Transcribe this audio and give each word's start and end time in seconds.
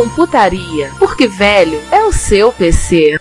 Retrocomputaria, 0.00 0.90
porque 0.98 1.26
velho 1.26 1.78
é 1.92 2.02
o 2.04 2.12
seu 2.12 2.50
PC. 2.52 3.20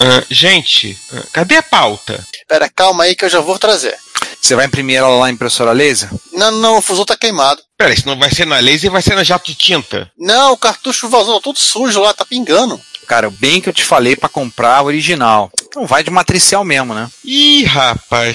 Ah, 0.00 0.24
gente, 0.28 0.98
ah, 1.12 1.22
cadê 1.32 1.56
a 1.56 1.62
pauta? 1.62 2.26
Pera, 2.48 2.68
calma 2.68 3.04
aí 3.04 3.14
que 3.14 3.24
eu 3.24 3.28
já 3.28 3.38
vou 3.38 3.58
trazer. 3.60 3.96
Você 4.40 4.54
vai 4.56 4.66
imprimir 4.66 4.96
ela 4.96 5.08
lá 5.08 5.30
em 5.30 5.34
impressora 5.34 5.72
laser? 5.72 6.10
Não, 6.32 6.50
não, 6.50 6.78
o 6.78 6.82
fusão 6.82 7.04
tá 7.04 7.16
queimado. 7.16 7.62
Peraí, 7.78 7.96
se 7.96 8.06
não 8.06 8.18
vai 8.18 8.30
ser 8.30 8.46
na 8.46 8.58
laser, 8.58 8.90
vai 8.90 9.02
ser 9.02 9.14
na 9.14 9.24
jato 9.24 9.46
de 9.46 9.54
tinta. 9.54 10.10
Não, 10.18 10.52
o 10.52 10.56
cartucho 10.56 11.08
vazou, 11.08 11.36
tá 11.36 11.44
todo 11.44 11.58
sujo 11.58 12.00
lá, 12.00 12.12
tá 12.12 12.24
pingando. 12.24 12.80
Cara, 13.06 13.30
bem 13.30 13.60
que 13.60 13.68
eu 13.68 13.72
te 13.72 13.84
falei 13.84 14.16
pra 14.16 14.28
comprar 14.28 14.76
a 14.76 14.82
original. 14.82 15.50
Então 15.64 15.86
vai 15.86 16.02
de 16.02 16.10
matricial 16.10 16.64
mesmo, 16.64 16.94
né? 16.94 17.10
Ih, 17.24 17.64
rapaz, 17.64 18.34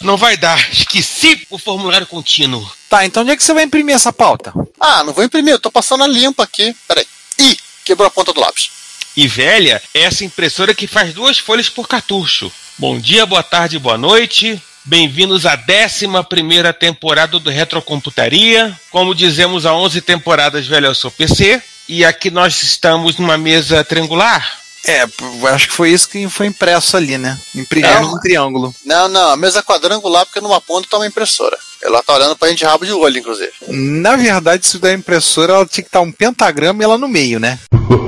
não 0.00 0.16
vai 0.16 0.36
dar. 0.36 0.58
Esqueci 0.72 1.46
o 1.50 1.58
formulário 1.58 2.06
contínuo. 2.06 2.68
Tá, 2.88 3.04
então 3.04 3.22
onde 3.22 3.32
é 3.32 3.36
que 3.36 3.42
você 3.42 3.52
vai 3.52 3.64
imprimir 3.64 3.94
essa 3.94 4.12
pauta? 4.12 4.52
Ah, 4.78 5.02
não 5.02 5.12
vou 5.12 5.24
imprimir, 5.24 5.54
eu 5.54 5.58
tô 5.58 5.70
passando 5.70 6.04
a 6.04 6.06
limpa 6.06 6.42
aqui. 6.44 6.74
Peraí. 6.86 7.06
Ih, 7.38 7.56
quebrou 7.84 8.06
a 8.06 8.10
ponta 8.10 8.32
do 8.32 8.40
lápis. 8.40 8.70
E 9.16 9.28
velha, 9.28 9.80
é 9.92 10.00
essa 10.02 10.24
impressora 10.24 10.74
que 10.74 10.86
faz 10.86 11.12
duas 11.14 11.38
folhas 11.38 11.68
por 11.68 11.88
cartucho. 11.88 12.52
Bom 12.76 12.98
dia, 12.98 13.24
boa 13.24 13.42
tarde, 13.42 13.78
boa 13.78 13.96
noite. 13.96 14.60
Bem-vindos 14.86 15.46
à 15.46 15.54
11 15.54 16.06
temporada 16.78 17.38
do 17.38 17.48
Retrocomputaria. 17.48 18.78
Como 18.90 19.14
dizemos, 19.14 19.64
há 19.64 19.72
11 19.72 20.02
temporadas, 20.02 20.66
velho, 20.66 20.88
eu 20.88 20.94
sou 20.94 21.10
PC. 21.10 21.62
E 21.88 22.04
aqui 22.04 22.30
nós 22.30 22.62
estamos 22.62 23.16
numa 23.16 23.38
mesa 23.38 23.82
triangular. 23.82 24.58
É, 24.86 25.04
eu 25.04 25.46
acho 25.46 25.68
que 25.68 25.74
foi 25.74 25.90
isso 25.90 26.06
que 26.06 26.28
foi 26.28 26.48
impresso 26.48 26.98
ali, 26.98 27.16
né? 27.16 27.38
Imprimimos 27.54 28.02
Não. 28.02 28.14
um 28.14 28.20
triângulo. 28.20 28.74
Não, 28.84 29.08
não, 29.08 29.30
a 29.30 29.36
mesa 29.38 29.62
quadrangular, 29.62 30.26
porque 30.26 30.42
numa 30.42 30.60
ponta 30.60 30.86
tá 30.86 30.98
uma 30.98 31.06
impressora. 31.06 31.56
Ela 31.82 32.02
tá 32.02 32.12
olhando 32.14 32.36
pra 32.36 32.50
gente 32.50 32.58
de 32.58 32.64
rabo 32.66 32.84
de 32.84 32.92
olho, 32.92 33.18
inclusive. 33.18 33.52
Na 33.68 34.16
verdade, 34.16 34.66
se 34.66 34.78
da 34.78 34.92
impressora, 34.92 35.54
ela 35.54 35.66
tinha 35.66 35.82
que 35.82 35.88
estar 35.88 36.02
um 36.02 36.12
pentagrama 36.12 36.82
e 36.82 36.84
ela 36.84 36.98
no 36.98 37.08
meio, 37.08 37.40
né? 37.40 37.58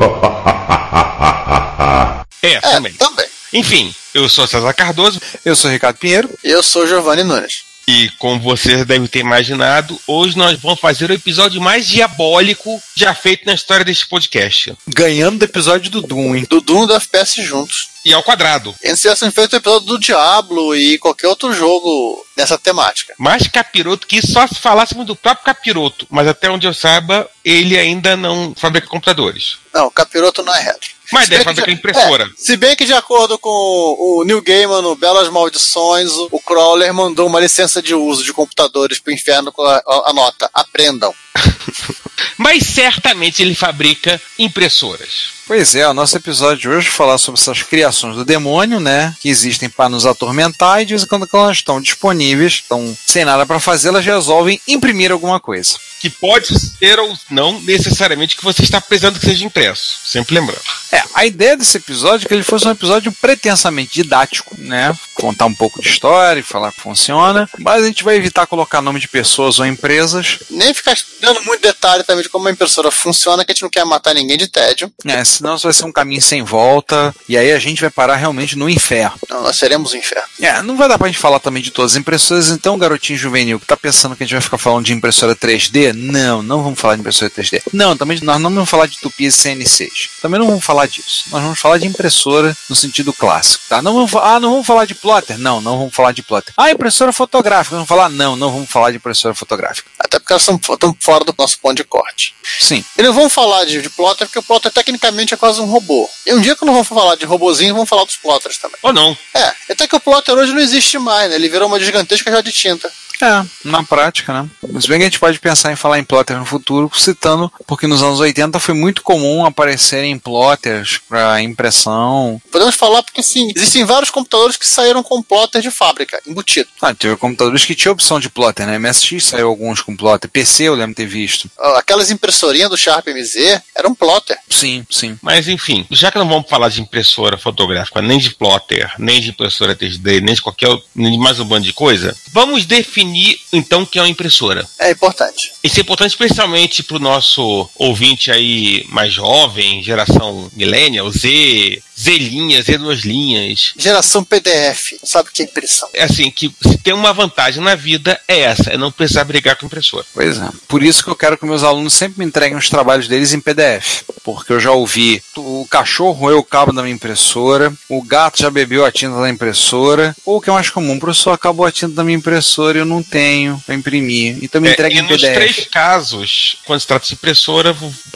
É, 2.43 2.61
também. 2.61 2.93
Também. 2.93 3.27
Enfim, 3.53 3.95
eu 4.15 4.29
sou 4.29 4.47
César 4.47 4.73
Cardoso. 4.73 5.21
Eu 5.45 5.55
sou 5.55 5.71
Ricardo 5.71 5.97
Pinheiro. 5.97 6.31
Eu 6.43 6.63
sou 6.63 6.87
Giovanni 6.87 7.23
Nunes. 7.23 7.65
E 7.89 8.11
como 8.19 8.41
vocês 8.41 8.85
devem 8.85 9.07
ter 9.07 9.21
imaginado, 9.21 9.99
hoje 10.09 10.37
nós 10.37 10.59
vamos 10.59 10.81
fazer 10.81 11.09
o 11.09 11.15
episódio 11.15 11.61
mais 11.61 11.87
diabólico 11.87 12.83
já 12.97 13.15
feito 13.15 13.47
na 13.47 13.55
história 13.55 13.85
deste 13.85 14.09
podcast. 14.09 14.75
Ganhando 14.89 15.39
do 15.39 15.45
episódio 15.45 15.89
do 15.89 16.03
Doom, 16.03 16.35
hein? 16.35 16.47
Do 16.51 16.61
Doom 16.61 16.83
e 16.83 16.87
do 16.89 16.95
FPS 16.95 17.41
juntos. 17.43 17.89
E 18.09 18.15
ao 18.15 18.23
quadrado. 18.23 18.73
Tivessem 18.81 19.31
feito 19.33 19.55
o 19.55 19.57
episódio 19.57 19.87
do 19.89 19.99
Diablo 19.99 20.77
e 20.77 20.97
qualquer 20.99 21.27
outro 21.27 21.53
jogo 21.53 22.25
nessa 22.37 22.57
temática. 22.57 23.13
Mais 23.19 23.49
capiroto 23.49 24.07
que 24.07 24.25
só 24.25 24.47
se 24.47 24.55
falássemos 24.55 25.05
do 25.07 25.17
próprio 25.17 25.45
capiroto. 25.45 26.07
Mas 26.09 26.29
até 26.29 26.49
onde 26.49 26.69
eu 26.69 26.73
saiba, 26.73 27.29
ele 27.45 27.77
ainda 27.77 28.17
não 28.17 28.55
fabrica 28.57 28.87
computadores. 28.87 29.57
Não, 29.75 29.91
capiroto 29.91 30.43
não 30.45 30.55
é 30.55 30.61
retro. 30.63 30.91
Mas 31.13 31.29
deve 31.29 31.43
fabricar 31.45 31.69
de- 31.73 31.75
impressora. 31.79 32.25
é, 32.25 32.29
se 32.37 32.57
bem 32.57 32.77
que, 32.77 32.85
de 32.85 32.93
acordo 32.95 33.39
com 33.39 33.49
o 33.51 34.23
Neil 34.25 34.41
Gaiman 34.43 34.83
no 34.83 34.95
Belas 34.97 35.29
Maldições, 35.29 36.13
o 36.13 36.29
o 36.31 36.41
Crawler 36.41 36.93
mandou 36.95 37.27
uma 37.27 37.41
licença 37.41 37.83
de 37.83 37.93
uso 37.95 38.23
de 38.25 38.33
computadores 38.33 38.99
pro 39.01 39.13
inferno 39.13 39.51
com 39.51 39.63
a, 39.63 39.77
a- 39.79 40.11
a 40.11 40.13
nota: 40.13 40.49
aprendam. 40.55 41.13
Mas 42.37 42.65
certamente 42.65 43.43
ele 43.43 43.55
fabrica 43.55 44.21
impressoras. 44.39 45.37
Pois 45.47 45.77
é, 45.77 45.87
o 45.87 45.95
nosso 45.95 46.17
episódio 46.17 46.59
de 46.59 46.69
hoje 46.69 46.89
vai 46.89 46.97
falar 46.97 47.19
sobre 47.19 47.41
essas 47.41 47.63
criações 47.63 48.17
do 48.17 48.25
demônio, 48.25 48.81
né? 48.81 49.15
Que 49.21 49.29
existem 49.29 49.69
para 49.69 49.89
nos 49.89 50.05
atormentar 50.05 50.83
e 50.83 50.85
de 50.85 50.95
vez 50.95 51.05
em 51.05 51.07
quando 51.07 51.25
que 51.25 51.37
elas 51.37 51.59
estão 51.59 51.81
disponíveis, 51.81 52.55
estão 52.55 52.97
sem 53.07 53.25
nada 53.25 53.47
para 53.47 53.61
fazer, 53.61 53.89
elas 53.89 54.05
resolvem 54.05 54.61
imprimir 54.67 55.13
alguma 55.13 55.39
coisa. 55.39 55.77
Que 56.01 56.11
pode 56.11 56.49
ser 56.49 56.99
ou 56.99 57.17
não 57.31 57.61
necessariamente 57.61 58.37
que 58.37 58.43
você 58.43 58.63
está 58.65 58.81
precisando 58.81 59.21
que 59.21 59.27
seja 59.27 59.45
impresso. 59.45 60.01
Sempre 60.05 60.35
lembrando. 60.35 60.61
É, 60.91 61.03
a 61.15 61.25
ideia 61.25 61.57
desse 61.57 61.77
episódio 61.77 62.25
é 62.25 62.29
que 62.29 62.35
ele 62.35 62.43
fosse 62.43 62.67
um 62.67 62.73
episódio 62.73 63.13
pretensamente 63.13 63.95
didático, 63.95 64.57
né? 64.59 64.97
Contar 65.15 65.47
um 65.47 65.55
pouco 65.55 65.81
de 65.81 65.89
história 65.89 66.41
e 66.41 66.43
falar 66.43 66.73
que 66.73 66.81
funciona, 66.81 67.49
mas 67.61 67.85
a 67.85 67.87
gente 67.87 68.03
vai 68.03 68.17
evitar 68.17 68.49
colocar 68.49 68.83
nome 68.83 68.99
de 68.99 69.07
pessoas 69.07 69.61
ou 69.61 69.67
empresas. 69.67 70.41
Nem 70.51 70.75
ficar 70.75 70.97
dando 71.21 71.43
muito 71.45 71.63
detalhe 71.63 72.03
de 72.15 72.29
como 72.29 72.49
a 72.49 72.51
impressora 72.51 72.91
funciona, 72.91 73.45
que 73.45 73.53
a 73.53 73.55
gente 73.55 73.63
não 73.63 73.71
quer 73.71 73.85
matar 73.85 74.15
ninguém 74.15 74.37
de 74.37 74.49
tédio. 74.49 74.93
É, 75.05 75.25
senão 75.25 75.57
isso 75.57 75.65
vai 75.65 75.73
ser 75.73 75.85
um 75.85 75.93
caminho 75.93 76.23
sem 76.23 76.43
volta 76.43 77.15
e 77.29 77.37
aí 77.37 77.53
a 77.53 77.59
gente 77.59 77.81
vai 77.81 77.91
parar 77.91 78.17
realmente 78.17 78.57
no 78.57 78.69
inferno. 78.69 79.19
Não, 79.29 79.43
nós 79.43 79.57
seremos 79.57 79.93
o 79.93 79.97
inferno. 79.97 80.27
É, 80.41 80.63
não 80.63 80.77
vai 80.77 80.89
dar 80.89 80.99
pra 80.99 81.09
gente 81.09 81.19
falar 81.19 81.41
também 81.41 81.63
de 81.63 81.71
todas 81.71 81.93
as 81.93 81.97
impressoras, 81.97 82.51
então, 82.51 82.79
garotinho 82.79 83.19
juvenil, 83.19 83.59
que 83.59 83.67
tá 83.67 83.77
pensando 83.77 84.15
que 84.15 84.23
a 84.23 84.27
gente 84.27 84.35
vai 84.35 84.43
ficar 84.43 84.59
falando 84.59 84.85
de 84.85 84.93
impressora 84.93 85.35
3D? 85.35 85.93
Não, 85.93 86.43
não 86.43 86.63
vamos 86.63 86.79
falar 86.79 86.95
de 86.95 87.01
impressora 87.01 87.31
3D. 87.31 87.63
Não, 87.73 87.97
também 87.97 88.19
nós 88.23 88.41
não 88.41 88.51
vamos 88.53 88.69
falar 88.69 88.87
de 88.87 88.99
tupias 88.99 89.35
CN6. 89.35 90.11
Também 90.21 90.39
não 90.39 90.47
vamos 90.47 90.65
falar 90.65 90.87
disso. 90.87 91.25
Nós 91.31 91.43
vamos 91.43 91.59
falar 91.59 91.79
de 91.79 91.87
impressora 91.87 92.57
no 92.69 92.77
sentido 92.77 93.13
clássico, 93.13 93.65
tá? 93.69 93.81
Não 93.81 93.95
vamos, 93.95 94.15
ah, 94.15 94.41
não 94.41 94.51
vamos 94.51 94.67
falar 94.67 94.85
de 94.85 94.95
plotter? 94.95 95.39
Não, 95.39 95.61
não 95.61 95.79
vamos 95.79 95.95
falar 95.95 96.13
de 96.13 96.23
plotter. 96.23 96.53
Ah, 96.57 96.71
impressora 96.71 97.13
fotográfica, 97.13 97.77
vamos 97.77 97.89
falar? 97.89 98.09
Não, 98.09 98.37
não 98.37 98.51
vamos 98.51 98.69
falar 98.69 98.91
de 98.91 98.97
impressora 98.97 99.35
fotográfica. 99.35 99.89
Até 99.99 100.19
porque 100.19 100.33
elas 100.33 100.49
estão 100.49 100.97
fora 101.01 101.25
do 101.25 101.35
nosso 101.39 101.59
ponto 101.61 101.77
de 101.77 101.85
corte. 101.97 102.35
Sim. 102.61 102.85
E 102.99 103.03
não 103.03 103.13
vamos 103.15 103.33
falar 103.33 103.65
de, 103.65 103.81
de 103.81 103.89
plotter, 103.89 104.27
porque 104.27 104.39
o 104.39 104.43
plotter 104.43 104.71
tecnicamente 104.71 105.33
é 105.33 105.37
quase 105.37 105.61
um 105.63 105.65
robô. 105.65 106.09
E 106.27 106.35
um 106.35 106.41
dia 106.41 106.55
que 106.55 106.65
não 106.65 106.75
vamos 106.75 106.89
falar 106.89 107.17
de 107.17 107.25
robozinho, 107.25 107.73
vamos 107.73 107.89
falar 107.89 108.05
dos 108.05 108.17
plotters 108.17 108.59
também. 108.59 108.77
Ou 108.83 108.93
não. 108.93 109.17
É, 109.35 109.55
até 109.71 109.87
que 109.87 109.97
o 109.97 110.01
plotter 110.01 110.35
hoje 110.35 110.53
não 110.53 110.61
existe 110.61 110.99
mais, 110.99 111.31
né? 111.31 111.37
Ele 111.37 111.49
virou 111.49 111.69
uma 111.69 111.81
gigantesca 111.81 112.31
já 112.31 112.43
de 112.43 112.53
tinta. 112.53 112.93
É, 113.21 113.45
na 113.65 113.83
prática, 113.83 114.33
né? 114.33 114.49
Mas 114.73 114.87
bem 114.87 114.99
que 114.99 115.05
a 115.05 115.07
gente 115.09 115.19
pode 115.21 115.39
pensar 115.39 115.73
em 115.73 115.77
falar 115.77 115.99
em 115.99 116.05
plotter 116.05 116.39
no 116.39 116.45
futuro, 116.45 116.91
citando, 116.95 117.51
porque 117.67 117.87
nos 117.87 118.03
anos 118.03 118.21
80 118.21 118.59
foi 118.59 118.75
muito 118.75 119.03
comum 119.03 119.45
aparecerem 119.45 120.19
plotters 120.19 120.99
para 121.09 121.41
impressão. 121.43 122.41
Podemos 122.51 122.75
falar 122.75 123.03
porque 123.03 123.23
sim, 123.23 123.51
existem 123.55 123.85
vários 123.85 124.11
computadores 124.11 124.57
que 124.57 124.69
saíram 124.69 125.03
com 125.03 125.23
plotter 125.23 125.63
de 125.63 125.71
fábrica, 125.71 126.21
embutido. 126.27 126.69
Ah, 126.81 126.95
teve 126.95 127.17
computadores 127.17 127.65
que 127.65 127.75
tinham 127.75 127.93
opção 127.93 128.21
de 128.21 128.29
plotter, 128.29 128.67
né? 128.67 128.79
MSX 128.79 129.25
saiu 129.25 129.49
alguns 129.49 129.81
com 129.83 129.97
plotter. 129.97 130.31
PC 130.31 130.65
eu 130.65 130.75
lembro 130.75 130.95
ter 130.95 131.07
visto. 131.07 131.51
Ah, 131.59 131.79
Aquelas 131.79 132.11
impressorinhas 132.11 132.71
do 132.71 132.77
Sharp 132.77 133.07
MZ 133.09 133.61
eram 133.75 133.95
plotter. 133.95 134.37
Sim, 134.51 134.85
sim. 134.91 135.19
Mas 135.23 135.49
enfim, 135.49 135.87
já 135.91 136.11
que 136.11 136.19
não 136.19 136.29
vamos 136.29 136.49
falar 136.49 136.69
de 136.69 136.81
impressora 136.81 137.37
fotográfica, 137.39 138.01
nem 138.03 138.19
de 138.19 138.31
plotter, 138.35 138.93
nem 138.99 139.21
de 139.21 139.31
impressora 139.31 139.75
3D, 139.77 140.21
nem 140.21 140.35
de 140.35 140.43
qualquer 140.43 140.69
outro- 140.69 140.87
nem 140.95 141.13
de 141.13 141.19
mais 141.19 141.39
um 141.41 141.45
bando 141.45 141.65
de 141.67 141.73
coisa, 141.73 142.17
vamos 142.33 142.65
definir 142.67 143.06
então 143.53 143.83
o 143.83 143.87
que 143.87 143.99
é 143.99 144.03
uma 144.03 144.09
impressora. 144.09 144.69
É 144.79 144.91
importante. 144.91 145.53
Isso 145.63 145.79
é 145.79 145.83
importante 145.83 146.11
especialmente 146.11 146.83
para 146.83 146.97
o 146.97 147.01
nosso 147.01 147.69
ouvinte 147.75 148.31
aí 148.31 148.85
mais 148.89 149.13
jovem, 149.13 149.83
geração 149.83 150.51
millennial, 150.55 151.11
Z, 151.11 151.83
Z 151.99 152.19
linhas, 152.19 152.67
Z 152.67 152.79
duas 152.79 153.01
linhas. 153.01 153.73
Geração 153.77 154.23
PDF, 154.23 154.93
não 155.03 155.09
sabe 155.09 155.29
o 155.29 155.33
que 155.33 155.43
é 155.43 155.45
impressão. 155.47 155.89
É 155.95 156.05
assim, 156.05 156.31
que 156.31 156.53
se 156.63 156.79
tem 156.79 156.93
uma 156.93 157.13
vantagem 157.13 157.63
na 157.63 157.75
vida 157.75 158.21
é 158.29 158.41
essa, 158.41 158.71
é 158.71 158.77
não 158.77 158.93
precisar 158.93 159.25
brigar 159.25 159.57
com 159.57 159.67
impressora. 159.67 160.05
Pois 160.13 160.39
é. 160.39 160.49
Por 160.69 160.83
isso 160.83 161.03
que 161.03 161.09
eu 161.11 161.17
quero 161.17 161.39
que 161.39 161.47
meus 161.47 161.63
alunos 161.63 161.95
sempre 161.95 162.19
me 162.19 162.25
entreguem 162.27 162.57
os 162.59 162.69
trabalhos 162.69 163.09
deles 163.09 163.33
em 163.33 163.41
PDF. 163.41 164.03
Porque 164.23 164.53
eu 164.53 164.61
já 164.61 164.73
ouvi 164.73 165.23
o 165.37 165.67
cachorro 165.71 166.13
roeu 166.13 166.39
o 166.39 166.45
cabo 166.45 166.73
da 166.73 166.83
minha 166.83 166.95
impressora, 166.95 167.73
o 167.89 168.03
gato 168.03 168.41
já 168.43 168.51
bebeu 168.51 168.85
a 168.85 168.91
tinta 168.93 169.21
da 169.21 169.31
impressora, 169.31 170.15
ou 170.25 170.37
o 170.37 170.41
que 170.41 170.51
é 170.51 170.53
mais 170.53 170.69
comum, 170.71 170.97
o 170.97 171.01
professor 171.01 171.31
acabou 171.33 171.65
a 171.65 171.73
tinta 171.73 171.95
da 171.95 172.05
minha 172.05 172.17
impressora 172.19 172.79
e 172.79 172.81
eu 172.81 172.85
não 172.87 173.03
tenho 173.03 173.63
para 173.65 173.75
imprimir. 173.75 174.39
Então 174.43 174.61
me 174.61 174.69
É, 174.69 174.73
entregue 174.73 174.97
e 174.97 174.99
em 174.99 175.03
nos 175.03 175.21
PDF. 175.23 175.35
três 175.35 175.67
casos, 175.69 176.57
quando 176.65 176.81
se 176.81 176.87
trata 176.87 177.07
de 177.07 177.15
impressão, 177.15 177.55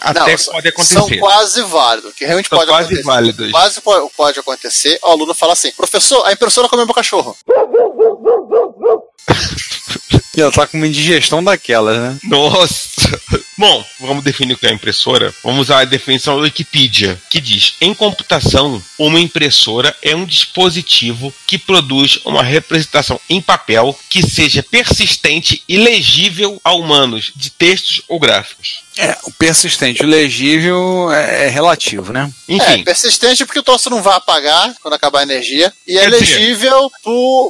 até 0.00 0.36
Não, 0.36 0.44
pode 0.52 0.68
acontecer. 0.68 0.94
São 0.94 1.08
quase 1.18 1.62
válidos. 1.62 2.14
Que 2.14 2.24
realmente 2.24 2.48
São 2.48 2.58
pode 2.58 2.70
quase 2.70 2.84
acontecer. 2.86 3.02
válidos. 3.06 3.50
Quase 3.50 3.80
quase 3.80 3.80
po- 3.80 4.12
pode 4.16 4.38
acontecer, 4.40 4.98
o 5.02 5.06
aluno 5.06 5.34
fala 5.34 5.52
assim, 5.52 5.70
professor, 5.72 6.26
a 6.26 6.32
impressora 6.32 6.68
comeu 6.68 6.86
meu 6.86 6.94
cachorro. 6.94 7.36
E 10.36 10.40
ela 10.40 10.52
tá 10.52 10.64
com 10.64 10.76
uma 10.76 10.86
indigestão 10.86 11.42
daquelas, 11.42 11.98
né? 11.98 12.16
Nossa! 12.22 13.20
Bom, 13.58 13.84
vamos 13.98 14.22
definir 14.22 14.54
o 14.54 14.56
que 14.56 14.66
é 14.66 14.72
impressora. 14.72 15.34
Vamos 15.42 15.62
usar 15.62 15.80
a 15.80 15.84
definição 15.84 16.36
da 16.36 16.42
Wikipedia, 16.42 17.20
que 17.28 17.40
diz: 17.40 17.74
em 17.80 17.92
computação, 17.92 18.80
uma 18.96 19.18
impressora 19.18 19.94
é 20.00 20.14
um 20.14 20.24
dispositivo 20.24 21.34
que 21.48 21.58
produz 21.58 22.20
uma 22.24 22.44
representação 22.44 23.20
em 23.28 23.42
papel 23.42 23.98
que 24.08 24.22
seja 24.22 24.62
persistente 24.62 25.64
e 25.68 25.76
legível 25.76 26.60
a 26.62 26.72
humanos 26.74 27.32
de 27.34 27.50
textos 27.50 28.02
ou 28.08 28.20
gráficos. 28.20 28.84
É, 28.98 29.16
o 29.24 29.32
persistente, 29.32 30.02
o 30.02 30.06
legível 30.06 31.10
é, 31.12 31.46
é 31.46 31.48
relativo, 31.48 32.12
né? 32.12 32.30
É, 32.48 32.52
Enfim, 32.54 32.84
persistente 32.84 33.44
porque 33.46 33.60
o 33.60 33.62
troço 33.62 33.88
não 33.88 34.02
vai 34.02 34.14
apagar 34.16 34.74
quando 34.82 34.94
acabar 34.94 35.20
a 35.20 35.22
energia. 35.22 35.72
E 35.86 35.96
é 35.98 36.08
legível 36.08 36.90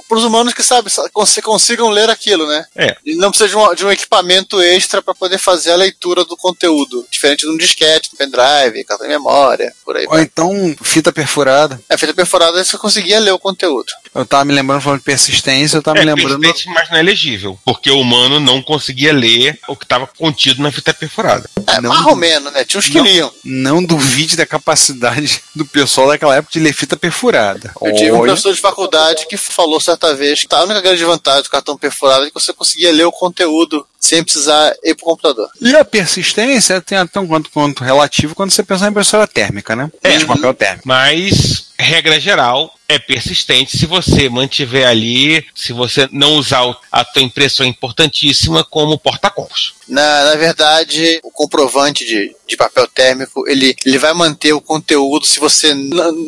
para 0.09 0.19
os 0.19 0.25
humanos 0.25 0.53
que 0.55 0.63
sabem, 0.63 0.93
cons- 1.13 1.41
consigam 1.43 1.89
ler 1.89 2.11
aquilo, 2.11 2.47
né? 2.47 2.65
É. 2.77 2.97
E 3.05 3.15
não 3.17 3.31
precisa 3.31 3.49
de 3.49 3.57
um, 3.57 3.75
de 3.75 3.85
um 3.87 3.91
equipamento 3.91 4.61
extra 4.61 5.01
para 5.03 5.15
poder 5.15 5.39
fazer 5.39 5.73
a 5.73 5.77
leitura 5.77 6.25
do 6.25 6.37
conteúdo. 6.37 7.07
Diferente 7.11 7.41
de 7.41 7.49
um 7.49 7.57
disquete, 7.57 8.11
um 8.13 8.17
pendrive, 8.17 8.85
cartão 8.85 9.07
de 9.07 9.13
memória, 9.13 9.73
por 9.85 9.97
aí. 9.97 10.05
Ou 10.05 10.11
vai. 10.13 10.23
então, 10.23 10.77
fita 10.83 11.13
perfurada. 11.13 11.81
A 11.89 11.97
fita 11.99 12.15
perfurada 12.15 12.63
você 12.63 12.77
conseguia 12.79 13.19
ler 13.19 13.33
o 13.33 13.39
conteúdo. 13.39 13.91
Eu 14.15 14.27
tava 14.27 14.45
me 14.45 14.53
lembrando, 14.55 14.81
falando 14.83 14.99
de 14.99 15.05
persistência, 15.05 15.77
eu 15.77 15.83
tava 15.83 15.99
é 15.99 16.05
me 16.05 16.15
lembrando. 16.15 16.41
persistente, 16.41 16.75
mas 16.75 16.91
não 16.91 16.99
é 16.99 17.03
legível, 17.03 17.59
porque 17.65 17.91
o 17.91 18.01
humano 18.01 18.41
não 18.41 18.61
conseguia 18.63 19.13
ler 19.13 19.59
o 19.69 19.77
que 19.77 19.85
estava 19.85 20.07
contido 20.07 20.63
na 20.63 20.71
fita 20.73 20.93
perfurada. 20.93 21.30
É, 21.67 21.81
Não- 21.81 21.91
mais 21.91 22.07
ou 22.07 22.17
menos, 22.17 22.53
né? 22.53 22.65
Tinha 22.65 22.79
uns 22.79 22.89
que 22.89 22.99
Não. 22.99 23.05
liam. 23.05 23.33
Não 23.45 23.85
duvide 23.85 24.37
da 24.37 24.47
capacidade 24.47 25.41
do 25.55 25.65
pessoal 25.65 26.09
daquela 26.09 26.37
época 26.37 26.53
de 26.53 26.61
ler 26.61 26.73
fita 26.73 26.97
perfurada. 26.97 27.73
Eu 27.81 27.95
tive 27.95 28.13
um 28.13 28.17
Olha, 28.19 28.33
professor 28.33 28.53
de 28.55 28.61
faculdade 28.61 29.27
que 29.29 29.37
falou 29.37 29.81
certa 29.81 30.15
vez 30.15 30.43
que 30.45 30.55
a 30.55 30.63
única 30.65 30.81
grande 30.81 31.05
vantagem 31.05 31.43
do 31.43 31.51
cartão 31.51 31.77
perfurado 31.77 32.25
é 32.25 32.29
que 32.29 32.35
você 32.35 32.53
conseguia 32.53 32.93
ler 32.93 33.05
o 33.05 33.13
conteúdo 33.13 33.87
sem 33.99 34.25
precisar 34.25 34.73
ir 34.83 34.95
pro 34.95 35.05
computador. 35.05 35.49
E 35.61 35.75
a 35.77 35.85
persistência 35.85 36.81
tem 36.81 36.99
até 36.99 37.21
um 37.21 37.27
quanto, 37.27 37.51
quanto 37.51 37.85
relativo 37.85 38.35
quando 38.35 38.51
você 38.51 38.63
pensa 38.63 38.87
em 38.87 38.91
impressora 38.91 39.27
térmica, 39.27 39.77
né? 39.77 39.91
É. 40.03 40.17
De 40.17 40.25
papel 40.25 40.55
térmico. 40.55 40.89
Mas, 40.89 41.67
regra 41.79 42.19
geral, 42.19 42.75
é 42.89 42.99
persistente 42.99 43.77
se 43.77 43.87
você 43.87 44.29
mantiver 44.29 44.89
ali, 44.89 45.45
se 45.55 45.73
você 45.73 46.09
não 46.11 46.35
usar 46.35 46.75
a 46.91 47.05
tua 47.05 47.23
impressão 47.23 47.65
importantíssima 47.65 48.65
como 48.65 48.99
porta-copos. 48.99 49.75
Na, 49.91 50.25
na 50.25 50.37
verdade, 50.37 51.21
o 51.23 51.31
comprovante 51.31 52.05
de, 52.05 52.35
de 52.47 52.57
papel 52.57 52.87
térmico, 52.87 53.45
ele, 53.49 53.75
ele 53.85 53.99
vai 53.99 54.15
manter 54.15 54.53
o 54.53 54.61
conteúdo 54.61 55.27
se 55.27 55.41
você 55.41 55.75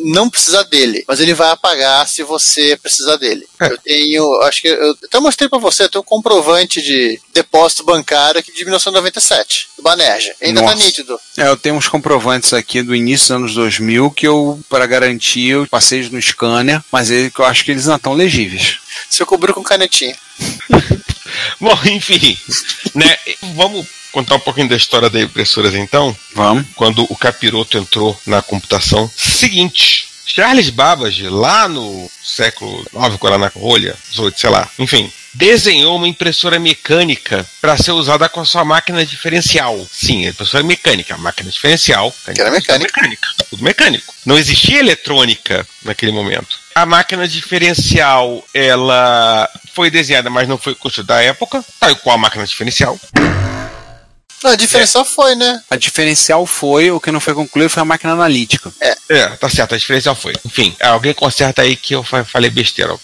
não 0.05 0.29
precisar 0.29 0.63
dele, 0.63 1.03
mas 1.07 1.19
ele 1.19 1.33
vai 1.33 1.49
apagar 1.49 2.07
se 2.07 2.23
você 2.23 2.77
precisar 2.77 3.15
dele. 3.15 3.45
É. 3.61 3.67
Eu 3.67 3.77
tenho, 3.77 4.41
acho 4.41 4.61
que 4.61 4.67
eu 4.67 4.97
até 5.05 5.19
mostrei 5.19 5.47
pra 5.47 5.59
você, 5.59 5.83
eu 5.83 5.89
tenho 5.89 6.01
um 6.01 6.05
comprovante 6.05 6.81
de 6.81 7.19
depósito 7.33 7.83
bancário 7.83 8.39
aqui 8.39 8.51
de 8.51 8.63
1997, 8.63 9.69
do 9.77 9.83
Banerja. 9.83 10.35
Ainda 10.41 10.61
tá 10.61 10.71
Nossa. 10.71 10.83
nítido. 10.83 11.19
É, 11.37 11.47
eu 11.47 11.57
tenho 11.57 11.75
uns 11.75 11.87
comprovantes 11.87 12.53
aqui 12.53 12.81
do 12.81 12.93
início 12.93 13.27
dos 13.27 13.31
anos 13.31 13.53
2000 13.53 14.11
que 14.11 14.27
eu, 14.27 14.59
para 14.69 14.85
garantir, 14.85 15.49
eu 15.49 15.67
passei 15.67 16.07
no 16.09 16.21
scanner, 16.21 16.83
mas 16.91 17.09
ele, 17.09 17.31
eu 17.37 17.45
acho 17.45 17.63
que 17.63 17.71
eles 17.71 17.85
não 17.85 17.95
estão 17.95 18.13
legíveis. 18.13 18.77
Você 19.09 19.25
cobriu 19.25 19.53
com 19.53 19.63
canetinha. 19.63 20.15
Bom, 21.59 21.77
enfim, 21.85 22.37
né? 22.95 23.17
Vamos 23.55 23.87
contar 24.11 24.35
um 24.35 24.39
pouquinho 24.39 24.69
da 24.69 24.75
história 24.75 25.09
das 25.09 25.23
impressoras 25.23 25.73
então. 25.73 26.15
Vamos. 26.35 26.65
quando 26.75 27.05
o 27.09 27.15
capiroto 27.15 27.77
entrou 27.77 28.19
na 28.25 28.41
computação. 28.41 29.09
Seguinte, 29.15 30.07
Charles 30.25 30.69
Babbage, 30.69 31.27
lá 31.29 31.67
no 31.67 32.09
século 32.23 32.85
IX, 32.93 33.17
era 33.23 33.37
na 33.37 33.51
rolha, 33.53 33.95
18, 34.09 34.39
sei 34.39 34.49
lá, 34.49 34.69
enfim, 34.79 35.11
desenhou 35.33 35.95
uma 35.95 36.07
impressora 36.07 36.59
mecânica 36.59 37.45
para 37.59 37.77
ser 37.77 37.91
usada 37.91 38.29
com 38.29 38.41
a 38.41 38.45
sua 38.45 38.63
máquina 38.63 39.05
diferencial. 39.05 39.87
Sim, 39.91 40.25
a 40.25 40.29
impressora 40.29 40.63
mecânica, 40.63 41.15
a 41.15 41.17
máquina 41.17 41.49
diferencial. 41.49 42.13
Que 42.33 42.41
era 42.41 42.51
mecânica. 42.51 42.79
mecânica. 42.79 43.27
Tudo 43.49 43.63
mecânico. 43.63 44.13
Não 44.25 44.37
existia 44.37 44.79
eletrônica 44.79 45.65
naquele 45.83 46.11
momento. 46.11 46.59
A 46.75 46.85
máquina 46.85 47.27
diferencial, 47.27 48.43
ela 48.53 49.49
foi 49.73 49.91
desenhada, 49.91 50.29
mas 50.29 50.47
não 50.47 50.57
foi 50.57 50.73
construída 50.73 51.15
à 51.15 51.21
época, 51.21 51.63
tal 51.79 51.95
qual 51.97 52.15
a 52.15 52.19
máquina 52.19 52.45
diferencial. 52.45 52.99
Não, 54.43 54.51
a 54.51 54.55
diferencial 54.55 55.05
foi, 55.05 55.35
né? 55.35 55.61
A 55.69 55.75
diferencial 55.75 56.45
foi, 56.45 56.91
o 56.91 56.99
que 56.99 57.11
não 57.11 57.19
foi 57.19 57.33
concluído 57.33 57.69
foi 57.69 57.81
a 57.81 57.85
máquina 57.85 58.13
analítica. 58.13 58.71
É, 59.09 59.27
tá 59.29 59.49
certo, 59.49 59.73
a 59.73 59.77
diferencial 59.77 60.15
foi. 60.15 60.33
Enfim, 60.45 60.75
alguém 60.81 61.13
conserta 61.13 61.61
aí 61.61 61.75
que 61.75 61.95
eu 61.95 62.03
fa- 62.03 62.23
falei 62.25 62.49
besteira. 62.49 62.97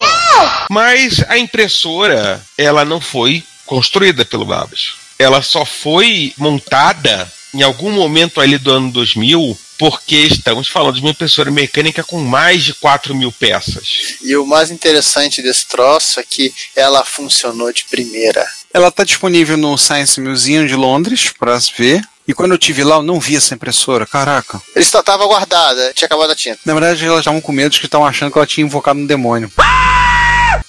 Mas 0.69 1.23
a 1.27 1.37
impressora, 1.37 2.41
ela 2.57 2.83
não 2.85 2.99
foi 3.01 3.43
construída 3.65 4.25
pelo 4.25 4.45
Babbage. 4.45 4.93
Ela 5.17 5.41
só 5.41 5.65
foi 5.65 6.33
montada 6.37 7.31
em 7.53 7.61
algum 7.61 7.91
momento 7.91 8.39
ali 8.39 8.57
do 8.57 8.71
ano 8.71 8.91
2000, 8.91 9.57
porque 9.79 10.17
estamos 10.17 10.67
falando 10.67 10.95
de 10.95 11.01
uma 11.01 11.11
impressora 11.11 11.49
mecânica 11.49 12.03
com 12.03 12.19
mais 12.19 12.65
de 12.65 12.73
4 12.73 13.15
mil 13.15 13.31
peças. 13.31 14.17
E 14.21 14.35
o 14.35 14.45
mais 14.45 14.69
interessante 14.69 15.41
desse 15.41 15.65
troço 15.67 16.19
é 16.19 16.23
que 16.23 16.53
ela 16.75 17.05
funcionou 17.05 17.71
de 17.71 17.85
primeira. 17.85 18.45
Ela 18.73 18.89
está 18.89 19.05
disponível 19.05 19.55
no 19.55 19.77
Science 19.77 20.19
Museum 20.19 20.65
de 20.65 20.75
Londres 20.75 21.31
para 21.39 21.57
se 21.59 21.71
ver. 21.75 22.03
E 22.27 22.33
quando 22.33 22.51
eu 22.51 22.57
tive 22.57 22.83
lá, 22.83 22.97
eu 22.97 23.01
não 23.01 23.19
vi 23.19 23.37
essa 23.37 23.55
impressora. 23.55 24.05
Caraca. 24.05 24.61
Ele 24.75 24.83
estava 24.83 25.25
guardada, 25.25 25.93
tinha 25.95 26.05
acabado 26.05 26.31
a 26.31 26.35
tinta. 26.35 26.59
Na 26.65 26.73
verdade, 26.73 27.03
elas 27.03 27.19
estavam 27.19 27.39
com 27.39 27.51
medo 27.53 27.71
de 27.71 27.79
que 27.79 27.85
estavam 27.85 28.05
achando 28.05 28.31
que 28.31 28.37
ela 28.37 28.45
tinha 28.45 28.65
invocado 28.65 28.99
um 28.99 29.07
demônio. 29.07 29.49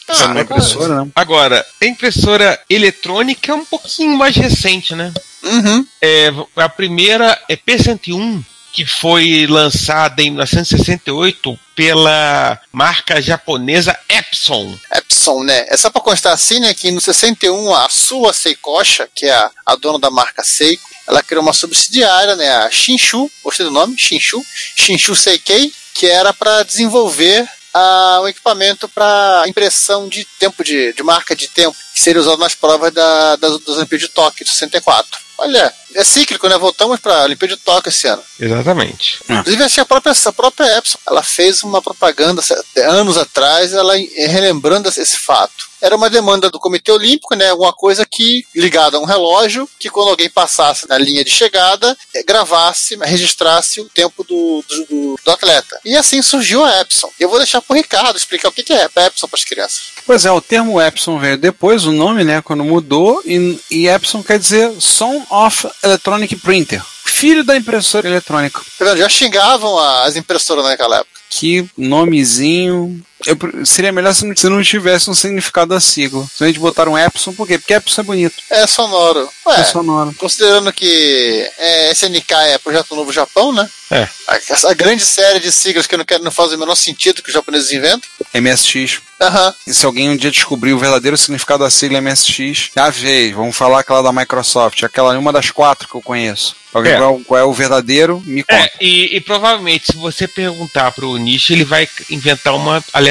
Essa 0.09 0.29
não 0.29 0.39
é 0.39 0.43
impressora, 0.43 0.95
não. 0.95 1.13
Agora, 1.15 1.67
a 1.81 1.85
impressora 1.85 2.59
eletrônica 2.71 3.51
é 3.51 3.55
um 3.55 3.65
pouquinho 3.65 4.17
mais 4.17 4.37
recente, 4.37 4.95
né? 4.95 5.13
Uhum. 5.43 5.85
É, 6.01 6.33
a 6.57 6.69
primeira 6.69 7.39
é 7.49 7.57
P101, 7.57 8.43
que 8.73 8.87
foi 8.87 9.47
lançada 9.49 10.23
em 10.23 10.31
1968 10.31 11.59
pela 11.75 12.61
marca 12.73 13.21
japonesa 13.21 13.99
Epson. 14.09 14.79
Epson, 14.95 15.43
né? 15.43 15.67
É 15.69 15.77
só 15.77 15.91
pra 15.91 16.01
constar 16.01 16.33
assim, 16.33 16.61
né? 16.61 16.75
Que 16.75 16.91
no 16.91 17.01
61 17.01 17.75
a 17.75 17.89
sua 17.89 18.33
Seikosha, 18.33 19.09
que 19.15 19.27
é 19.27 19.33
a, 19.33 19.51
a 19.67 19.77
dona 19.77 19.99
da 19.99 20.11
marca 20.11 20.45
Seiko, 20.45 20.89
ela 21.07 21.23
criou 21.23 21.43
uma 21.43 21.53
subsidiária, 21.53 22.37
né? 22.37 22.49
A 22.57 22.71
Shinshu, 22.71 23.31
gostei 23.43 23.67
do 23.67 23.73
nome, 23.73 23.99
Shinshu, 23.99 24.45
Shinshu 24.77 25.15
Seikei, 25.17 25.73
que 25.95 26.07
era 26.07 26.33
para 26.33 26.63
desenvolver 26.63 27.49
ah, 27.75 28.21
um 28.23 28.29
equipamento 28.29 28.89
para 28.89 29.45
impressão 29.47 30.09
de 30.09 30.25
tempo 30.39 30.63
de, 30.63 30.93
de 30.93 31.03
marca 31.03 31.35
de 31.35 31.49
tempo, 31.49 31.77
que 31.95 32.03
seria 32.03 32.21
usado 32.21 32.39
nas 32.39 32.55
provas 32.55 32.93
da, 32.93 33.37
das, 33.37 33.59
das 33.61 33.77
Olimpíadas 33.77 34.09
de 34.09 34.15
Tóquio 34.15 34.45
de 34.45 34.51
64. 34.51 35.30
Olha, 35.41 35.73
é 35.95 36.05
cíclico, 36.05 36.49
né? 36.49 36.57
Voltamos 36.59 37.01
para 37.01 37.21
a 37.21 37.25
Olimpíada 37.25 37.57
de 37.57 37.61
Tóquio 37.63 37.89
esse 37.89 38.07
ano. 38.07 38.23
Exatamente. 38.39 39.21
Inclusive, 39.29 39.65
assim, 39.65 39.81
a 39.81 39.85
própria, 39.85 40.13
a 40.25 40.33
própria 40.33 40.79
Epson, 40.79 40.99
ela 41.07 41.23
fez 41.23 41.63
uma 41.63 41.81
propaganda 41.83 42.43
anos 42.77 43.17
atrás, 43.17 43.73
ela 43.73 43.99
eh, 43.99 44.27
relembrando 44.27 44.89
esse 44.89 45.17
fato. 45.17 45.69
Era 45.83 45.97
uma 45.97 46.11
demanda 46.11 46.51
do 46.51 46.61
Comitê 46.61 46.93
Olímpico, 46.93 47.35
né? 47.35 47.49
Alguma 47.49 47.73
coisa 47.73 48.05
que, 48.05 48.45
ligada 48.55 48.99
a 48.99 49.01
um 49.01 49.07
relógio, 49.07 49.67
que 49.79 49.89
quando 49.89 50.11
alguém 50.11 50.29
passasse 50.29 50.87
na 50.87 50.99
linha 50.99 51.25
de 51.25 51.31
chegada, 51.31 51.97
eh, 52.15 52.23
gravasse, 52.23 52.97
registrasse 53.03 53.81
o 53.81 53.89
tempo 53.89 54.23
do, 54.23 54.63
do, 54.69 55.17
do- 55.25 55.31
atleta. 55.31 55.81
E 55.85 55.97
assim 55.97 56.21
surgiu 56.21 56.63
a 56.65 56.81
Epson. 56.81 57.09
Eu 57.19 57.31
vou 57.31 57.39
deixar 57.39 57.63
pro 57.63 57.75
Ricardo 57.77 58.17
explicar 58.17 58.49
o 58.49 58.53
que 58.53 58.71
é 58.73 58.91
a 58.95 59.07
Epson 59.07 59.27
para 59.27 59.39
as 59.39 59.45
crianças. 59.45 59.81
Pois 60.05 60.25
é, 60.27 60.31
o 60.33 60.41
termo 60.41 60.81
Epson 60.81 61.19
veio 61.19 61.39
depois, 61.39 61.85
o 61.87 61.93
nome, 61.93 62.25
né, 62.25 62.43
quando 62.43 62.63
mudou, 62.65 63.23
e, 63.25 63.59
e 63.71 63.89
Epson 63.89 64.23
quer 64.23 64.39
dizer 64.39 64.73
Son 64.81 65.25
of 65.31 65.67
Electronic 65.83 66.37
Printer. 66.37 66.83
Filho 67.05 67.45
da 67.45 67.57
impressora 67.57 68.09
eletrônica. 68.09 68.61
Já 68.97 69.09
xingavam 69.09 69.79
as 69.79 70.17
impressoras 70.17 70.65
naquela 70.65 70.97
época. 70.99 71.21
Que 71.29 71.69
nomezinho. 71.77 73.05
Eu 73.27 73.37
seria 73.67 73.93
melhor 73.93 74.15
se 74.15 74.25
não, 74.25 74.35
se 74.37 74.49
não 74.49 74.63
tivesse 74.63 75.11
um 75.11 75.15
significado 75.15 75.69
da 75.75 75.81
sigla. 75.81 76.27
Se 76.35 76.43
a 76.43 76.47
gente 76.47 76.59
botar 76.59 76.89
um 76.89 76.97
Epson, 76.97 77.33
por 77.33 77.47
quê? 77.47 77.59
Porque 77.59 77.75
Epson 77.75 78.01
é 78.01 78.05
bonito. 78.05 78.35
É 78.49 78.67
sonoro. 78.67 79.29
Ué, 79.47 79.61
É 79.61 79.65
sonoro. 79.65 80.15
considerando 80.17 80.73
que 80.73 81.51
é, 81.59 81.91
SNK 81.93 82.33
é 82.35 82.59
Projeto 82.59 82.95
Novo 82.97 83.13
Japão, 83.13 83.53
né? 83.53 83.69
É. 83.91 84.09
A- 84.29 84.37
Essa 84.49 84.73
grande 84.75 85.05
série 85.05 85.41
de 85.41 85.51
siglas 85.53 85.87
que 85.87 85.97
não, 85.97 86.05
quero, 86.05 86.23
não 86.25 86.31
faz 86.31 86.53
o 86.53 86.59
menor 86.59 86.77
sentido 86.77 87.23
que 87.23 87.29
os 87.29 87.35
japoneses 87.35 87.73
inventam. 87.73 88.09
MSX. 88.33 89.01
Aham. 89.21 89.55
E 89.67 89.75
se 89.75 89.85
alguém 89.85 90.09
um 90.09 90.17
dia 90.17 90.31
descobrir 90.31 90.73
o 90.73 90.79
verdadeiro 90.79 91.17
significado 91.19 91.63
da 91.65 91.71
sigla 91.71 92.01
MSX, 92.01 92.71
já 92.75 92.89
veio. 92.89 93.37
Vamos 93.37 93.57
falar 93.57 93.81
aquela 93.81 94.03
da 94.03 94.13
Microsoft. 94.13 94.83
Aquela 94.83 95.15
é 95.15 95.19
uma 95.19 95.33
das 95.33 95.51
quatro 95.51 95.87
que 95.89 95.95
eu 95.95 96.01
conheço. 96.01 96.57
Alguém 96.73 96.93
É. 96.93 96.97
qual, 96.99 97.19
qual 97.27 97.41
é 97.41 97.45
o 97.45 97.53
verdadeiro, 97.53 98.23
me 98.25 98.45
conta. 98.45 98.63
É, 98.63 98.71
e, 98.81 99.17
e 99.17 99.21
provavelmente, 99.21 99.87
se 99.91 99.97
você 99.99 100.29
perguntar 100.29 100.93
pro 100.93 101.17
Nishi, 101.17 101.53
ele 101.53 101.65
vai 101.65 101.89
inventar 102.09 102.55
uma 102.55 102.83
aleatória. 102.93 103.10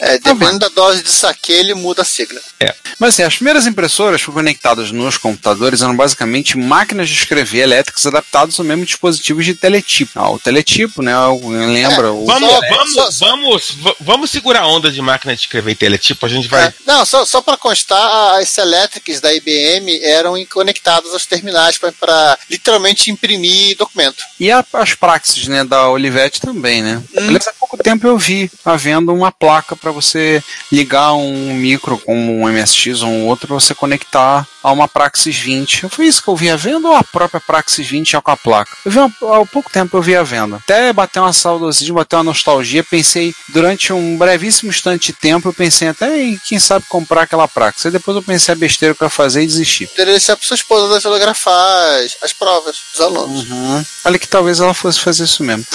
É, 0.00 0.18
dependendo 0.18 0.58
da 0.60 0.68
dose 0.68 1.02
de 1.02 1.10
saque, 1.10 1.52
ele 1.52 1.74
muda 1.74 2.02
a 2.02 2.04
sigla. 2.04 2.40
É. 2.60 2.74
Mas 2.98 3.10
assim, 3.14 3.22
as 3.22 3.34
primeiras 3.36 3.66
impressoras 3.66 4.22
conectadas 4.24 4.90
nos 4.92 5.16
computadores 5.16 5.82
eram 5.82 5.96
basicamente 5.96 6.56
máquinas 6.56 7.08
de 7.08 7.14
escrever 7.16 7.60
elétricas 7.62 8.06
adaptadas 8.06 8.58
ao 8.58 8.64
mesmo 8.64 8.84
dispositivo 8.84 9.42
de 9.42 9.54
teletipo. 9.54 10.12
Ah, 10.14 10.30
o 10.30 10.38
teletipo, 10.38 11.02
né? 11.02 11.12
Lembra? 11.66 12.06
É, 12.08 12.10
o... 12.10 12.24
Vamos, 12.24 12.50
Só- 12.50 12.60
vamos, 12.60 12.92
só- 12.94 13.10
só- 13.10 13.26
vamos, 13.30 13.76
vamos 14.00 14.30
segurar 14.30 14.60
a 14.60 14.66
onda 14.68 14.90
de 14.90 15.00
máquina 15.02 15.34
de 15.34 15.40
escrever 15.42 15.72
em 15.72 15.76
teletipo. 15.76 16.24
A 16.24 16.28
gente 16.28 16.48
vai. 16.48 16.66
É, 16.66 16.74
não, 16.86 17.04
só, 17.04 17.24
só 17.24 17.40
para 17.40 17.56
constar, 17.56 18.36
as 18.40 18.56
Electrics 18.58 19.20
da 19.20 19.32
IBM 19.34 20.00
eram 20.02 20.34
conectadas 20.46 21.12
aos 21.12 21.26
terminais 21.26 21.78
para 21.78 22.38
literalmente 22.48 23.10
imprimir 23.10 23.76
documento. 23.76 24.22
E 24.38 24.50
a- 24.50 24.64
as 24.74 24.94
praxis 24.94 25.48
né, 25.48 25.64
da 25.64 25.88
Olivetti 25.88 26.40
também, 26.40 26.82
né? 26.82 27.02
Aliás, 27.16 27.48
há 27.48 27.52
pouco 27.52 27.76
tempo 27.78 28.06
eu 28.06 28.16
vi 28.18 28.50
havendo 28.64 29.12
uma 29.12 29.32
placa 29.38 29.74
para 29.76 29.90
você 29.90 30.42
ligar 30.70 31.12
um 31.14 31.54
micro 31.54 31.98
como 31.98 32.40
um 32.40 32.48
MSX 32.48 33.02
ou 33.02 33.08
um 33.08 33.26
outro 33.26 33.48
você 33.54 33.74
conectar 33.74 34.46
a 34.62 34.72
uma 34.72 34.88
Praxis 34.88 35.36
20. 35.36 35.88
Foi 35.90 36.06
isso 36.06 36.22
que 36.22 36.28
eu 36.28 36.36
vi 36.36 36.48
à 36.50 36.56
venda 36.56 36.88
ou 36.88 36.94
a 36.96 37.04
própria 37.04 37.40
Praxis 37.40 37.86
20 37.86 38.12
já 38.12 38.20
com 38.20 38.30
a 38.30 38.36
placa? 38.36 38.70
Eu 38.84 38.90
vi 38.90 38.98
uma- 38.98 39.40
há 39.42 39.46
pouco 39.46 39.70
tempo 39.70 39.96
eu 39.96 40.02
vi 40.02 40.16
à 40.16 40.22
venda. 40.22 40.56
Até 40.56 40.92
bateu 40.92 41.22
uma 41.22 41.32
saudosismo, 41.32 41.96
bateu 41.96 42.18
uma 42.18 42.24
nostalgia. 42.24 42.82
Pensei, 42.82 43.34
durante 43.48 43.92
um 43.92 44.16
brevíssimo 44.16 44.70
instante 44.70 45.12
de 45.12 45.18
tempo, 45.18 45.48
eu 45.48 45.52
pensei 45.52 45.88
até 45.88 46.22
em, 46.22 46.38
quem 46.38 46.58
sabe, 46.58 46.86
comprar 46.88 47.22
aquela 47.22 47.46
Praxis. 47.46 47.86
Aí 47.86 47.92
depois 47.92 48.16
eu 48.16 48.22
pensei 48.22 48.52
a 48.52 48.56
besteira 48.56 48.94
que 48.94 49.02
eu 49.02 49.06
ia 49.06 49.10
fazer 49.10 49.42
e 49.42 49.46
desisti. 49.46 49.86
Poderia 49.86 50.18
ser 50.18 50.36
para 50.36 50.46
sua 50.46 50.54
esposa 50.54 50.94
datilografar 50.94 51.98
as, 52.04 52.16
as 52.22 52.32
provas 52.32 52.76
dos 52.92 53.00
alunos. 53.00 53.50
Uhum. 53.50 53.84
Olha 54.04 54.18
que 54.18 54.28
talvez 54.28 54.60
ela 54.60 54.72
fosse 54.74 55.00
fazer 55.00 55.24
isso 55.24 55.42
mesmo. 55.42 55.64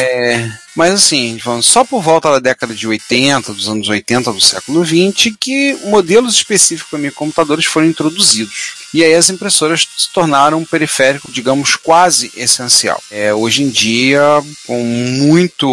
É, 0.00 0.50
mas 0.80 0.94
assim, 0.94 1.38
falando 1.38 1.62
só 1.62 1.84
por 1.84 2.00
volta 2.00 2.30
da 2.30 2.38
década 2.38 2.74
de 2.74 2.88
80, 2.88 3.52
dos 3.52 3.68
anos 3.68 3.86
80 3.86 4.32
do 4.32 4.40
século 4.40 4.82
20, 4.82 5.36
que 5.38 5.76
modelos 5.84 6.32
específicos 6.32 6.88
para 6.88 6.98
microcomputadores 6.98 7.66
foram 7.66 7.86
introduzidos. 7.86 8.72
E 8.94 9.04
aí 9.04 9.14
as 9.14 9.28
impressoras 9.28 9.86
se 9.94 10.10
tornaram 10.10 10.56
um 10.56 10.64
periférico, 10.64 11.30
digamos, 11.30 11.76
quase 11.76 12.32
essencial. 12.34 12.98
É, 13.10 13.34
hoje 13.34 13.62
em 13.62 13.68
dia, 13.68 14.22
com 14.66 14.82
muito 14.82 15.68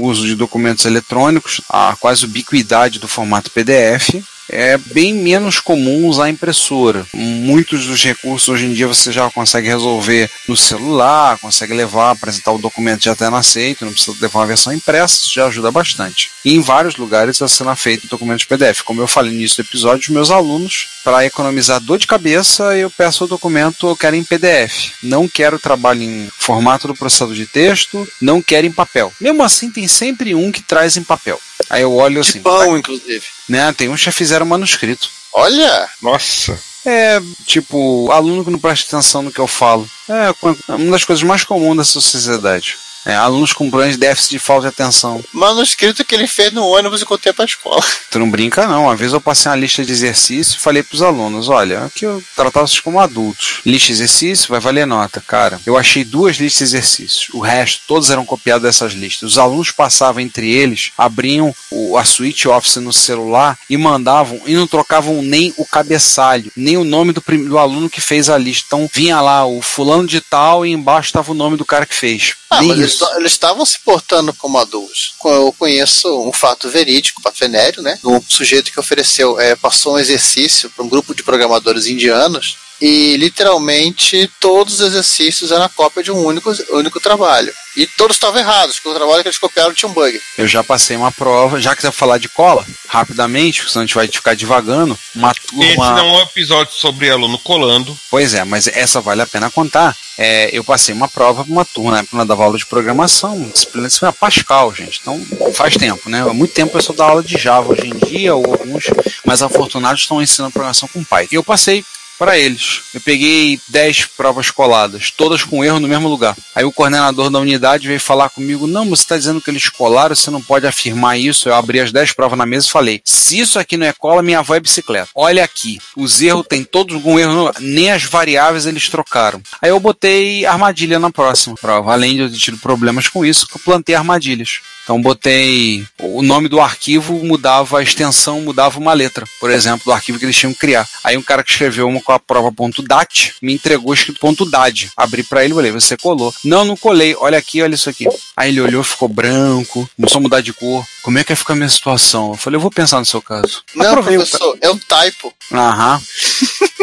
uso 0.00 0.24
de 0.24 0.36
documentos 0.36 0.84
eletrônicos, 0.84 1.60
a 1.68 1.96
quase 1.98 2.24
ubiquidade 2.24 3.00
do 3.00 3.08
formato 3.08 3.50
PDF, 3.50 4.22
é 4.48 4.78
bem 4.78 5.14
menos 5.14 5.60
comum 5.60 6.06
usar 6.06 6.28
impressora. 6.28 7.06
Muitos 7.12 7.86
dos 7.86 8.02
recursos 8.02 8.48
hoje 8.48 8.66
em 8.66 8.72
dia 8.72 8.86
você 8.86 9.12
já 9.12 9.30
consegue 9.30 9.68
resolver 9.68 10.30
no 10.46 10.56
celular, 10.56 11.38
consegue 11.38 11.74
levar, 11.74 12.10
apresentar 12.10 12.52
o 12.52 12.58
documento 12.58 13.04
já 13.04 13.14
tendo 13.14 13.36
aceito, 13.36 13.84
não 13.84 13.92
precisa 13.92 14.16
levar 14.20 14.40
uma 14.40 14.46
versão 14.46 14.72
impressa, 14.72 15.20
isso 15.20 15.34
já 15.34 15.46
ajuda 15.46 15.70
bastante. 15.70 16.30
E 16.44 16.54
em 16.54 16.60
vários 16.60 16.96
lugares 16.96 17.36
está 17.36 17.48
sendo 17.48 17.74
feito 17.76 18.08
documentos 18.08 18.44
PDF. 18.44 18.82
Como 18.82 19.00
eu 19.00 19.08
falei 19.08 19.30
no 19.30 19.38
início 19.38 19.62
do 19.62 19.66
episódio, 19.66 20.02
os 20.02 20.08
meus 20.08 20.30
alunos, 20.30 20.86
para 21.08 21.24
economizar 21.24 21.80
dor 21.80 21.96
de 21.98 22.06
cabeça, 22.06 22.76
eu 22.76 22.90
peço 22.90 23.24
o 23.24 23.26
documento, 23.26 23.88
eu 23.88 23.96
quero 23.96 24.14
em 24.14 24.22
PDF. 24.22 24.92
Não 25.02 25.26
quero 25.26 25.58
trabalho 25.58 26.02
em 26.02 26.28
formato 26.38 26.86
do 26.86 26.94
processador 26.94 27.34
de 27.34 27.46
texto, 27.46 28.06
não 28.20 28.42
quero 28.42 28.66
em 28.66 28.70
papel. 28.70 29.10
Mesmo 29.18 29.42
assim, 29.42 29.70
tem 29.70 29.88
sempre 29.88 30.34
um 30.34 30.52
que 30.52 30.60
traz 30.60 30.98
em 30.98 31.02
papel. 31.02 31.40
Aí 31.70 31.80
eu 31.80 31.94
olho 31.94 32.20
De 32.22 32.28
assim, 32.28 32.40
pão, 32.42 32.76
inclusive. 32.76 33.24
né? 33.48 33.72
Tem 33.72 33.88
uns 33.88 34.00
que 34.00 34.04
já 34.04 34.12
fizeram 34.12 34.44
manuscrito. 34.44 35.08
Olha, 35.32 35.88
Nossa. 36.02 36.58
É, 36.84 37.22
tipo, 37.46 38.10
aluno 38.12 38.44
que 38.44 38.50
não 38.50 38.58
presta 38.58 38.94
atenção 38.94 39.22
no 39.22 39.32
que 39.32 39.40
eu 39.40 39.46
falo. 39.46 39.88
É 40.06 40.74
uma 40.74 40.92
das 40.92 41.04
coisas 41.04 41.22
mais 41.22 41.42
comuns 41.42 41.78
dessa 41.78 41.92
sociedade. 42.00 42.76
É, 43.06 43.14
alunos 43.14 43.52
com 43.52 43.70
problemas 43.70 43.94
de 43.94 44.00
déficit 44.00 44.30
de 44.30 44.38
falta 44.38 44.62
de 44.62 44.68
atenção. 44.68 45.24
manuscrito 45.32 46.04
que 46.04 46.14
ele 46.14 46.26
fez 46.26 46.52
no 46.52 46.66
ônibus 46.66 47.00
enquanto 47.02 47.26
ia 47.26 47.32
pra 47.34 47.44
escola. 47.44 47.82
Tu 48.10 48.18
não 48.18 48.30
brinca, 48.30 48.66
não. 48.66 48.84
Uma 48.84 48.96
vez 48.96 49.12
eu 49.12 49.20
passei 49.20 49.50
uma 49.50 49.56
lista 49.56 49.84
de 49.84 49.92
exercício 49.92 50.56
e 50.56 50.60
falei 50.60 50.82
pros 50.82 51.02
alunos: 51.02 51.48
olha, 51.48 51.84
aqui 51.84 52.04
eu 52.06 52.22
tratava 52.34 52.66
vocês 52.66 52.80
como 52.80 52.98
adultos. 53.00 53.60
Lista 53.66 53.86
de 53.88 53.92
exercício 53.92 54.48
vai 54.48 54.60
valer 54.60 54.86
nota. 54.86 55.22
Cara, 55.26 55.60
eu 55.66 55.76
achei 55.76 56.04
duas 56.04 56.36
listas 56.36 56.70
de 56.70 56.76
exercícios. 56.76 57.28
O 57.34 57.40
resto, 57.40 57.82
todos 57.86 58.10
eram 58.10 58.24
copiados 58.24 58.62
dessas 58.62 58.92
listas. 58.92 59.30
Os 59.32 59.38
alunos 59.38 59.70
passavam 59.70 60.20
entre 60.22 60.50
eles, 60.50 60.90
abriam 60.96 61.54
o, 61.70 61.96
a 61.98 62.04
suite 62.04 62.48
Office 62.48 62.76
no 62.76 62.92
celular 62.92 63.58
e 63.68 63.76
mandavam, 63.76 64.40
e 64.46 64.54
não 64.54 64.66
trocavam 64.66 65.20
nem 65.22 65.52
o 65.56 65.64
cabeçalho, 65.66 66.50
nem 66.56 66.76
o 66.76 66.84
nome 66.84 67.12
do, 67.12 67.20
prim- 67.20 67.44
do 67.44 67.58
aluno 67.58 67.90
que 67.90 68.00
fez 68.00 68.28
a 68.30 68.38
lista. 68.38 68.64
Então 68.68 68.90
vinha 68.92 69.20
lá 69.20 69.46
o 69.46 69.60
fulano 69.62 70.06
de 70.06 70.20
tal 70.20 70.64
e 70.64 70.70
embaixo 70.70 71.08
estava 71.08 71.30
o 71.32 71.34
nome 71.34 71.56
do 71.56 71.64
cara 71.64 71.86
que 71.86 71.94
fez. 71.94 72.34
Ah, 72.50 72.60
nem 72.62 72.70
eles 73.16 73.32
estavam 73.32 73.64
se 73.64 73.78
portando 73.80 74.32
como 74.34 74.58
adultos. 74.58 75.14
Eu 75.24 75.54
conheço 75.58 76.08
um 76.22 76.32
fato 76.32 76.68
verídico, 76.68 77.22
fato 77.22 77.38
venéreo, 77.38 77.82
né? 77.82 77.98
Um 78.04 78.20
sujeito 78.26 78.72
que 78.72 78.80
ofereceu, 78.80 79.38
é, 79.40 79.56
passou 79.56 79.94
um 79.94 79.98
exercício 79.98 80.70
para 80.70 80.84
um 80.84 80.88
grupo 80.88 81.14
de 81.14 81.22
programadores 81.22 81.86
indianos 81.86 82.56
e 82.80 83.16
literalmente 83.16 84.30
todos 84.40 84.74
os 84.74 84.80
exercícios 84.80 85.50
eram 85.50 85.64
a 85.64 85.68
cópia 85.68 86.02
de 86.02 86.12
um 86.12 86.24
único, 86.24 86.52
único 86.70 87.00
trabalho. 87.00 87.52
E 87.76 87.86
todos 87.86 88.16
estavam 88.16 88.40
errados, 88.40 88.76
porque 88.76 88.88
o 88.88 88.94
trabalho 88.94 89.22
que 89.22 89.28
eles 89.28 89.38
copiaram 89.38 89.72
tinha 89.72 89.88
um 89.88 89.92
bug. 89.92 90.20
Eu 90.36 90.48
já 90.48 90.64
passei 90.64 90.96
uma 90.96 91.12
prova, 91.12 91.60
já 91.60 91.76
que 91.76 91.80
você 91.80 91.88
vai 91.88 91.96
falar 91.96 92.18
de 92.18 92.28
cola, 92.28 92.66
rapidamente, 92.88 93.68
senão 93.68 93.82
a 93.82 93.86
gente 93.86 93.94
vai 93.94 94.08
ficar 94.08 94.34
divagando, 94.34 94.98
uma 95.14 95.32
turma. 95.32 95.64
Esse 95.64 95.76
não 95.76 96.16
é 96.16 96.18
um 96.18 96.22
episódio 96.22 96.72
sobre 96.74 97.08
aluno 97.08 97.38
colando. 97.38 97.96
Pois 98.10 98.34
é, 98.34 98.42
mas 98.42 98.66
essa 98.66 99.00
vale 99.00 99.22
a 99.22 99.26
pena 99.26 99.50
contar. 99.50 99.96
É, 100.16 100.50
eu 100.52 100.64
passei 100.64 100.92
uma 100.92 101.06
prova 101.06 101.44
para 101.44 101.52
uma 101.52 101.64
turma, 101.64 101.92
na 101.92 101.98
época 102.00 102.16
eu 102.16 102.24
dava 102.24 102.42
aula 102.42 102.58
de 102.58 102.66
programação, 102.66 103.48
disciplina 103.48 103.86
isso 103.86 104.04
é 104.04 104.10
Pascal, 104.10 104.74
gente. 104.74 104.98
Então 105.00 105.24
faz 105.54 105.76
tempo, 105.76 106.10
né? 106.10 106.22
Há 106.22 106.32
muito 106.32 106.52
tempo 106.52 106.76
eu 106.76 106.82
só 106.82 106.92
dou 106.92 107.06
aula 107.06 107.22
de 107.22 107.38
Java 107.38 107.72
hoje 107.72 107.86
em 107.86 107.96
dia, 107.96 108.34
ou 108.34 108.44
alguns 108.44 108.86
mais 109.24 109.40
afortunados 109.40 110.00
estão 110.00 110.20
ensinando 110.20 110.52
programação 110.52 110.88
com 110.92 111.04
Python. 111.04 111.28
E 111.30 111.36
eu 111.36 111.44
passei 111.44 111.84
para 112.18 112.38
eles. 112.38 112.80
Eu 112.92 113.00
peguei 113.00 113.60
10 113.68 114.06
provas 114.16 114.50
coladas, 114.50 115.10
todas 115.10 115.42
com 115.44 115.64
erro 115.64 115.78
no 115.80 115.88
mesmo 115.88 116.08
lugar. 116.08 116.36
Aí 116.54 116.64
o 116.64 116.72
coordenador 116.72 117.30
da 117.30 117.38
unidade 117.38 117.86
veio 117.86 118.00
falar 118.00 118.28
comigo: 118.30 118.66
Não, 118.66 118.84
você 118.88 119.02
está 119.02 119.16
dizendo 119.16 119.40
que 119.40 119.50
eles 119.50 119.68
colaram, 119.68 120.14
você 120.14 120.30
não 120.30 120.42
pode 120.42 120.66
afirmar 120.66 121.18
isso. 121.18 121.48
Eu 121.48 121.54
abri 121.54 121.80
as 121.80 121.92
10 121.92 122.12
provas 122.12 122.38
na 122.38 122.46
mesa 122.46 122.66
e 122.66 122.70
falei: 122.70 123.00
Se 123.04 123.38
isso 123.38 123.58
aqui 123.58 123.76
não 123.76 123.86
é 123.86 123.92
cola, 123.92 124.22
minha 124.22 124.40
avó 124.40 124.54
é 124.54 124.60
bicicleta. 124.60 125.08
Olha 125.14 125.44
aqui, 125.44 125.78
os 125.96 126.20
erros 126.20 126.46
tem 126.48 126.64
todos 126.64 127.00
com 127.02 127.18
erro, 127.18 127.32
no- 127.32 127.52
nem 127.60 127.90
as 127.90 128.02
variáveis 128.04 128.66
eles 128.66 128.88
trocaram. 128.88 129.40
Aí 129.62 129.70
eu 129.70 129.78
botei 129.80 130.44
armadilha 130.44 130.98
na 130.98 131.10
próxima 131.10 131.54
prova. 131.54 131.92
Além 131.92 132.14
de 132.14 132.20
eu 132.22 132.30
ter 132.30 132.36
tido 132.38 132.58
problemas 132.58 133.08
com 133.08 133.24
isso, 133.24 133.46
eu 133.54 133.60
plantei 133.60 133.94
armadilhas. 133.94 134.60
Então 134.88 135.02
botei 135.02 135.86
o 136.00 136.22
nome 136.22 136.48
do 136.48 136.58
arquivo, 136.58 137.22
mudava 137.22 137.78
a 137.78 137.82
extensão, 137.82 138.40
mudava 138.40 138.78
uma 138.78 138.94
letra, 138.94 139.26
por 139.38 139.50
exemplo, 139.50 139.84
do 139.84 139.92
arquivo 139.92 140.18
que 140.18 140.24
eles 140.24 140.34
tinham 140.34 140.54
que 140.54 140.60
criar. 140.60 140.88
Aí 141.04 141.14
um 141.14 141.22
cara 141.22 141.44
que 141.44 141.50
escreveu 141.50 141.86
uma 141.86 142.00
com 142.00 142.10
a 142.10 142.18
prova 142.18 142.50
.dat 142.88 143.34
me 143.42 143.52
entregou 143.52 143.92
escrito 143.92 144.46
.dad. 144.46 144.86
Abri 144.96 145.22
pra 145.22 145.44
ele 145.44 145.52
e 145.52 145.56
falei: 145.56 145.72
"Você 145.72 145.94
colou?". 145.94 146.32
Não, 146.42 146.64
não 146.64 146.74
colei. 146.74 147.14
Olha 147.16 147.36
aqui, 147.36 147.60
olha 147.60 147.74
isso 147.74 147.90
aqui. 147.90 148.06
Aí 148.34 148.48
ele 148.48 148.62
olhou, 148.62 148.82
ficou 148.82 149.10
branco, 149.10 149.86
começou 149.94 150.20
a 150.20 150.22
mudar 150.22 150.40
de 150.40 150.54
cor. 150.54 150.82
Como 151.02 151.18
é 151.18 151.22
que 151.22 151.34
vai 151.34 151.36
ficar 151.36 151.52
a 151.52 151.56
minha 151.56 151.68
situação? 151.68 152.30
Eu 152.30 152.36
falei: 152.38 152.56
"Eu 152.56 152.62
vou 152.62 152.70
pensar 152.70 152.98
no 152.98 153.04
seu 153.04 153.20
caso". 153.20 153.62
Não, 153.74 153.90
Aprovei 153.90 154.16
o 154.16 154.20
professor, 154.20 154.56
é 154.58 154.70
um 154.70 154.78
typo. 154.78 155.34
Aham. 155.52 156.00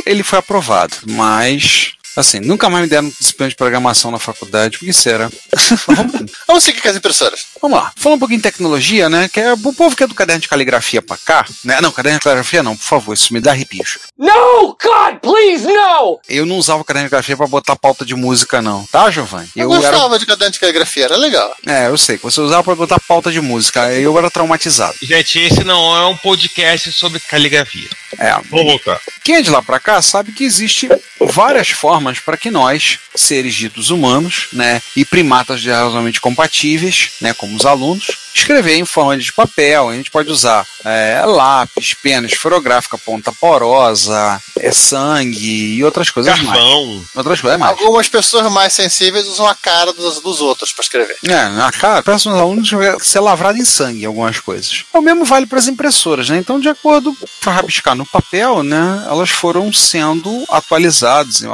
Ele 0.05 0.21
foi 0.21 0.38
aprovado, 0.38 0.95
mas. 1.07 1.93
Assim, 2.15 2.39
nunca 2.39 2.69
mais 2.69 2.84
me 2.84 2.89
deram 2.89 3.10
disciplina 3.10 3.50
de 3.50 3.55
programação 3.55 4.12
na 4.12 4.19
faculdade, 4.19 4.77
porque 4.77 4.93
será? 4.93 5.29
Vamos 6.48 6.63
seguir 6.63 6.81
com 6.81 6.89
as 6.89 6.95
impressoras. 6.95 7.45
Vamos 7.62 7.77
lá, 7.77 7.91
falando 7.95 8.17
um 8.17 8.19
pouquinho 8.19 8.39
de 8.39 8.43
tecnologia, 8.43 9.10
né? 9.10 9.27
Que 9.27 9.39
é 9.39 9.53
o 9.53 9.74
povo 9.74 9.95
que 9.95 10.03
é 10.03 10.07
do 10.07 10.15
caderno 10.15 10.41
de 10.41 10.48
caligrafia 10.48 11.01
pra 11.01 11.17
cá, 11.17 11.45
né? 11.63 11.79
Não, 11.81 11.91
caderno 11.91 12.19
de 12.19 12.24
caligrafia 12.24 12.63
não, 12.63 12.75
por 12.77 12.84
favor, 12.84 13.13
isso 13.13 13.34
me 13.34 13.39
dá 13.39 13.51
arrepios. 13.51 14.00
No! 14.17 14.77
God, 14.81 15.19
please, 15.22 15.65
no! 15.65 16.19
Eu 16.29 16.45
não 16.45 16.57
usava 16.57 16.81
o 16.81 16.86
caderno 16.86 17.07
de 17.07 17.12
caligrafia 17.12 17.38
pra 17.38 17.48
botar 17.48 17.75
pauta 17.75 18.05
de 18.05 18.15
música, 18.15 18.62
não, 18.62 18.86
tá, 18.86 19.10
Giovanni? 19.10 19.50
Eu, 19.55 19.74
era. 19.74 19.81
gostava 19.81 20.19
de 20.19 20.25
caderno 20.25 20.51
de 20.53 20.60
caligrafia, 20.60 21.05
era 21.05 21.17
legal. 21.17 21.55
É, 21.65 21.88
eu 21.88 21.98
sei, 21.98 22.17
que 22.17 22.24
você 22.24 22.39
usava 22.39 22.63
pra 22.63 22.75
botar 22.75 23.00
pauta 23.00 23.31
de 23.31 23.41
música, 23.41 23.91
eu 23.93 24.17
era 24.17 24.29
traumatizado. 24.29 24.95
Gente, 25.01 25.39
esse 25.39 25.63
não 25.63 25.95
é 25.95 26.05
um 26.07 26.17
podcast 26.17 26.91
sobre 26.91 27.19
caligrafia. 27.19 27.89
É, 28.17 28.36
Vou 28.50 28.63
voltar. 28.63 29.00
Quem 29.24 29.36
é 29.36 29.41
de 29.41 29.50
lá 29.50 29.62
pra 29.62 29.79
cá 29.79 30.01
sabe 30.01 30.31
que 30.31 30.43
existe 30.43 30.88
várias 31.19 31.69
formas 31.69 32.04
para 32.19 32.38
que 32.38 32.51
nós, 32.51 33.00
seres 33.15 33.53
ditos 33.53 33.89
humanos, 33.89 34.47
né, 34.53 34.81
e 34.95 35.05
primatas 35.05 35.62
de 35.62 35.69
razoavelmente 35.69 36.21
compatíveis, 36.21 37.12
né, 37.21 37.33
como 37.33 37.55
os 37.55 37.65
alunos, 37.65 38.25
escrever 38.33 38.75
em 38.75 38.85
forma 38.85 39.17
de 39.17 39.31
papel. 39.31 39.89
A 39.89 39.95
gente 39.95 40.12
pode 40.12 40.29
usar 40.29 40.65
é, 40.83 41.24
lápis, 41.25 41.93
pena 41.93 42.27
esferográfica, 42.27 42.97
ponta 42.97 43.31
porosa, 43.31 44.41
é 44.59 44.71
sangue 44.71 45.75
e 45.75 45.83
outras 45.83 46.09
coisas 46.09 46.39
mais. 46.41 46.59
Carvão. 46.59 47.05
Outras 47.15 47.41
coisas 47.41 47.59
mais. 47.59 47.79
Algumas 47.79 48.09
pessoas 48.09 48.51
mais 48.51 48.74
sensíveis 48.74 49.27
usam 49.27 49.47
a 49.47 49.55
cara 49.55 49.93
dos, 49.93 50.19
dos 50.19 50.41
outros 50.41 50.74
para 50.74 50.83
escrever. 50.83 51.17
É, 51.24 51.50
na 51.50 51.71
cara, 51.71 52.03
peço 52.03 52.29
aos 52.29 52.39
alunos 52.39 52.69
ser 53.01 53.19
lavrado 53.21 53.57
em 53.57 53.65
sangue 53.65 54.05
algumas 54.05 54.39
coisas. 54.39 54.83
O 54.93 55.01
mesmo 55.01 55.24
vale 55.24 55.45
para 55.45 55.59
as 55.59 55.67
impressoras, 55.67 56.29
né? 56.29 56.38
Então, 56.38 56.59
de 56.59 56.69
acordo 56.69 57.15
para 57.39 57.53
rabiscar 57.53 57.95
no 57.95 58.05
papel, 58.05 58.63
né, 58.63 59.05
elas 59.09 59.29
foram 59.29 59.71
sendo 59.71 60.43
atualizadas 60.50 61.41
e 61.41 61.47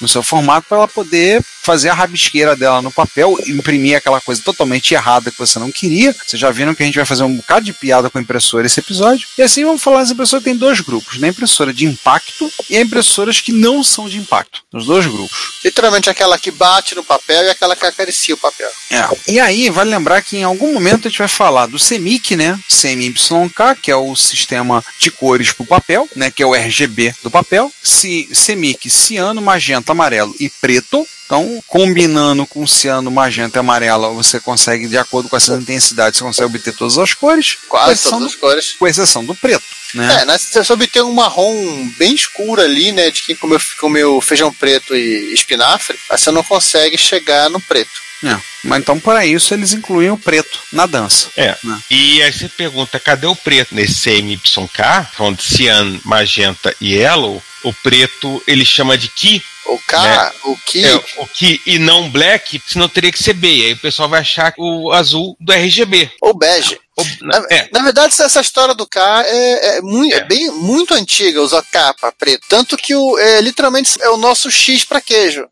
no 0.00 0.08
seu 0.08 0.22
formato 0.22 0.66
para 0.68 0.78
ela 0.78 0.88
poder 0.88 1.42
fazer 1.62 1.88
a 1.88 1.94
rabisqueira 1.94 2.54
dela 2.54 2.82
no 2.82 2.92
papel, 2.92 3.38
imprimir 3.46 3.96
aquela 3.96 4.20
coisa 4.20 4.42
totalmente 4.42 4.92
errada 4.92 5.30
que 5.30 5.38
você 5.38 5.58
não 5.58 5.72
queria. 5.72 6.12
Vocês 6.12 6.38
já 6.38 6.50
viram 6.50 6.74
que 6.74 6.82
a 6.82 6.86
gente 6.86 6.96
vai 6.96 7.06
fazer 7.06 7.22
um 7.22 7.36
bocado 7.36 7.64
de 7.64 7.72
piada 7.72 8.10
com 8.10 8.18
a 8.18 8.20
impressora 8.20 8.66
esse 8.66 8.80
episódio. 8.80 9.26
E 9.38 9.42
assim 9.42 9.64
vamos 9.64 9.82
falar 9.82 10.00
das 10.00 10.10
impressoras 10.10 10.44
tem 10.44 10.54
dois 10.54 10.80
grupos, 10.80 11.18
né? 11.18 11.28
A 11.28 11.30
impressora 11.30 11.72
de 11.72 11.86
impacto 11.86 12.52
e 12.68 12.78
impressoras 12.78 13.40
que 13.40 13.50
não 13.50 13.82
são 13.82 14.08
de 14.08 14.18
impacto. 14.18 14.62
Os 14.72 14.84
dois 14.84 15.06
grupos. 15.06 15.54
Literalmente 15.64 16.10
aquela 16.10 16.38
que 16.38 16.50
bate 16.50 16.94
no 16.94 17.02
papel 17.02 17.44
e 17.44 17.50
aquela 17.50 17.74
que 17.74 17.86
acaricia 17.86 18.34
o 18.34 18.38
papel. 18.38 18.68
É. 18.90 19.32
E 19.32 19.40
aí, 19.40 19.70
vale 19.70 19.90
lembrar 19.90 20.20
que 20.22 20.36
em 20.36 20.44
algum 20.44 20.74
momento 20.74 21.06
a 21.06 21.10
gente 21.10 21.18
vai 21.18 21.28
falar 21.28 21.66
do 21.66 21.78
CMYK, 21.78 22.36
né? 22.36 22.60
CMYK, 22.68 23.80
que 23.80 23.90
é 23.90 23.96
o 23.96 24.14
sistema 24.14 24.84
de 24.98 25.10
cores 25.10 25.52
para 25.52 25.64
o 25.64 25.66
papel, 25.66 26.08
né? 26.14 26.30
Que 26.30 26.42
é 26.42 26.46
o 26.46 26.54
RGB 26.54 27.14
do 27.22 27.30
papel. 27.30 27.72
Se, 27.82 28.28
CMYK, 28.34 28.90
ciano, 29.24 29.40
magenta, 29.40 29.92
amarelo 29.92 30.34
e 30.38 30.48
preto. 30.48 31.06
Então, 31.24 31.62
combinando 31.66 32.46
com 32.46 32.66
ciano, 32.66 33.10
magenta 33.10 33.58
e 33.58 33.60
amarelo, 33.60 34.14
você 34.14 34.38
consegue, 34.38 34.86
de 34.86 34.98
acordo 34.98 35.28
com 35.28 35.36
essa 35.36 35.54
intensidade, 35.54 36.18
você 36.18 36.24
consegue 36.24 36.46
obter 36.46 36.74
todas 36.74 36.98
as 36.98 37.14
cores. 37.14 37.56
Quase 37.66 38.02
todas 38.02 38.26
as 38.26 38.34
cores. 38.34 38.72
Com 38.78 38.86
exceção 38.86 39.24
do 39.24 39.34
preto. 39.34 39.64
Né? 39.94 40.20
É, 40.20 40.24
né, 40.26 40.36
você 40.36 40.72
obter 40.72 41.02
um 41.02 41.12
marrom 41.12 41.88
bem 41.96 42.14
escuro 42.14 42.60
ali, 42.60 42.92
né, 42.92 43.10
de 43.10 43.22
quem 43.22 43.36
comeu, 43.36 43.58
comeu 43.80 44.20
feijão 44.20 44.52
preto 44.52 44.94
e 44.94 45.32
espinafre, 45.32 45.98
aí 46.10 46.18
você 46.18 46.30
não 46.30 46.42
consegue 46.42 46.98
chegar 46.98 47.48
no 47.48 47.60
preto. 47.60 48.04
É. 48.24 48.40
Mas 48.64 48.80
então, 48.80 48.98
para 48.98 49.26
isso, 49.26 49.52
eles 49.52 49.72
incluem 49.72 50.10
o 50.10 50.16
preto 50.16 50.58
na 50.72 50.86
dança. 50.86 51.28
É. 51.36 51.56
Né? 51.62 51.78
E 51.90 52.22
aí 52.22 52.32
você 52.32 52.48
pergunta, 52.48 52.98
cadê 52.98 53.26
o 53.26 53.36
preto 53.36 53.74
nesse 53.74 54.10
CMYK? 54.10 55.08
Falando 55.12 55.36
de 55.36 55.44
cian, 55.44 56.00
magenta 56.04 56.74
e 56.80 56.94
yellow, 56.94 57.42
o 57.62 57.72
preto 57.72 58.42
ele 58.46 58.64
chama 58.64 58.96
de 58.96 59.08
ki. 59.08 59.42
O 59.66 59.78
K, 59.86 60.02
Né? 60.02 60.30
o 60.44 60.56
que. 60.56 60.84
É, 60.84 60.94
o 61.18 61.26
ki 61.26 61.60
e 61.66 61.78
não 61.78 62.10
black, 62.10 62.60
senão 62.66 62.88
teria 62.88 63.10
que 63.12 63.22
ser 63.22 63.32
B. 63.34 63.46
Aí 63.48 63.72
o 63.72 63.78
pessoal 63.78 64.08
vai 64.08 64.20
achar 64.20 64.52
o 64.58 64.92
azul 64.92 65.36
do 65.40 65.52
RGB. 65.52 66.10
Ou 66.20 66.34
bege. 66.34 66.78
O- 66.96 67.04
Na, 67.26 67.38
é, 67.50 67.68
na 67.72 67.82
verdade, 67.82 68.14
essa- 68.20 68.40
história 68.40 68.72
do 68.72 68.86
K 68.86 69.24
é, 69.26 69.78
é 69.78 69.80
muito, 69.80 70.14
é 70.14 70.18
É. 70.18 70.24
bem, 70.24 70.48
muito 70.52 70.94
antiga, 70.94 71.40
usar 71.42 71.64
para 71.72 72.12
preto. 72.12 72.44
Tanto 72.48 72.76
que 72.76 72.94
o, 72.94 73.18
é, 73.18 73.40
literalmente 73.40 74.00
é 74.00 74.08
o 74.10 74.16
nosso 74.16 74.48
X 74.48 74.84
para 74.84 75.00
queijo. 75.00 75.44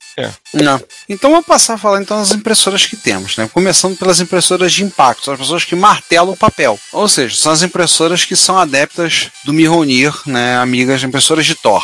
Não. 0.54 0.80
Então 1.08 1.30
vamos 1.32 1.46
passar 1.46 1.74
a 1.74 1.78
falar 1.78 2.00
então 2.00 2.16
das 2.20 2.30
impressoras 2.30 2.86
que 2.86 2.96
temos, 2.96 3.36
né? 3.36 3.50
Começando 3.52 3.96
pelas 3.96 4.20
impressoras 4.20 4.72
de 4.72 4.84
impacto, 4.84 5.24
são 5.24 5.34
as 5.34 5.40
pessoas 5.40 5.64
que 5.64 5.74
martelam 5.74 6.30
o 6.32 6.36
papel. 6.36 6.78
Ou 6.92 7.08
seja, 7.08 7.34
são 7.34 7.50
as 7.50 7.62
impressoras 7.62 8.24
que 8.24 8.36
são 8.36 8.56
adeptas 8.56 9.30
do 9.44 9.52
Mihonir, 9.52 10.14
né? 10.26 10.58
Amigas 10.58 11.00
de 11.00 11.06
impressoras 11.06 11.44
de 11.44 11.56
Thor. 11.56 11.82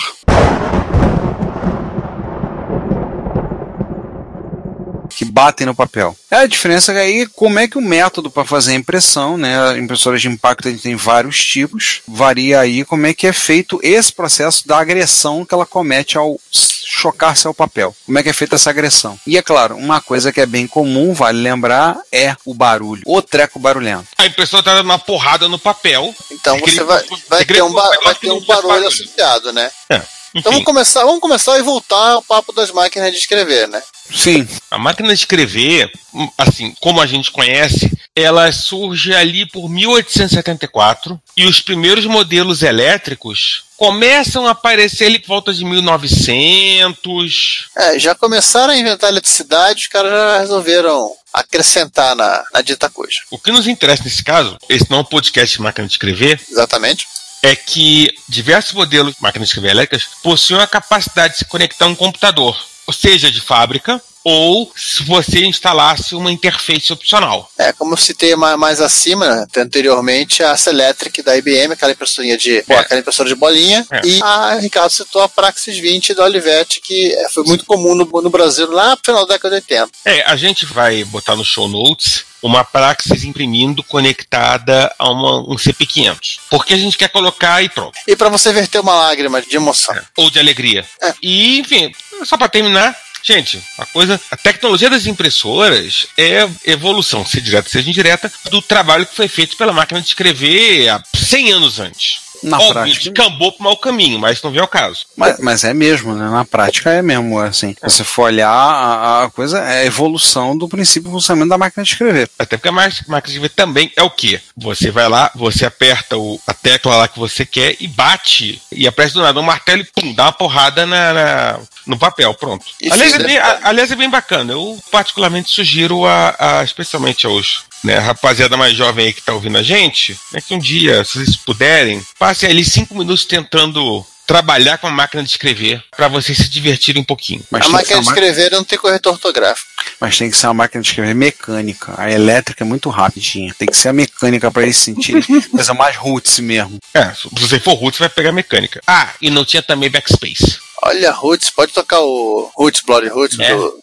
Batem 5.38 5.66
no 5.66 5.74
papel. 5.74 6.16
É 6.30 6.36
a 6.36 6.46
diferença 6.46 6.92
que 6.92 6.98
aí 6.98 7.26
como 7.26 7.58
é 7.58 7.68
que 7.68 7.78
o 7.78 7.82
método 7.82 8.30
para 8.30 8.44
fazer 8.44 8.72
a 8.72 8.74
impressão, 8.74 9.36
né? 9.38 9.78
Impressoras 9.78 10.20
de 10.20 10.28
impacto 10.28 10.68
a 10.68 10.70
gente 10.70 10.82
tem 10.82 10.96
vários 10.96 11.42
tipos, 11.44 12.00
varia 12.06 12.60
aí 12.60 12.84
como 12.84 13.06
é 13.06 13.14
que 13.14 13.26
é 13.26 13.32
feito 13.32 13.78
esse 13.82 14.12
processo 14.12 14.66
da 14.66 14.78
agressão 14.78 15.44
que 15.44 15.54
ela 15.54 15.64
comete 15.66 16.18
ao 16.18 16.38
chocar-se 16.52 17.46
ao 17.46 17.54
papel. 17.54 17.94
Como 18.06 18.18
é 18.18 18.22
que 18.22 18.28
é 18.28 18.32
feita 18.32 18.56
essa 18.56 18.70
agressão? 18.70 19.18
E 19.26 19.36
é 19.38 19.42
claro, 19.42 19.76
uma 19.76 20.00
coisa 20.00 20.32
que 20.32 20.40
é 20.40 20.46
bem 20.46 20.66
comum, 20.66 21.14
vale 21.14 21.40
lembrar, 21.40 21.96
é 22.10 22.34
o 22.44 22.52
barulho. 22.54 23.02
O 23.06 23.22
treco 23.22 23.58
barulhento. 23.58 24.06
a 24.18 24.26
impressora 24.26 24.62
tá 24.62 24.74
dando 24.74 24.86
uma 24.86 24.98
porrada 24.98 25.48
no 25.48 25.58
papel. 25.58 26.14
Então 26.32 26.58
você 26.58 26.82
vai, 26.82 27.04
vai 27.28 27.44
ter 27.44 27.62
um, 27.62 27.72
ba- 27.72 27.90
vai 28.04 28.14
ter 28.14 28.30
um 28.30 28.40
barulho 28.44 28.68
barulho. 28.68 28.88
associado, 28.88 29.52
né? 29.52 29.70
É. 29.90 30.02
Então 30.38 30.52
vamos 30.52 30.64
começar, 30.64 31.04
vamos 31.04 31.20
começar 31.20 31.58
e 31.58 31.62
voltar 31.62 32.12
ao 32.12 32.22
papo 32.22 32.52
das 32.52 32.70
máquinas 32.70 33.12
de 33.12 33.18
escrever, 33.18 33.68
né? 33.68 33.82
Sim, 34.14 34.46
a 34.70 34.78
máquina 34.78 35.08
de 35.08 35.14
escrever, 35.14 35.90
assim, 36.36 36.74
como 36.80 37.00
a 37.00 37.06
gente 37.06 37.30
conhece, 37.30 37.90
ela 38.14 38.50
surge 38.52 39.14
ali 39.14 39.46
por 39.46 39.68
1874 39.68 41.20
e 41.36 41.46
os 41.46 41.60
primeiros 41.60 42.06
modelos 42.06 42.62
elétricos 42.62 43.64
começam 43.76 44.46
a 44.46 44.50
aparecer 44.50 45.06
ali 45.06 45.18
por 45.18 45.28
volta 45.28 45.52
de 45.52 45.64
1900. 45.64 47.68
É, 47.76 47.98
já 47.98 48.14
começaram 48.14 48.72
a 48.72 48.76
inventar 48.76 49.10
eletricidade, 49.10 49.82
os 49.82 49.88
caras 49.88 50.10
já 50.10 50.38
resolveram 50.40 51.12
acrescentar 51.32 52.16
na, 52.16 52.42
na 52.52 52.60
dita 52.60 52.90
coisa. 52.90 53.18
O 53.30 53.38
que 53.38 53.52
nos 53.52 53.68
interessa 53.68 54.02
nesse 54.02 54.24
caso, 54.24 54.56
esse 54.68 54.90
não 54.90 54.98
é 54.98 55.00
um 55.02 55.04
podcast 55.04 55.56
de 55.56 55.62
máquina 55.62 55.86
de 55.86 55.92
escrever, 55.92 56.40
Exatamente. 56.50 57.06
É 57.42 57.54
que 57.54 58.12
diversos 58.28 58.72
modelos 58.72 59.14
de 59.14 59.22
máquinas 59.22 59.48
de 59.48 59.50
escrever 59.50 59.70
elétricas 59.70 60.08
possuem 60.22 60.60
a 60.60 60.66
capacidade 60.66 61.34
de 61.34 61.38
se 61.38 61.44
conectar 61.44 61.84
a 61.84 61.88
um 61.88 61.94
computador, 61.94 62.58
ou 62.86 62.92
seja, 62.92 63.30
de 63.30 63.40
fábrica, 63.40 64.02
ou 64.24 64.70
se 64.76 65.02
você 65.04 65.44
instalasse 65.44 66.14
uma 66.14 66.30
interface 66.32 66.92
opcional. 66.92 67.50
É, 67.58 67.72
como 67.72 67.92
eu 67.94 67.96
citei 67.96 68.34
ma- 68.36 68.56
mais 68.56 68.80
acima, 68.80 69.26
né, 69.28 69.46
anteriormente, 69.58 70.42
a 70.42 70.56
Selectric 70.56 71.22
da 71.22 71.36
IBM, 71.36 71.72
aquela 71.72 71.92
impressorinha 71.92 72.36
de, 72.36 72.58
É. 72.68 72.74
aquela 72.78 73.00
impressora 73.00 73.28
de 73.28 73.34
bolinha, 73.34 73.86
É. 73.90 74.00
e 74.04 74.22
a 74.22 74.54
Ricardo 74.60 74.90
citou 74.92 75.22
a 75.22 75.28
Praxis 75.28 75.78
20 75.78 76.14
da 76.14 76.24
Olivetti, 76.24 76.80
que 76.80 77.12
é, 77.14 77.28
foi 77.30 77.44
muito 77.44 77.64
comum 77.64 77.94
no, 77.94 78.04
no 78.04 78.30
Brasil 78.30 78.70
lá 78.70 78.90
no 78.90 79.00
final 79.04 79.26
da 79.26 79.34
década 79.34 79.56
de 79.60 79.62
80. 79.62 79.90
É, 80.04 80.22
a 80.22 80.36
gente 80.36 80.64
vai 80.66 81.04
botar 81.04 81.36
no 81.36 81.44
show 81.44 81.68
notes 81.68 82.24
uma 82.40 82.62
Praxis 82.64 83.24
imprimindo 83.24 83.82
conectada 83.82 84.94
a 84.98 85.10
uma- 85.10 85.40
um 85.52 85.56
CP500. 85.58 86.38
Porque 86.50 86.74
a 86.74 86.76
gente 86.76 86.96
quer 86.96 87.08
colocar 87.08 87.62
e 87.62 87.68
pronto. 87.68 87.98
E 88.06 88.14
para 88.14 88.28
você 88.28 88.52
verter 88.52 88.80
uma 88.80 88.94
lágrima 88.94 89.40
de 89.42 89.56
emoção. 89.56 89.96
Ou 90.16 90.30
de 90.30 90.38
alegria. 90.38 90.84
É. 91.02 91.14
E, 91.22 91.58
enfim, 91.58 91.90
só 92.24 92.36
para 92.36 92.48
terminar, 92.48 92.96
gente, 93.22 93.62
a 93.78 93.86
coisa. 93.86 94.20
A 94.30 94.36
tecnologia 94.36 94.90
das 94.90 95.06
impressoras 95.06 96.06
é 96.16 96.48
evolução, 96.64 97.24
seja 97.24 97.44
direta, 97.44 97.68
seja 97.68 97.88
indireta, 97.88 98.32
do 98.50 98.62
trabalho 98.62 99.06
que 99.06 99.14
foi 99.14 99.28
feito 99.28 99.56
pela 99.56 99.72
máquina 99.72 100.00
de 100.00 100.08
escrever 100.08 100.88
há 100.88 101.02
100 101.14 101.52
anos 101.52 101.80
antes. 101.80 102.27
Na 102.42 102.56
Óbvio, 102.58 102.72
prática. 102.74 103.10
descambou 103.12 103.52
pro 103.52 103.64
mau 103.64 103.76
caminho, 103.76 104.18
mas 104.18 104.42
não 104.42 104.50
vem 104.50 104.60
ao 104.60 104.68
caso. 104.68 105.06
Mas, 105.16 105.38
mas 105.40 105.64
é 105.64 105.74
mesmo, 105.74 106.14
né? 106.14 106.28
Na 106.30 106.44
prática 106.44 106.90
é 106.90 107.02
mesmo, 107.02 107.38
assim. 107.40 107.74
Se 107.74 107.80
você 107.82 108.04
for 108.04 108.22
olhar 108.24 108.48
a, 108.50 109.24
a 109.24 109.30
coisa, 109.30 109.58
é 109.60 109.80
a 109.80 109.84
evolução 109.86 110.56
do 110.56 110.68
princípio 110.68 111.08
de 111.08 111.14
funcionamento 111.14 111.50
da 111.50 111.58
máquina 111.58 111.82
de 111.84 111.90
escrever. 111.90 112.28
Até 112.38 112.56
porque 112.56 112.68
a 112.68 112.72
máquina 112.72 113.20
de 113.20 113.28
escrever 113.28 113.48
também 113.50 113.92
é 113.96 114.02
o 114.02 114.10
quê? 114.10 114.40
Você 114.56 114.90
vai 114.90 115.08
lá, 115.08 115.30
você 115.34 115.64
aperta 115.66 116.16
o- 116.16 116.40
a 116.46 116.54
tecla 116.54 116.96
lá 116.96 117.08
que 117.08 117.18
você 117.18 117.44
quer 117.44 117.76
e 117.80 117.86
bate. 117.86 118.60
E 118.72 118.86
aparece 118.86 119.14
do 119.14 119.22
nada 119.22 119.38
um 119.40 119.42
martelo 119.42 119.82
e 119.82 119.84
pum, 119.84 120.12
dá 120.14 120.24
uma 120.24 120.32
porrada 120.32 120.86
na, 120.86 121.12
na- 121.12 121.60
no 121.86 121.98
papel, 121.98 122.32
pronto. 122.34 122.64
Aliás 122.90 123.12
é, 123.14 123.18
bem, 123.18 123.38
a- 123.38 123.60
aliás, 123.64 123.90
é 123.90 123.96
bem 123.96 124.08
bacana. 124.10 124.52
Eu 124.52 124.78
particularmente 124.90 125.50
sugiro 125.50 126.04
a, 126.06 126.34
a- 126.38 126.64
especialmente 126.64 127.26
aos 127.26 127.64
né, 127.84 127.98
rapaziada 127.98 128.56
mais 128.56 128.74
jovem 128.76 129.06
aí 129.06 129.12
que 129.12 129.22
tá 129.22 129.32
ouvindo 129.32 129.58
a 129.58 129.62
gente, 129.62 130.18
né, 130.32 130.40
que 130.40 130.54
um 130.54 130.58
dia, 130.58 131.04
se 131.04 131.14
vocês 131.18 131.36
puderem, 131.36 132.02
passem 132.18 132.48
ali 132.48 132.64
cinco 132.64 132.94
minutos 132.96 133.24
tentando 133.24 134.04
trabalhar 134.26 134.76
com 134.76 134.86
a 134.86 134.90
máquina 134.90 135.22
de 135.22 135.30
escrever 135.30 135.82
para 135.96 136.06
vocês 136.06 136.36
se 136.36 136.50
divertirem 136.50 137.00
um 137.00 137.04
pouquinho. 137.04 137.42
Mas 137.50 137.64
a 137.64 137.70
máquina 137.70 137.98
de 138.02 138.06
escrever 138.08 138.50
não 138.52 138.62
tem 138.62 138.78
corretor 138.78 139.14
ortográfico. 139.14 139.66
mas 139.98 140.18
tem 140.18 140.30
que 140.30 140.36
ser 140.36 140.48
uma 140.48 140.54
máquina 140.54 140.82
de 140.82 140.88
escrever 140.90 141.14
mecânica. 141.14 141.94
A 141.96 142.10
elétrica 142.10 142.62
é 142.62 142.66
muito 142.66 142.90
rapidinha. 142.90 143.54
Tem 143.58 143.66
que 143.66 143.74
ser 143.76 143.88
a 143.88 143.92
mecânica 143.94 144.50
para 144.50 144.64
eles 144.64 144.76
sentirem. 144.76 145.22
Coisa 145.50 145.72
mais 145.72 145.96
roots 145.96 146.38
mesmo. 146.40 146.76
É, 146.92 147.04
se 147.14 147.26
você 147.32 147.58
for 147.58 147.72
root, 147.72 147.96
você 147.96 148.00
vai 148.02 148.10
pegar 148.10 148.30
mecânica. 148.32 148.82
Ah, 148.86 149.08
e 149.18 149.30
não 149.30 149.46
tinha 149.46 149.62
também 149.62 149.88
backspace. 149.88 150.58
Olha, 150.82 151.10
Roots, 151.10 151.48
pode 151.50 151.72
tocar 151.72 152.00
o 152.00 152.52
Roots, 152.54 152.82
Blood 152.82 153.08
Roots 153.08 153.38
É. 153.40 153.54
do. 153.56 153.80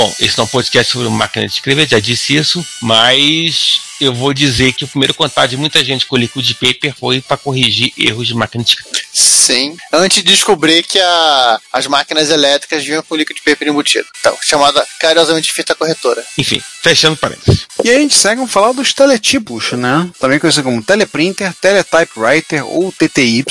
Bom, 0.00 0.16
esse 0.18 0.38
não 0.38 0.44
é 0.44 0.46
um 0.46 0.50
podcast 0.50 0.90
sobre 0.90 1.10
máquina 1.10 1.46
de 1.46 1.52
escrever, 1.52 1.86
já 1.86 2.00
disse 2.00 2.34
isso, 2.34 2.66
mas 2.80 3.82
eu 4.00 4.14
vou 4.14 4.32
dizer 4.32 4.72
que 4.72 4.84
o 4.84 4.88
primeiro 4.88 5.14
contato 5.14 5.50
de 5.50 5.56
muita 5.56 5.84
gente 5.84 6.06
com 6.06 6.16
o 6.16 6.18
liquid 6.18 6.52
paper 6.54 6.94
foi 6.98 7.20
para 7.20 7.36
corrigir 7.36 7.92
erros 7.96 8.26
de 8.26 8.34
máquina 8.34 8.64
de 8.64 8.70
escrever. 8.70 9.02
Sim. 9.12 9.76
Antes 9.92 10.22
de 10.22 10.30
descobrir 10.30 10.82
que 10.82 10.98
a- 10.98 11.60
as 11.72 11.86
máquinas 11.86 12.30
elétricas 12.30 12.84
vinham 12.84 13.02
com 13.02 13.16
liquid 13.16 13.38
paper 13.44 13.68
embutido. 13.68 14.06
Então, 14.20 14.36
chamada 14.42 14.86
carinhosamente 15.00 15.52
fita 15.52 15.74
corretora. 15.74 16.24
Enfim, 16.38 16.62
fechando 16.82 17.16
parênteses. 17.16 17.66
E 17.84 17.90
aí 17.90 17.96
a 17.96 18.00
gente 18.00 18.14
segue 18.14 18.42
a 18.42 18.46
falar 18.46 18.72
dos 18.72 18.92
teletipos, 18.92 19.72
né? 19.72 20.08
Também 20.18 20.38
conhecido 20.38 20.64
como 20.64 20.82
teleprinter, 20.82 21.52
teletypewriter 21.60 22.64
ou 22.66 22.92
TTY. 22.92 23.44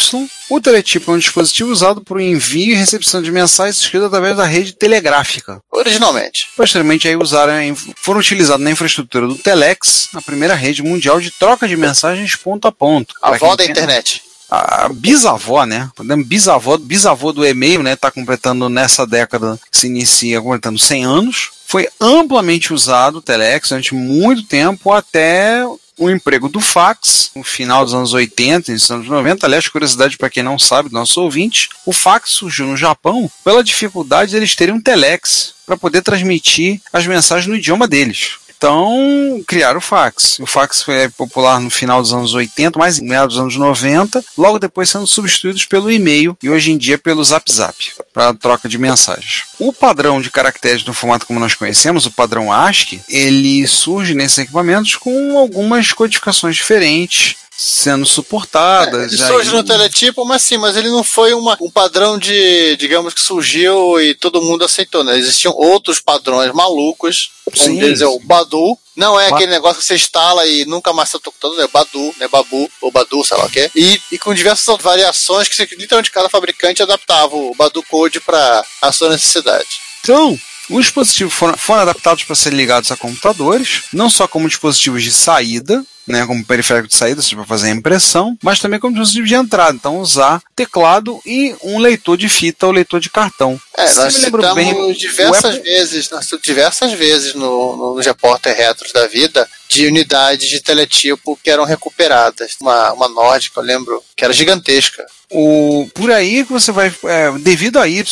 O 0.50 0.60
teletipo 0.60 1.12
é 1.12 1.16
um 1.16 1.20
dispositivo 1.20 1.72
usado 1.72 2.02
para 2.02 2.18
o 2.18 2.22
envio 2.22 2.72
e 2.72 2.76
recepção 2.76 3.22
de 3.22 3.32
mensagens 3.32 3.80
escritas 3.82 4.08
através 4.08 4.36
da 4.36 4.46
rede 4.46 4.74
telegráfica. 4.74 5.62
Originalmente. 5.72 6.48
Posteriormente, 6.58 7.08
aí 7.08 7.16
usaram, 7.16 7.54
foram 7.98 8.20
utilizados 8.20 8.64
na 8.64 8.72
infraestrutura 8.72 9.28
do 9.28 9.36
Telex, 9.36 10.10
a 10.16 10.22
primeira 10.22 10.39
rede 10.56 10.84
mundial 10.84 11.20
de 11.20 11.32
troca 11.32 11.68
de 11.68 11.76
mensagens 11.76 12.36
ponto 12.36 12.68
a 12.68 12.72
ponto. 12.72 13.14
A 13.22 13.30
avó 13.30 13.56
da 13.56 13.66
internet. 13.66 14.22
A 14.50 14.90
bisavó, 14.92 15.64
né? 15.66 15.90
Podemos 15.96 16.26
bisavó, 16.26 16.76
bisavô 16.78 17.32
do 17.32 17.46
e-mail, 17.46 17.84
né? 17.84 17.94
Está 17.94 18.10
completando 18.10 18.68
nessa 18.68 19.06
década, 19.06 19.60
se 19.72 19.88
inicia 19.88 20.42
completando 20.42 20.80
100 20.80 21.06
anos. 21.06 21.52
Foi 21.68 21.88
amplamente 22.02 22.74
usado 22.74 23.18
o 23.18 23.22
Telex 23.22 23.70
durante 23.70 23.94
muito 23.94 24.44
tempo, 24.44 24.92
até 24.92 25.64
o 26.00 26.10
emprego 26.10 26.48
do 26.48 26.62
fax 26.62 27.30
no 27.36 27.44
final 27.44 27.84
dos 27.84 27.94
anos 27.94 28.14
80 28.14 28.72
e 28.72 28.74
nos 28.74 28.90
anos 28.90 29.08
90. 29.08 29.46
Aliás, 29.46 29.68
curiosidade 29.68 30.18
para 30.18 30.30
quem 30.30 30.42
não 30.42 30.58
sabe, 30.58 30.92
nosso 30.92 31.22
ouvinte, 31.22 31.70
o 31.86 31.92
fax 31.92 32.32
surgiu 32.32 32.66
no 32.66 32.78
Japão 32.78 33.30
pela 33.44 33.64
dificuldade 33.64 34.32
de 34.32 34.38
eles 34.38 34.56
terem 34.56 34.74
um 34.74 34.82
telex 34.82 35.54
para 35.66 35.78
poder 35.78 36.02
transmitir 36.02 36.82
as 36.92 37.06
mensagens 37.06 37.48
no 37.48 37.56
idioma 37.56 37.88
deles. 37.88 38.40
Então, 38.60 39.42
criaram 39.48 39.78
o 39.78 39.82
fax. 39.82 40.38
O 40.38 40.46
fax 40.46 40.84
foi 40.84 41.08
popular 41.08 41.62
no 41.62 41.70
final 41.70 42.02
dos 42.02 42.12
anos 42.12 42.34
80, 42.34 42.78
mais 42.78 43.00
em 43.00 43.08
meados 43.08 43.36
dos 43.36 43.42
anos 43.42 43.56
90, 43.56 44.22
logo 44.38 44.60
depois 44.60 44.90
sendo 44.90 45.08
substituídos 45.08 45.64
pelo 45.64 45.90
e-mail 45.90 46.38
e 46.44 46.50
hoje 46.50 46.70
em 46.70 46.78
dia 46.78 46.98
pelo 46.98 47.24
Zap 47.24 47.50
Zap, 47.50 47.74
para 48.14 48.34
troca 48.34 48.68
de 48.68 48.78
mensagens. 48.78 49.44
O 49.58 49.72
padrão 49.72 50.20
de 50.20 50.30
caracteres 50.30 50.84
no 50.84 50.94
formato 50.94 51.26
como 51.26 51.40
nós 51.40 51.56
conhecemos, 51.56 52.06
o 52.06 52.12
padrão 52.12 52.52
ASCII, 52.52 53.02
ele 53.08 53.66
surge 53.66 54.14
nesses 54.14 54.40
equipamentos 54.40 54.98
com 54.98 55.40
algumas 55.40 55.94
codificações 55.94 56.58
diferentes, 56.58 57.38
sendo 57.62 58.06
suportadas. 58.06 59.12
Ele 59.12 59.22
aí- 59.22 59.28
surge 59.28 59.52
no 59.52 59.64
teletipo, 59.66 60.24
mas 60.24 60.42
sim, 60.42 60.58
mas 60.58 60.78
ele 60.78 60.88
não 60.88 61.04
foi 61.04 61.34
uma, 61.34 61.58
um 61.60 61.70
padrão 61.70 62.18
de, 62.18 62.78
digamos 62.78 63.14
que 63.14 63.20
surgiu 63.20 64.00
e 64.00 64.16
todo 64.16 64.42
mundo 64.42 64.64
aceitou, 64.64 65.04
né? 65.04 65.18
Existiam 65.18 65.54
outros 65.54 66.00
padrões 66.00 66.54
malucos. 66.54 67.32
Sim. 67.54 67.72
Um 67.72 67.80
deles 67.80 68.00
é 68.00 68.08
o 68.08 68.18
Badu. 68.20 68.78
Não 68.96 69.20
é 69.20 69.28
aquele 69.28 69.52
negócio 69.52 69.82
que 69.82 69.86
você 69.86 69.96
instala 69.96 70.46
e 70.46 70.64
nunca 70.66 70.94
mais 70.94 71.10
está 71.10 71.20
tocando, 71.20 71.62
é 71.62 71.68
Badu, 71.68 72.16
né? 72.18 72.30
Babu, 72.30 72.72
ou 72.82 72.92
Badu, 72.92 73.26
sei 73.26 73.36
lá 73.36 73.46
o 73.46 73.50
que 73.50 73.60
é. 73.60 73.72
E, 73.76 74.02
e 74.14 74.18
com 74.18 74.34
diversas 74.34 74.78
variações 74.82 75.50
que 75.50 75.56
você, 75.56 75.68
literalmente 75.78 76.12
cada 76.12 76.30
fabricante 76.30 76.82
adaptava 76.82 77.36
o 77.36 77.54
Badu 77.56 77.84
Code 77.84 78.22
para 78.22 78.64
a 78.82 78.92
sua 78.94 79.10
necessidade. 79.10 79.68
Então, 80.02 80.40
os 80.70 80.86
dispositivos 80.86 81.34
foram, 81.34 81.58
foram 81.58 81.82
adaptados 81.82 82.24
para 82.24 82.36
serem 82.36 82.58
ligados 82.58 82.90
a 82.90 82.96
computadores, 82.96 83.84
não 83.92 84.10
só 84.10 84.28
como 84.28 84.48
dispositivos 84.48 85.04
de 85.04 85.12
saída, 85.12 85.84
né, 86.10 86.26
como 86.26 86.44
periférico 86.44 86.88
de 86.88 86.96
saída, 86.96 87.22
seja 87.22 87.36
para 87.36 87.46
fazer 87.46 87.68
a 87.68 87.74
impressão, 87.74 88.36
mas 88.44 88.60
também 88.60 88.80
como 88.80 88.94
dispositivo 88.94 89.28
de 89.28 89.36
entrada. 89.36 89.74
Então, 89.76 90.00
usar 90.00 90.42
teclado 90.56 91.20
e 91.26 91.56
um 91.64 91.78
leitor 91.80 92.18
de 92.18 92.28
fita 92.28 92.66
ou 92.66 92.72
leitor 92.72 93.00
de 93.00 93.10
cartão. 93.10 93.60
É, 93.78 93.88
Se 93.88 93.98
nós 93.98 94.14
citamos 94.16 94.54
bem, 94.56 94.92
diversas 94.94 95.46
Apple- 95.56 95.62
vezes, 95.62 96.10
nós 96.10 96.28
diversas 96.44 96.92
vezes 96.94 97.34
no, 97.36 97.78
no, 97.78 97.96
nos 97.96 98.06
repórter 98.06 98.56
retros 98.58 98.92
da 98.92 99.08
vida, 99.08 99.48
de 99.70 99.86
unidades 99.86 100.50
de 100.50 100.60
teletipo 100.60 101.40
que 101.44 101.50
eram 101.52 101.64
recuperadas. 101.64 102.56
Uma, 102.60 102.92
uma 102.94 103.08
nórdica, 103.08 103.60
eu 103.60 103.64
lembro, 103.64 104.04
que 104.18 104.24
era 104.26 104.34
gigantesca. 104.34 105.06
O, 105.32 105.88
por 105.94 106.12
aí 106.12 106.44
que 106.44 106.52
você 106.52 106.72
vai. 106.72 106.92
é, 107.04 107.32
devido 107.40 107.78
a 107.78 107.88
Y. 107.88 108.04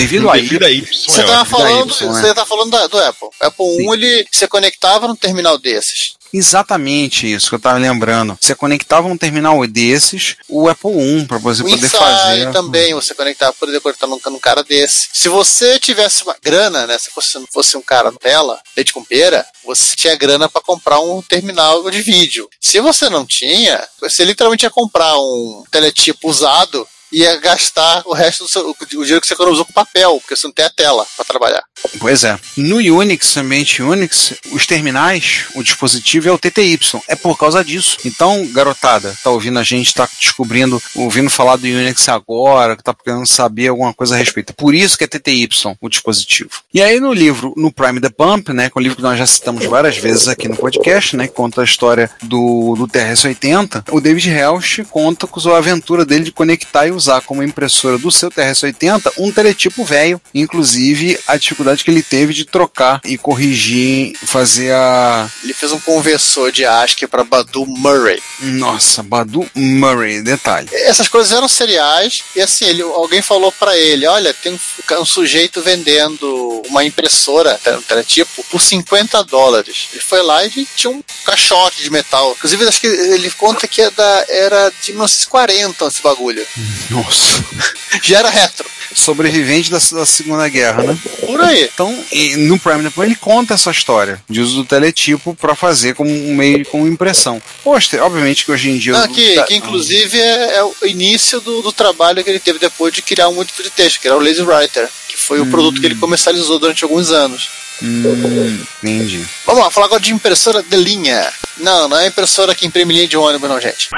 Devido 0.00 0.30
a. 0.30 0.34
Devido 0.34 0.64
a 0.64 0.70
Y. 0.70 0.86
Você 0.86 1.20
é 1.20 1.24
estava 1.24 1.40
ótimo. 1.42 1.58
falando, 1.58 1.90
Y, 1.94 2.06
né? 2.12 2.20
você 2.22 2.34
tá 2.34 2.46
falando 2.46 2.70
da- 2.70 2.86
do 2.86 2.98
Apple. 2.98 3.28
O 3.28 3.46
Apple 3.46 3.86
1, 3.86 3.94
ele 3.94 4.26
se 4.32 4.46
conectava 4.48 5.06
num 5.08 5.16
terminal 5.16 5.58
desses. 5.58 6.18
Exatamente 6.32 7.30
isso 7.32 7.48
que 7.48 7.54
eu 7.54 7.58
estava 7.58 7.76
lembrando. 7.78 8.38
Você 8.40 8.54
conectava 8.54 9.08
um 9.08 9.16
terminal 9.18 9.66
desses, 9.66 10.36
o 10.48 10.68
Apple 10.68 10.90
I, 10.92 11.24
para 11.26 11.38
você 11.38 11.60
O 11.62 11.64
poder 11.64 11.76
Insight 11.86 11.96
fazer. 11.98 12.52
também, 12.52 12.94
você 12.94 13.14
conectava, 13.14 13.52
poderia 13.52 13.80
conectar 13.80 14.06
num, 14.06 14.20
num 14.26 14.38
cara 14.38 14.62
desse. 14.62 15.08
Se 15.12 15.28
você 15.28 15.78
tivesse 15.80 16.22
uma 16.22 16.36
grana, 16.40 16.86
né? 16.86 16.96
Se 16.98 17.10
você 17.16 17.38
não 17.38 17.46
fosse 17.52 17.76
um 17.76 17.82
cara 17.82 18.12
Nutella, 18.12 18.60
leite 18.76 18.92
com 18.92 19.02
pera, 19.04 19.44
você 19.64 19.96
tinha 19.96 20.14
grana 20.16 20.48
para 20.48 20.62
comprar 20.62 21.00
um 21.00 21.20
terminal 21.20 21.90
de 21.90 22.00
vídeo. 22.00 22.48
Se 22.60 22.78
você 22.80 23.08
não 23.10 23.26
tinha, 23.26 23.82
você 24.00 24.24
literalmente 24.24 24.64
ia 24.64 24.70
comprar 24.70 25.16
um 25.18 25.64
teletipo 25.70 26.28
usado 26.28 26.86
ia 27.12 27.36
gastar 27.38 28.02
o 28.06 28.12
resto 28.12 28.44
do 28.44 28.48
seu, 28.48 28.70
o 28.70 28.86
dinheiro 28.86 29.20
que 29.20 29.26
você 29.26 29.34
economizou 29.34 29.64
com 29.64 29.72
papel, 29.72 30.18
porque 30.20 30.36
você 30.36 30.46
não 30.46 30.54
tem 30.54 30.64
a 30.64 30.70
tela 30.70 31.06
para 31.16 31.24
trabalhar. 31.24 31.62
Pois 31.98 32.24
é. 32.24 32.38
No 32.56 32.76
Unix, 32.76 33.36
ambiente 33.36 33.82
Unix, 33.82 34.34
os 34.52 34.66
terminais, 34.66 35.46
o 35.54 35.62
dispositivo 35.62 36.28
é 36.28 36.32
o 36.32 36.38
TTY. 36.38 36.78
É 37.08 37.16
por 37.16 37.36
causa 37.36 37.64
disso. 37.64 37.98
Então, 38.04 38.46
garotada, 38.52 39.16
tá 39.22 39.30
ouvindo 39.30 39.58
a 39.58 39.62
gente, 39.62 39.94
tá 39.94 40.08
descobrindo, 40.18 40.80
ouvindo 40.94 41.30
falar 41.30 41.56
do 41.56 41.66
Unix 41.66 42.08
agora, 42.08 42.76
que 42.76 42.82
tá 42.82 42.94
querendo 42.94 43.26
saber 43.26 43.68
alguma 43.68 43.92
coisa 43.92 44.14
a 44.14 44.18
respeito. 44.18 44.54
Por 44.54 44.74
isso 44.74 44.96
que 44.96 45.04
é 45.04 45.06
TTY 45.06 45.48
o 45.80 45.88
dispositivo. 45.88 46.50
E 46.72 46.82
aí 46.82 47.00
no 47.00 47.12
livro, 47.12 47.52
no 47.56 47.72
Prime 47.72 48.00
the 48.00 48.10
Pump, 48.10 48.52
né, 48.52 48.68
que 48.68 48.78
é 48.78 48.80
um 48.80 48.82
livro 48.82 48.96
que 48.96 49.02
nós 49.02 49.18
já 49.18 49.26
citamos 49.26 49.64
várias 49.66 49.96
vezes 49.96 50.28
aqui 50.28 50.48
no 50.48 50.56
podcast, 50.56 51.16
né, 51.16 51.26
que 51.26 51.34
conta 51.34 51.60
a 51.60 51.64
história 51.64 52.10
do, 52.22 52.74
do 52.76 52.86
TRS-80, 52.86 53.84
o 53.90 54.00
David 54.00 54.30
Helsch 54.30 54.80
conta 54.90 55.26
com 55.26 55.40
a 55.50 55.58
aventura 55.58 56.04
dele 56.04 56.24
de 56.24 56.32
conectar 56.32 56.86
e 56.86 56.90
usar 57.00 57.22
como 57.22 57.42
impressora 57.42 57.98
do 57.98 58.10
seu 58.10 58.30
TRS-80 58.30 59.12
um 59.18 59.32
teletipo 59.32 59.84
velho, 59.84 60.20
inclusive 60.34 61.18
a 61.26 61.36
dificuldade 61.36 61.82
que 61.82 61.90
ele 61.90 62.02
teve 62.02 62.34
de 62.34 62.44
trocar 62.44 63.00
e 63.04 63.16
corrigir, 63.16 64.16
fazer 64.24 64.72
a. 64.72 65.28
Ele 65.42 65.54
fez 65.54 65.72
um 65.72 65.80
conversor 65.80 66.52
de 66.52 66.64
ASCII 66.64 67.08
para 67.08 67.24
Badu 67.24 67.66
Murray. 67.66 68.22
Nossa, 68.40 69.02
Badu 69.02 69.48
Murray, 69.54 70.22
detalhe. 70.22 70.68
Essas 70.72 71.08
coisas 71.08 71.32
eram 71.32 71.48
cereais 71.48 72.22
e 72.36 72.40
assim, 72.40 72.66
ele, 72.66 72.82
alguém 72.82 73.22
falou 73.22 73.50
pra 73.52 73.76
ele, 73.76 74.06
olha, 74.06 74.34
tem 74.34 74.52
um, 74.52 75.00
um 75.00 75.04
sujeito 75.04 75.62
vendendo 75.62 76.62
uma 76.68 76.84
impressora, 76.84 77.58
um 77.78 77.82
teletipo, 77.82 78.44
por 78.50 78.60
50 78.60 79.24
dólares. 79.24 79.88
Ele 79.92 80.02
foi 80.02 80.22
lá 80.22 80.44
e 80.44 80.66
tinha 80.76 80.90
um 80.90 81.02
caixote 81.24 81.82
de 81.82 81.90
metal. 81.90 82.34
Inclusive, 82.36 82.68
acho 82.68 82.80
que 82.80 82.86
ele 82.86 83.30
conta 83.32 83.66
que 83.66 83.80
é 83.82 83.90
da, 83.90 84.24
era 84.28 84.70
de 84.82 84.92
1940 84.92 85.86
esse 85.86 86.02
bagulho. 86.02 86.46
Nossa. 86.90 87.44
Já 88.02 88.18
era 88.20 88.30
retro. 88.30 88.68
Sobrevivente 88.92 89.70
da, 89.70 89.78
da 89.92 90.04
Segunda 90.04 90.48
Guerra, 90.48 90.82
né? 90.82 90.98
Por 91.24 91.40
aí. 91.40 91.70
Então, 91.72 91.96
e 92.10 92.34
no 92.36 92.58
Prime 92.58 92.82
Depois 92.82 93.08
ele 93.08 93.16
conta 93.16 93.54
essa 93.54 93.70
história 93.70 94.20
de 94.28 94.40
uso 94.40 94.56
do 94.56 94.64
teletipo 94.64 95.32
para 95.40 95.54
fazer 95.54 95.94
como 95.94 96.10
um 96.10 96.34
meio 96.34 96.66
como 96.66 96.88
impressão. 96.88 97.40
Poxa, 97.62 98.02
obviamente 98.04 98.44
que 98.44 98.50
hoje 98.50 98.68
em 98.70 98.78
dia. 98.78 98.92
Não, 98.92 99.04
o- 99.04 99.08
que, 99.14 99.36
tá- 99.36 99.44
que 99.44 99.54
inclusive 99.54 100.18
é, 100.18 100.56
é 100.56 100.64
o 100.64 100.74
início 100.84 101.40
do, 101.40 101.62
do 101.62 101.72
trabalho 101.72 102.22
que 102.24 102.30
ele 102.30 102.40
teve 102.40 102.58
depois 102.58 102.92
de 102.92 103.00
criar 103.00 103.28
um 103.28 103.40
editor 103.40 103.64
de 103.64 103.70
texto, 103.70 104.00
que 104.00 104.08
era 104.08 104.16
o 104.16 104.20
Lazy 104.20 104.42
Writer, 104.42 104.88
que 105.08 105.16
foi 105.16 105.40
o 105.40 105.46
produto 105.46 105.80
que 105.80 105.86
ele 105.86 105.94
comercializou 105.94 106.58
durante 106.58 106.82
alguns 106.82 107.10
anos. 107.12 107.48
Hum, 107.82 108.58
entendi. 108.82 109.24
Vamos 109.46 109.62
lá, 109.64 109.70
falar 109.70 109.86
agora 109.86 110.02
de 110.02 110.12
impressora 110.12 110.62
de 110.62 110.76
linha. 110.76 111.32
Não, 111.58 111.88
não 111.88 111.96
é 111.98 112.08
impressora 112.08 112.54
que 112.54 112.66
imprime 112.66 112.92
linha 112.92 113.06
de 113.08 113.16
ônibus, 113.16 113.48
não, 113.48 113.60
gente. 113.60 113.88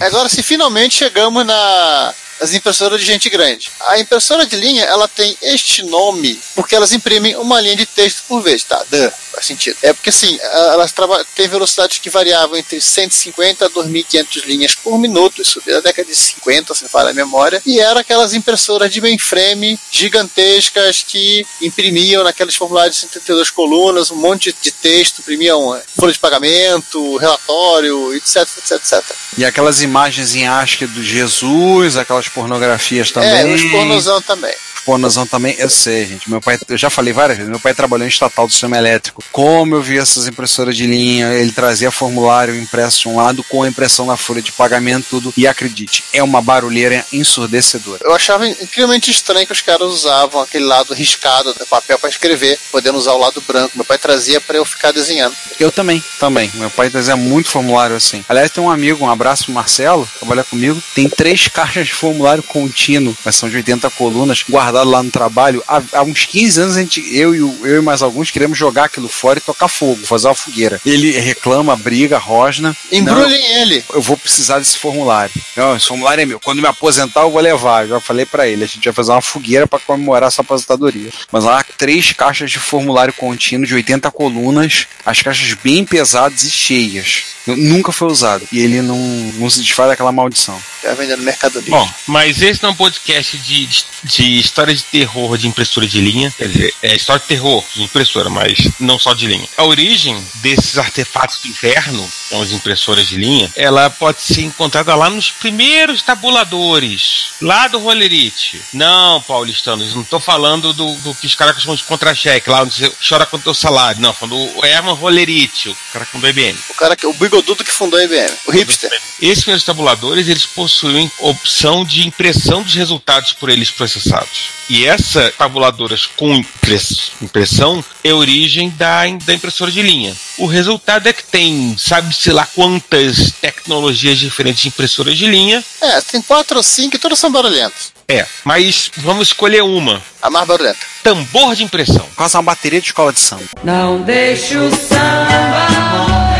Agora 0.00 0.28
se 0.28 0.42
finalmente 0.42 0.96
chegamos 0.96 1.44
na 1.44 2.14
as 2.40 2.54
impressoras 2.54 3.00
de 3.00 3.06
gente 3.06 3.28
grande. 3.28 3.70
A 3.88 3.98
impressora 3.98 4.46
de 4.46 4.56
linha, 4.56 4.84
ela 4.84 5.08
tem 5.08 5.36
este 5.42 5.82
nome 5.82 6.40
porque 6.54 6.74
elas 6.74 6.92
imprimem 6.92 7.36
uma 7.36 7.60
linha 7.60 7.76
de 7.76 7.86
texto 7.86 8.22
por 8.28 8.42
vez, 8.42 8.64
tá? 8.64 8.82
Duh, 8.90 9.12
faz 9.32 9.46
sentido. 9.46 9.76
É 9.82 9.92
porque 9.92 10.10
assim, 10.10 10.38
elas 10.40 10.92
têm 11.34 11.48
velocidades 11.48 11.98
que 11.98 12.10
variavam 12.10 12.56
entre 12.56 12.80
150 12.80 13.66
a 13.66 13.70
2.500 13.70 14.44
linhas 14.44 14.74
por 14.74 14.98
minuto, 14.98 15.42
isso 15.42 15.60
desde 15.64 15.80
a 15.80 15.82
década 15.82 16.08
de 16.08 16.14
50, 16.16 16.74
se 16.74 16.82
não 16.82 16.88
falha 16.88 17.10
a 17.10 17.14
memória, 17.14 17.62
e 17.64 17.80
eram 17.80 18.00
aquelas 18.00 18.34
impressoras 18.34 18.92
de 18.92 19.00
mainframe 19.00 19.78
gigantescas 19.90 21.04
que 21.06 21.46
imprimiam 21.60 22.24
naqueles 22.24 22.54
formulários 22.54 22.96
de 22.96 23.02
72 23.02 23.50
colunas, 23.50 24.10
um 24.10 24.16
monte 24.16 24.54
de 24.60 24.70
texto, 24.70 25.20
imprimiam 25.20 25.80
folha 25.98 26.12
de 26.12 26.18
pagamento, 26.18 27.16
relatório, 27.16 28.14
etc, 28.14 28.36
etc, 28.58 28.72
etc. 28.72 29.16
E 29.36 29.44
aquelas 29.44 29.82
imagens 29.82 30.34
em 30.34 30.46
ASCII 30.46 30.86
do 30.86 31.02
Jesus, 31.02 31.96
aquelas 31.96 32.23
pornografias 32.28 33.10
também. 33.10 33.30
É, 33.30 33.46
os 33.46 33.62
pornozão 33.64 34.20
também. 34.22 34.54
Pornozão 34.84 35.26
também, 35.26 35.54
eu 35.58 35.70
sei, 35.70 36.06
gente. 36.06 36.28
Meu 36.28 36.40
pai, 36.40 36.58
eu 36.68 36.78
já 36.78 36.90
falei 36.90 37.12
várias 37.12 37.38
vezes, 37.38 37.50
meu 37.50 37.60
pai 37.60 37.74
trabalhou 37.74 38.06
em 38.06 38.08
estatal 38.08 38.46
do 38.46 38.52
sistema 38.52 38.76
elétrico. 38.76 39.22
Como 39.32 39.74
eu 39.74 39.82
vi 39.82 39.98
essas 39.98 40.28
impressoras 40.28 40.76
de 40.76 40.86
linha, 40.86 41.32
ele 41.34 41.52
trazia 41.52 41.90
formulário 41.90 42.54
impresso 42.54 43.00
de 43.00 43.08
um 43.08 43.16
lado 43.16 43.42
com 43.44 43.62
a 43.62 43.68
impressão 43.68 44.06
na 44.06 44.16
folha 44.16 44.42
de 44.42 44.52
pagamento, 44.52 45.06
tudo. 45.10 45.32
E 45.36 45.46
acredite, 45.46 46.04
é 46.12 46.22
uma 46.22 46.40
barulheira 46.40 47.04
ensurdecedora. 47.12 48.00
Eu 48.04 48.14
achava 48.14 48.46
incrivelmente 48.46 49.10
estranho 49.10 49.46
que 49.46 49.52
os 49.52 49.60
caras 49.60 49.88
usavam 49.88 50.40
aquele 50.40 50.64
lado 50.64 50.94
riscado 50.94 51.52
do 51.54 51.66
papel 51.66 51.98
para 51.98 52.10
escrever, 52.10 52.58
podendo 52.70 52.98
usar 52.98 53.12
o 53.12 53.18
lado 53.18 53.42
branco. 53.46 53.72
Meu 53.74 53.84
pai 53.84 53.98
trazia 53.98 54.40
para 54.40 54.56
eu 54.56 54.64
ficar 54.64 54.92
desenhando. 54.92 55.34
Eu 55.58 55.72
também, 55.72 56.02
também. 56.18 56.50
Meu 56.54 56.70
pai 56.70 56.90
trazia 56.90 57.16
muito 57.16 57.48
formulário 57.48 57.96
assim. 57.96 58.24
Aliás, 58.28 58.50
tem 58.50 58.62
um 58.62 58.70
amigo, 58.70 59.04
um 59.04 59.10
abraço 59.10 59.44
pro 59.44 59.54
Marcelo, 59.54 60.08
trabalha 60.18 60.44
comigo, 60.44 60.82
tem 60.94 61.08
três 61.08 61.48
caixas 61.48 61.86
de 61.86 61.94
formulário 61.94 62.42
contínuo, 62.42 63.16
mas 63.24 63.36
são 63.36 63.48
de 63.48 63.56
80 63.56 63.88
colunas, 63.90 64.42
guardado 64.74 64.90
lá 64.90 65.02
no 65.02 65.10
trabalho. 65.10 65.62
Há, 65.68 65.80
há 65.92 66.02
uns 66.02 66.26
15 66.26 66.60
anos, 66.60 66.76
a 66.76 66.80
gente, 66.80 67.00
eu, 67.16 67.34
e 67.34 67.40
o- 67.42 67.60
eu 67.66 67.78
e 67.78 67.82
mais 67.82 68.02
alguns 68.02 68.30
queremos 68.30 68.58
jogar 68.58 68.84
aquilo 68.84 69.08
fora 69.08 69.38
e 69.38 69.42
tocar 69.42 69.68
fogo, 69.68 70.04
fazer 70.04 70.26
uma 70.26 70.34
fogueira. 70.34 70.80
Ele 70.84 71.12
reclama, 71.12 71.76
briga, 71.76 72.18
rosna. 72.18 72.76
Não, 72.90 72.98
Embrulhem 72.98 73.44
ele. 73.60 73.84
eu 73.92 74.02
vou 74.02 74.16
precisar 74.16 74.58
desse 74.58 74.76
formulário. 74.78 75.32
Não, 75.56 75.76
esse 75.76 75.86
formulário 75.86 76.22
é 76.22 76.26
meu. 76.26 76.40
Quando 76.40 76.60
me 76.60 76.66
aposentar, 76.68 77.20
eu 77.22 77.30
vou 77.30 77.40
levar. 77.40 77.82
Eu 77.84 77.88
já 77.90 78.00
falei 78.00 78.26
pra 78.26 78.46
ele. 78.48 78.64
A 78.64 78.66
gente 78.66 78.84
vai 78.84 78.92
fazer 78.92 79.12
uma 79.12 79.22
fogueira 79.22 79.66
pra 79.66 79.78
comemorar 79.78 80.26
essa 80.28 80.42
aposentadoria. 80.42 81.10
Mas 81.30 81.44
lá, 81.44 81.64
três 81.78 82.12
caixas 82.12 82.50
de 82.50 82.58
formulário 82.58 83.14
contínuo 83.14 83.66
de 83.66 83.74
80 83.74 84.10
colunas, 84.10 84.86
as 85.06 85.22
caixas 85.22 85.54
bem 85.62 85.84
pesadas 85.84 86.42
e 86.42 86.50
cheias. 86.50 87.24
Nunca 87.46 87.92
foi 87.92 88.08
usado. 88.08 88.42
E 88.50 88.58
ele 88.58 88.80
não, 88.80 88.96
não 89.34 89.50
se 89.50 89.60
desfaz 89.60 89.90
daquela 89.90 90.10
maldição. 90.10 90.58
Já 90.82 90.94
vendendo 90.94 91.18
no 91.18 91.24
Mercado 91.24 91.56
Livre. 91.56 91.70
Bom, 91.70 91.88
mas 92.06 92.40
esse 92.40 92.62
não 92.62 92.70
é 92.70 92.72
um 92.72 92.76
podcast 92.76 93.36
de, 93.38 93.66
de, 93.66 93.84
de 94.04 94.38
história 94.72 94.74
de 94.74 94.84
terror 94.84 95.36
de 95.36 95.48
impressora 95.48 95.86
de 95.86 96.00
linha. 96.00 96.30
Quer 96.36 96.48
dizer, 96.48 96.74
é 96.82 96.94
história 96.94 97.20
de 97.20 97.26
terror 97.26 97.62
de 97.74 97.82
impressora, 97.82 98.30
mas 98.30 98.70
não 98.80 98.98
só 98.98 99.12
de 99.12 99.26
linha. 99.26 99.48
A 99.56 99.64
origem 99.64 100.22
desses 100.36 100.78
artefatos 100.78 101.38
do 101.38 101.48
inferno, 101.48 102.08
são 102.28 102.40
as 102.40 102.52
impressoras 102.52 103.06
de 103.06 103.16
linha, 103.16 103.50
ela 103.54 103.90
pode 103.90 104.22
ser 104.22 104.42
encontrada 104.42 104.94
lá 104.94 105.10
nos 105.10 105.30
primeiros 105.30 106.02
tabuladores, 106.02 107.32
lá 107.40 107.68
do 107.68 107.78
Rolerite. 107.78 108.60
Não, 108.72 109.20
paulistanos, 109.22 109.94
não 109.94 110.02
estou 110.02 110.20
falando 110.20 110.72
do, 110.72 110.94
do 110.96 111.14
que 111.14 111.26
os 111.26 111.34
caras 111.34 111.60
chamam 111.60 111.76
de 111.76 111.84
contra-cheque, 111.84 112.50
lá 112.50 112.62
onde 112.62 112.74
você 112.74 112.92
chora 113.06 113.26
com 113.26 113.36
o 113.36 113.40
teu 113.40 113.54
salário. 113.54 114.00
Não, 114.00 114.12
falando 114.12 114.36
do 114.36 114.66
Herman 114.66 114.94
Rolerite, 114.94 115.70
o 115.70 115.76
cara 115.92 116.06
com 116.06 116.18
do 116.18 116.28
IBM. 116.28 116.58
O 116.70 116.74
cara 116.74 116.96
que, 116.96 117.06
o 117.06 117.12
bigodudo 117.12 117.64
que 117.64 117.70
fundou 117.70 117.98
a 117.98 118.04
IBM. 118.04 118.32
O 118.46 118.50
hipster. 118.50 118.90
Esses 119.20 119.44
primeiros 119.44 119.64
tabuladores, 119.64 120.28
eles 120.28 120.46
possuem 120.46 121.10
opção 121.18 121.84
de 121.84 122.06
impressão 122.06 122.62
dos 122.62 122.74
resultados 122.74 123.32
por 123.32 123.48
eles 123.48 123.70
processados. 123.70 124.53
E 124.68 124.86
essa 124.86 125.30
tabuladoras 125.36 126.06
com 126.16 126.34
impress- 126.34 127.12
impressão 127.20 127.84
é 128.02 128.10
a 128.10 128.16
origem 128.16 128.70
da, 128.70 129.02
da 129.24 129.34
impressora 129.34 129.70
de 129.70 129.82
linha. 129.82 130.16
O 130.38 130.46
resultado 130.46 131.06
é 131.06 131.12
que 131.12 131.22
tem, 131.22 131.76
sabe-se 131.78 132.30
lá 132.32 132.46
quantas 132.46 133.32
tecnologias 133.40 134.18
diferentes 134.18 134.62
de 134.62 134.68
impressoras 134.68 135.18
de 135.18 135.26
linha. 135.26 135.62
É, 135.82 136.00
tem 136.00 136.22
quatro 136.22 136.56
ou 136.56 136.62
cinco 136.62 136.96
e 136.96 136.98
todas 136.98 137.18
são 137.18 137.30
barulhentas. 137.30 137.92
É, 138.08 138.26
mas 138.42 138.90
vamos 138.96 139.28
escolher 139.28 139.62
uma. 139.62 140.02
A 140.22 140.30
mais 140.30 140.46
barulhenta. 140.46 140.78
Tambor 141.02 141.54
de 141.54 141.62
impressão. 141.62 142.06
Quase 142.16 142.36
uma 142.36 142.42
bateria 142.42 142.80
de 142.80 142.86
escola 142.86 143.12
de 143.12 143.20
samba. 143.20 143.44
Não 143.62 144.00
deixe 144.02 144.56
o 144.56 144.70
samba 144.70 146.33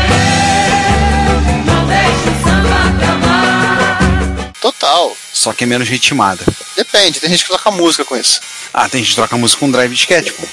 Total. 4.65 5.15
Só 5.31 5.53
que 5.53 5.63
é 5.63 5.67
menos 5.67 5.87
ritmada. 5.87 6.43
Depende, 6.75 7.19
tem 7.19 7.29
gente 7.29 7.43
que 7.43 7.51
toca 7.51 7.69
música 7.69 8.03
com 8.03 8.17
isso. 8.17 8.41
Ah, 8.73 8.89
tem 8.89 8.99
gente 9.01 9.11
que 9.11 9.15
troca 9.15 9.37
música 9.37 9.59
com 9.59 9.69
drive 9.69 9.93
disquete, 9.93 10.33
pô. 10.33 10.43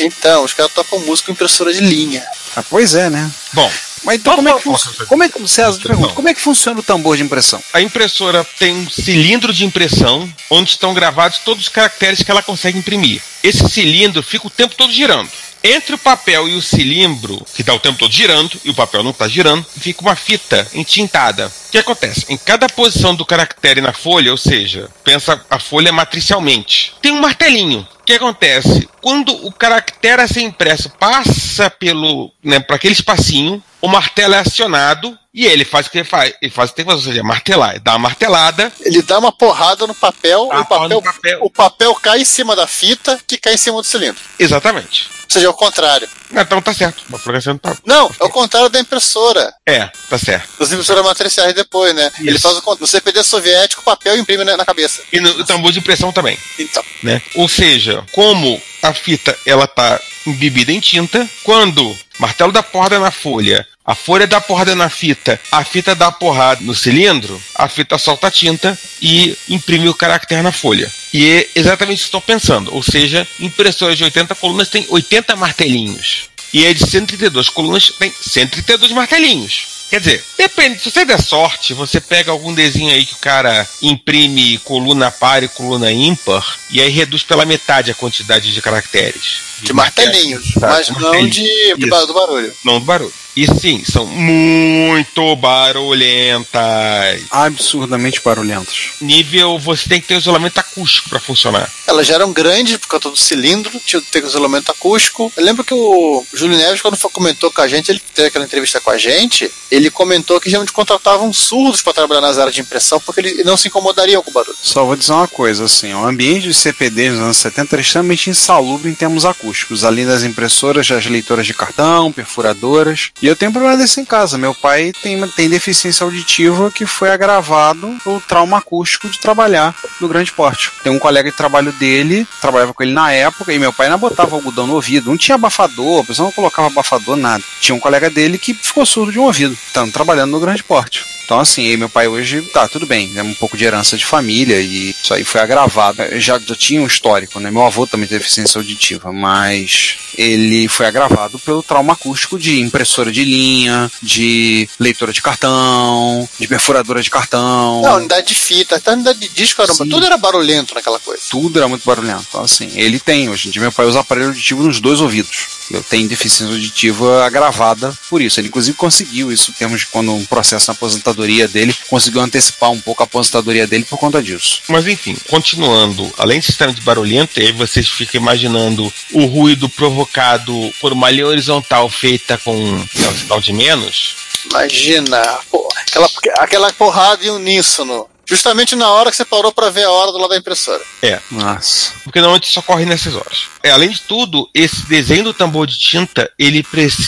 Então, 0.00 0.42
os 0.42 0.52
caras 0.52 0.72
tocam 0.72 0.98
música 0.98 1.26
com 1.26 1.32
impressora 1.32 1.72
de 1.72 1.78
linha. 1.78 2.20
Ah, 2.56 2.64
pois 2.68 2.96
é, 2.96 3.08
né? 3.08 3.30
Bom, 3.52 3.70
Mas 4.02 4.16
então 4.16 4.34
como 4.34 4.48
é 4.48 4.54
que 4.54 4.62
funciona? 4.64 5.06
Como 5.06 5.22
é 5.22 5.28
que, 5.28 5.48
César, 5.48 5.78
te 5.78 5.86
pergunto, 5.86 6.14
como 6.14 6.28
é 6.28 6.34
que 6.34 6.40
funciona 6.40 6.80
o 6.80 6.82
tambor 6.82 7.16
de 7.16 7.22
impressão? 7.22 7.62
a 7.72 7.80
impressora 7.80 8.44
tem 8.58 8.74
um 8.74 8.90
cilindro 8.90 9.52
de 9.52 9.64
impressão 9.64 10.28
onde 10.50 10.70
estão 10.70 10.92
gravados 10.92 11.38
todos 11.38 11.62
os 11.62 11.68
caracteres 11.68 12.24
que 12.24 12.30
ela 12.30 12.42
consegue 12.42 12.76
imprimir. 12.76 13.22
Esse 13.40 13.68
cilindro 13.68 14.20
fica 14.20 14.48
o 14.48 14.50
tempo 14.50 14.74
todo 14.74 14.92
girando. 14.92 15.30
Entre 15.62 15.94
o 15.94 15.98
papel 15.98 16.48
e 16.48 16.54
o 16.54 16.62
cilindro, 16.62 17.44
que 17.54 17.60
está 17.62 17.74
o 17.74 17.78
tempo 17.78 17.98
todo 17.98 18.12
girando, 18.12 18.58
e 18.64 18.70
o 18.70 18.74
papel 18.74 19.02
não 19.02 19.10
está 19.10 19.28
girando, 19.28 19.64
fica 19.78 20.00
uma 20.00 20.16
fita 20.16 20.66
entintada. 20.72 21.52
O 21.68 21.70
que 21.70 21.78
acontece? 21.78 22.24
Em 22.28 22.36
cada 22.36 22.66
posição 22.68 23.14
do 23.14 23.26
caractere 23.26 23.80
na 23.80 23.92
folha, 23.92 24.30
ou 24.30 24.38
seja, 24.38 24.88
pensa 25.04 25.40
a 25.50 25.58
folha 25.58 25.92
matricialmente, 25.92 26.94
tem 27.02 27.12
um 27.12 27.20
martelinho. 27.20 27.86
O 28.00 28.04
que 28.04 28.14
acontece? 28.14 28.88
Quando 29.00 29.32
o 29.46 29.52
caractere 29.52 30.22
a 30.22 30.26
ser 30.26 30.40
impresso 30.40 30.90
passa 30.90 31.70
pelo, 31.70 32.32
né, 32.42 32.58
para 32.58 32.76
aquele 32.76 32.94
espacinho, 32.94 33.62
o 33.80 33.88
martelo 33.88 34.34
é 34.34 34.38
acionado 34.38 35.16
e 35.32 35.46
ele 35.46 35.64
faz 35.64 35.86
o 35.86 35.90
que 35.90 35.98
ele 35.98 36.04
faz. 36.04 36.34
Ele 36.42 36.50
faz 36.50 36.70
o 36.70 36.74
que 36.74 36.82
ou 36.82 36.98
seja, 36.98 37.22
martelar. 37.22 37.72
Ele 37.72 37.80
dá 37.80 37.92
uma 37.92 38.00
martelada, 38.00 38.72
Ele 38.80 39.00
dá 39.02 39.18
uma 39.18 39.30
porrada 39.30 39.86
no 39.86 39.94
papel, 39.94 40.42
o, 40.42 40.48
papel, 40.48 40.64
porrada 40.66 40.94
no 40.94 41.02
papel. 41.02 41.38
o 41.42 41.50
papel 41.50 41.94
cai 41.96 42.20
em 42.22 42.24
cima 42.24 42.56
da 42.56 42.66
fita, 42.66 43.20
que 43.26 43.38
cai 43.38 43.54
em 43.54 43.58
cima 43.58 43.80
do 43.80 43.86
cilindro. 43.86 44.20
exatamente. 44.38 45.19
Ou 45.30 45.34
seja, 45.34 45.46
é 45.46 45.48
o 45.48 45.54
contrário. 45.54 46.08
Então 46.32 46.60
tá 46.60 46.74
certo. 46.74 47.04
A 47.08 47.18
programação 47.18 47.56
tá. 47.56 47.76
Não, 47.86 48.10
é 48.18 48.24
o 48.24 48.30
contrário 48.30 48.68
da 48.68 48.80
impressora. 48.80 49.54
É, 49.64 49.86
tá 50.08 50.18
certo. 50.18 50.48
Das 50.58 50.72
impressoras 50.72 51.04
matriciais 51.04 51.54
depois, 51.54 51.94
né? 51.94 52.10
Ele 52.18 52.32
Isso. 52.32 52.40
faz 52.40 52.56
o 52.56 52.62
contrário. 52.62 52.80
No 52.80 52.86
CPD 52.88 53.22
soviético, 53.22 53.80
o 53.80 53.84
papel 53.84 54.18
imprime 54.18 54.42
na, 54.42 54.56
na 54.56 54.64
cabeça. 54.64 55.02
E 55.12 55.20
no 55.20 55.44
tambor 55.44 55.70
de 55.70 55.78
impressão 55.78 56.10
também. 56.10 56.36
Então, 56.58 56.82
né? 57.04 57.22
Ou 57.36 57.48
seja, 57.48 58.04
como 58.10 58.60
a 58.82 58.92
fita 58.92 59.36
ela 59.46 59.68
tá 59.68 60.00
embebida 60.26 60.72
em 60.72 60.80
tinta, 60.80 61.28
quando 61.44 61.96
martelo 62.18 62.50
dá 62.50 62.60
porrada 62.62 62.98
na 62.98 63.12
folha, 63.12 63.64
a 63.90 63.94
folha 63.96 64.24
dá 64.26 64.40
porrada 64.40 64.74
na 64.76 64.88
fita, 64.88 65.40
a 65.50 65.64
fita 65.64 65.94
dá 65.96 66.12
porrada 66.12 66.60
no 66.62 66.74
cilindro, 66.76 67.42
a 67.56 67.66
fita 67.68 67.98
solta 67.98 68.28
a 68.28 68.30
tinta 68.30 68.78
e 69.02 69.36
imprime 69.48 69.88
o 69.88 69.94
caractere 69.94 70.42
na 70.42 70.52
folha. 70.52 70.88
E 71.12 71.28
é 71.28 71.48
exatamente 71.56 71.98
isso 71.98 72.04
que 72.04 72.16
estou 72.16 72.20
pensando. 72.20 72.72
Ou 72.72 72.82
seja, 72.84 73.26
impressoras 73.40 73.98
de 73.98 74.04
80 74.04 74.32
colunas 74.36 74.68
tem 74.68 74.86
80 74.88 75.34
martelinhos. 75.34 76.28
E 76.52 76.64
a 76.66 76.72
de 76.72 76.86
132 76.88 77.48
colunas 77.48 77.92
tem 77.98 78.12
132 78.20 78.92
martelinhos. 78.92 79.80
Quer 79.90 79.98
dizer, 79.98 80.24
depende, 80.38 80.78
se 80.80 80.88
você 80.88 81.04
der 81.04 81.20
sorte, 81.20 81.74
você 81.74 82.00
pega 82.00 82.30
algum 82.30 82.54
desenho 82.54 82.92
aí 82.94 83.04
que 83.04 83.14
o 83.14 83.18
cara 83.18 83.66
imprime 83.82 84.56
coluna 84.58 85.10
par 85.10 85.42
e 85.42 85.48
coluna 85.48 85.90
ímpar, 85.90 86.46
e 86.70 86.80
aí 86.80 86.88
reduz 86.90 87.24
pela 87.24 87.44
metade 87.44 87.90
a 87.90 87.94
quantidade 87.94 88.52
de 88.54 88.62
caracteres. 88.62 89.50
de 89.62 89.72
martelinhos, 89.72 90.54
Tá, 90.60 90.68
mas 90.68 90.86
de 90.86 90.92
não 90.92 91.00
martelinhos. 91.00 91.34
de, 91.34 91.74
de 91.76 91.86
ba- 91.90 92.04
do 92.04 92.14
barulho. 92.14 92.52
Não 92.64 92.78
do 92.78 92.86
barulho. 92.86 93.12
E 93.40 93.46
sim, 93.58 93.82
são 93.90 94.04
muito 94.06 95.34
barulhentas. 95.36 97.22
Absurdamente 97.30 98.20
barulhentos. 98.22 98.90
Nível, 99.00 99.58
você 99.58 99.88
tem 99.88 99.98
que 99.98 100.08
ter 100.08 100.18
isolamento 100.18 100.58
acústico 100.58 101.08
para 101.08 101.18
funcionar. 101.18 101.66
Elas 101.86 102.06
já 102.06 102.16
eram 102.16 102.34
grandes 102.34 102.76
por 102.76 102.88
causa 102.88 103.08
do 103.08 103.16
cilindro, 103.16 103.72
tinha 103.86 104.02
que 104.02 104.10
ter 104.10 104.22
isolamento 104.24 104.70
acústico. 104.70 105.32
Eu 105.34 105.42
lembro 105.42 105.64
que 105.64 105.72
o 105.72 106.22
Júlio 106.34 106.54
Neves, 106.58 106.82
quando 106.82 106.98
foi- 106.98 107.10
comentou 107.10 107.50
com 107.50 107.62
a 107.62 107.66
gente, 107.66 107.90
ele 107.90 108.00
teve 108.14 108.28
aquela 108.28 108.44
entrevista 108.44 108.78
com 108.78 108.90
a 108.90 108.98
gente, 108.98 109.50
ele 109.70 109.90
comentou 109.90 110.38
que 110.38 110.50
geralmente 110.50 110.72
contratavam 110.72 111.32
surdos 111.32 111.80
para 111.80 111.94
trabalhar 111.94 112.20
nas 112.20 112.36
áreas 112.38 112.54
de 112.54 112.60
impressão, 112.60 113.00
porque 113.00 113.20
eles 113.20 113.44
não 113.46 113.56
se 113.56 113.68
incomodariam 113.68 114.22
com 114.22 114.30
o 114.30 114.34
barulho. 114.34 114.56
Só 114.62 114.84
vou 114.84 114.96
dizer 114.96 115.12
uma 115.12 115.26
coisa, 115.28 115.64
assim, 115.64 115.94
o 115.94 116.06
ambiente 116.06 116.46
de 116.48 116.52
CPD 116.54 117.08
nos 117.10 117.20
anos 117.20 117.36
70 117.38 117.74
era 117.74 117.80
extremamente 117.82 118.28
insalubre 118.28 118.90
em 118.90 118.94
termos 118.94 119.24
acústicos, 119.24 119.82
além 119.82 120.04
das 120.04 120.24
impressoras, 120.24 120.90
as 120.90 121.06
leitoras 121.06 121.46
de 121.46 121.54
cartão, 121.54 122.12
perfuradoras. 122.12 123.10
E 123.22 123.29
eu 123.30 123.36
tenho 123.36 123.50
um 123.50 123.54
problema 123.54 123.76
desse 123.76 124.00
em 124.00 124.04
casa. 124.04 124.36
Meu 124.36 124.52
pai 124.52 124.92
tem, 125.02 125.24
tem 125.28 125.48
deficiência 125.48 126.02
auditiva 126.02 126.68
que 126.68 126.84
foi 126.84 127.12
agravado 127.12 127.96
pelo 128.02 128.20
trauma 128.20 128.58
acústico 128.58 129.08
de 129.08 129.20
trabalhar 129.20 129.72
no 130.00 130.08
grande 130.08 130.32
porte. 130.32 130.72
Tem 130.82 130.90
um 130.90 130.98
colega 130.98 131.30
de 131.30 131.36
trabalho 131.36 131.72
dele, 131.72 132.26
trabalhava 132.40 132.74
com 132.74 132.82
ele 132.82 132.92
na 132.92 133.12
época, 133.12 133.52
e 133.52 133.58
meu 133.58 133.72
pai 133.72 133.86
ainda 133.86 133.96
botava 133.96 134.34
algodão 134.34 134.66
no 134.66 134.74
ouvido. 134.74 135.10
Não 135.10 135.16
tinha 135.16 135.36
abafador, 135.36 136.00
a 136.00 136.04
pessoa 136.04 136.26
não 136.26 136.32
colocava 136.32 136.66
abafador, 136.66 137.16
nada. 137.16 137.44
Tinha 137.60 137.74
um 137.74 137.80
colega 137.80 138.10
dele 138.10 138.36
que 138.36 138.52
ficou 138.52 138.84
surdo 138.84 139.12
de 139.12 139.18
um 139.20 139.24
ouvido, 139.24 139.52
estando 139.52 139.92
trabalhando 139.92 140.32
no 140.32 140.40
grande 140.40 140.64
porte. 140.64 141.04
Então, 141.30 141.38
assim, 141.38 141.76
meu 141.76 141.88
pai 141.88 142.08
hoje, 142.08 142.42
tá, 142.52 142.66
tudo 142.66 142.86
bem, 142.86 143.12
é 143.14 143.22
um 143.22 143.34
pouco 143.34 143.56
de 143.56 143.64
herança 143.64 143.96
de 143.96 144.04
família 144.04 144.60
e 144.60 144.90
isso 144.90 145.14
aí 145.14 145.22
foi 145.22 145.40
agravado. 145.40 146.02
Eu 146.02 146.20
Já, 146.20 146.36
já 146.40 146.56
tinha 146.56 146.82
um 146.82 146.88
histórico, 146.88 147.38
né? 147.38 147.52
Meu 147.52 147.64
avô 147.64 147.86
também 147.86 148.08
teve 148.08 148.18
deficiência 148.18 148.58
auditiva, 148.58 149.12
mas 149.12 149.94
ele 150.18 150.66
foi 150.66 150.86
agravado 150.86 151.38
pelo 151.38 151.62
trauma 151.62 151.92
acústico 151.92 152.36
de 152.36 152.58
impressora 152.60 153.09
de 153.10 153.24
linha, 153.24 153.90
de 154.02 154.68
leitora 154.78 155.12
de 155.12 155.22
cartão, 155.22 156.28
de 156.38 156.46
perfuradora 156.46 157.02
de 157.02 157.10
cartão. 157.10 157.82
Não, 157.82 157.96
unidade 157.96 158.28
de 158.28 158.34
fita, 158.34 158.76
até 158.76 158.92
unidade 158.92 159.18
de 159.18 159.28
disco, 159.28 159.62
era, 159.62 159.72
Sim. 159.72 159.88
tudo 159.88 160.04
era 160.04 160.16
barulhento 160.16 160.74
naquela 160.74 160.98
coisa. 160.98 161.22
Tudo 161.30 161.58
era 161.58 161.68
muito 161.68 161.84
barulhento. 161.84 162.26
Então, 162.28 162.42
assim, 162.42 162.70
ele 162.74 162.98
tem. 162.98 163.28
Hoje 163.28 163.48
em 163.48 163.50
dia, 163.50 163.62
meu 163.62 163.72
pai 163.72 163.86
usa 163.86 164.00
aparelho 164.00 164.28
auditivo 164.28 164.62
nos 164.62 164.80
dois 164.80 165.00
ouvidos. 165.00 165.59
Eu 165.70 165.82
tenho 165.84 166.08
deficiência 166.08 166.54
auditiva 166.54 167.24
agravada 167.24 167.96
por 168.08 168.20
isso. 168.20 168.40
Ele, 168.40 168.48
inclusive, 168.48 168.76
conseguiu 168.76 169.30
isso 169.30 169.50
em 169.50 169.54
termos 169.54 169.80
de 169.80 169.86
quando 169.86 170.12
um 170.12 170.24
processo 170.24 170.68
na 170.68 170.74
aposentadoria 170.74 171.46
dele, 171.46 171.74
conseguiu 171.88 172.20
antecipar 172.20 172.70
um 172.70 172.80
pouco 172.80 173.02
a 173.02 173.06
aposentadoria 173.06 173.66
dele 173.66 173.84
por 173.84 173.98
conta 173.98 174.22
disso. 174.22 174.62
Mas 174.68 174.86
enfim, 174.86 175.16
continuando, 175.28 176.12
além 176.18 176.40
de 176.40 176.46
sistema 176.46 176.72
de 176.72 176.80
barulhento, 176.80 177.38
aí 177.38 177.52
vocês 177.52 177.88
ficam 177.88 178.20
imaginando 178.20 178.92
o 179.12 179.26
ruído 179.26 179.68
provocado 179.68 180.72
por 180.80 180.92
uma 180.92 181.10
linha 181.10 181.26
horizontal 181.26 181.88
feita 181.88 182.36
com 182.38 182.56
um 182.56 182.88
sinal 183.16 183.40
de 183.40 183.52
menos. 183.52 184.16
Imagina, 184.50 185.22
pô, 185.50 185.68
aquela, 185.76 186.08
aquela 186.38 186.72
porrada 186.72 187.24
em 187.24 187.30
uníssono. 187.30 188.09
Justamente 188.30 188.76
na 188.76 188.88
hora 188.88 189.10
que 189.10 189.16
você 189.16 189.24
parou 189.24 189.52
para 189.52 189.70
ver 189.70 189.82
a 189.82 189.90
hora 189.90 190.12
do 190.12 190.18
lado 190.18 190.30
da 190.30 190.36
impressora. 190.36 190.80
É, 191.02 191.18
Nossa. 191.32 191.92
porque 192.04 192.20
normalmente 192.20 192.48
isso 192.48 192.60
ocorre 192.60 192.84
nessas 192.84 193.12
horas. 193.16 193.48
É, 193.60 193.70
além 193.70 193.90
de 193.90 194.00
tudo, 194.02 194.48
esse 194.54 194.86
desenho 194.86 195.24
do 195.24 195.34
tambor 195.34 195.66
de 195.66 195.76
tinta, 195.76 196.30
ele 196.38 196.64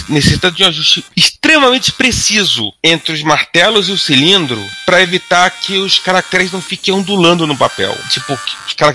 necessita 0.09 0.51
de 0.51 0.65
um 0.65 0.67
ajuste 0.67 1.05
extremamente 1.17 1.93
preciso 1.93 2.73
entre 2.83 3.15
os 3.15 3.23
martelos 3.23 3.89
e 3.89 3.93
o 3.93 3.99
cilindro 3.99 4.61
para 4.85 5.01
evitar 5.01 5.49
que 5.49 5.79
os 5.79 6.01
caracteres 6.01 6.51
não 6.51 6.61
fiquem 6.61 6.93
ondulando 6.93 7.47
no 7.47 7.57
papel. 7.57 7.97
Tipo, 8.11 8.37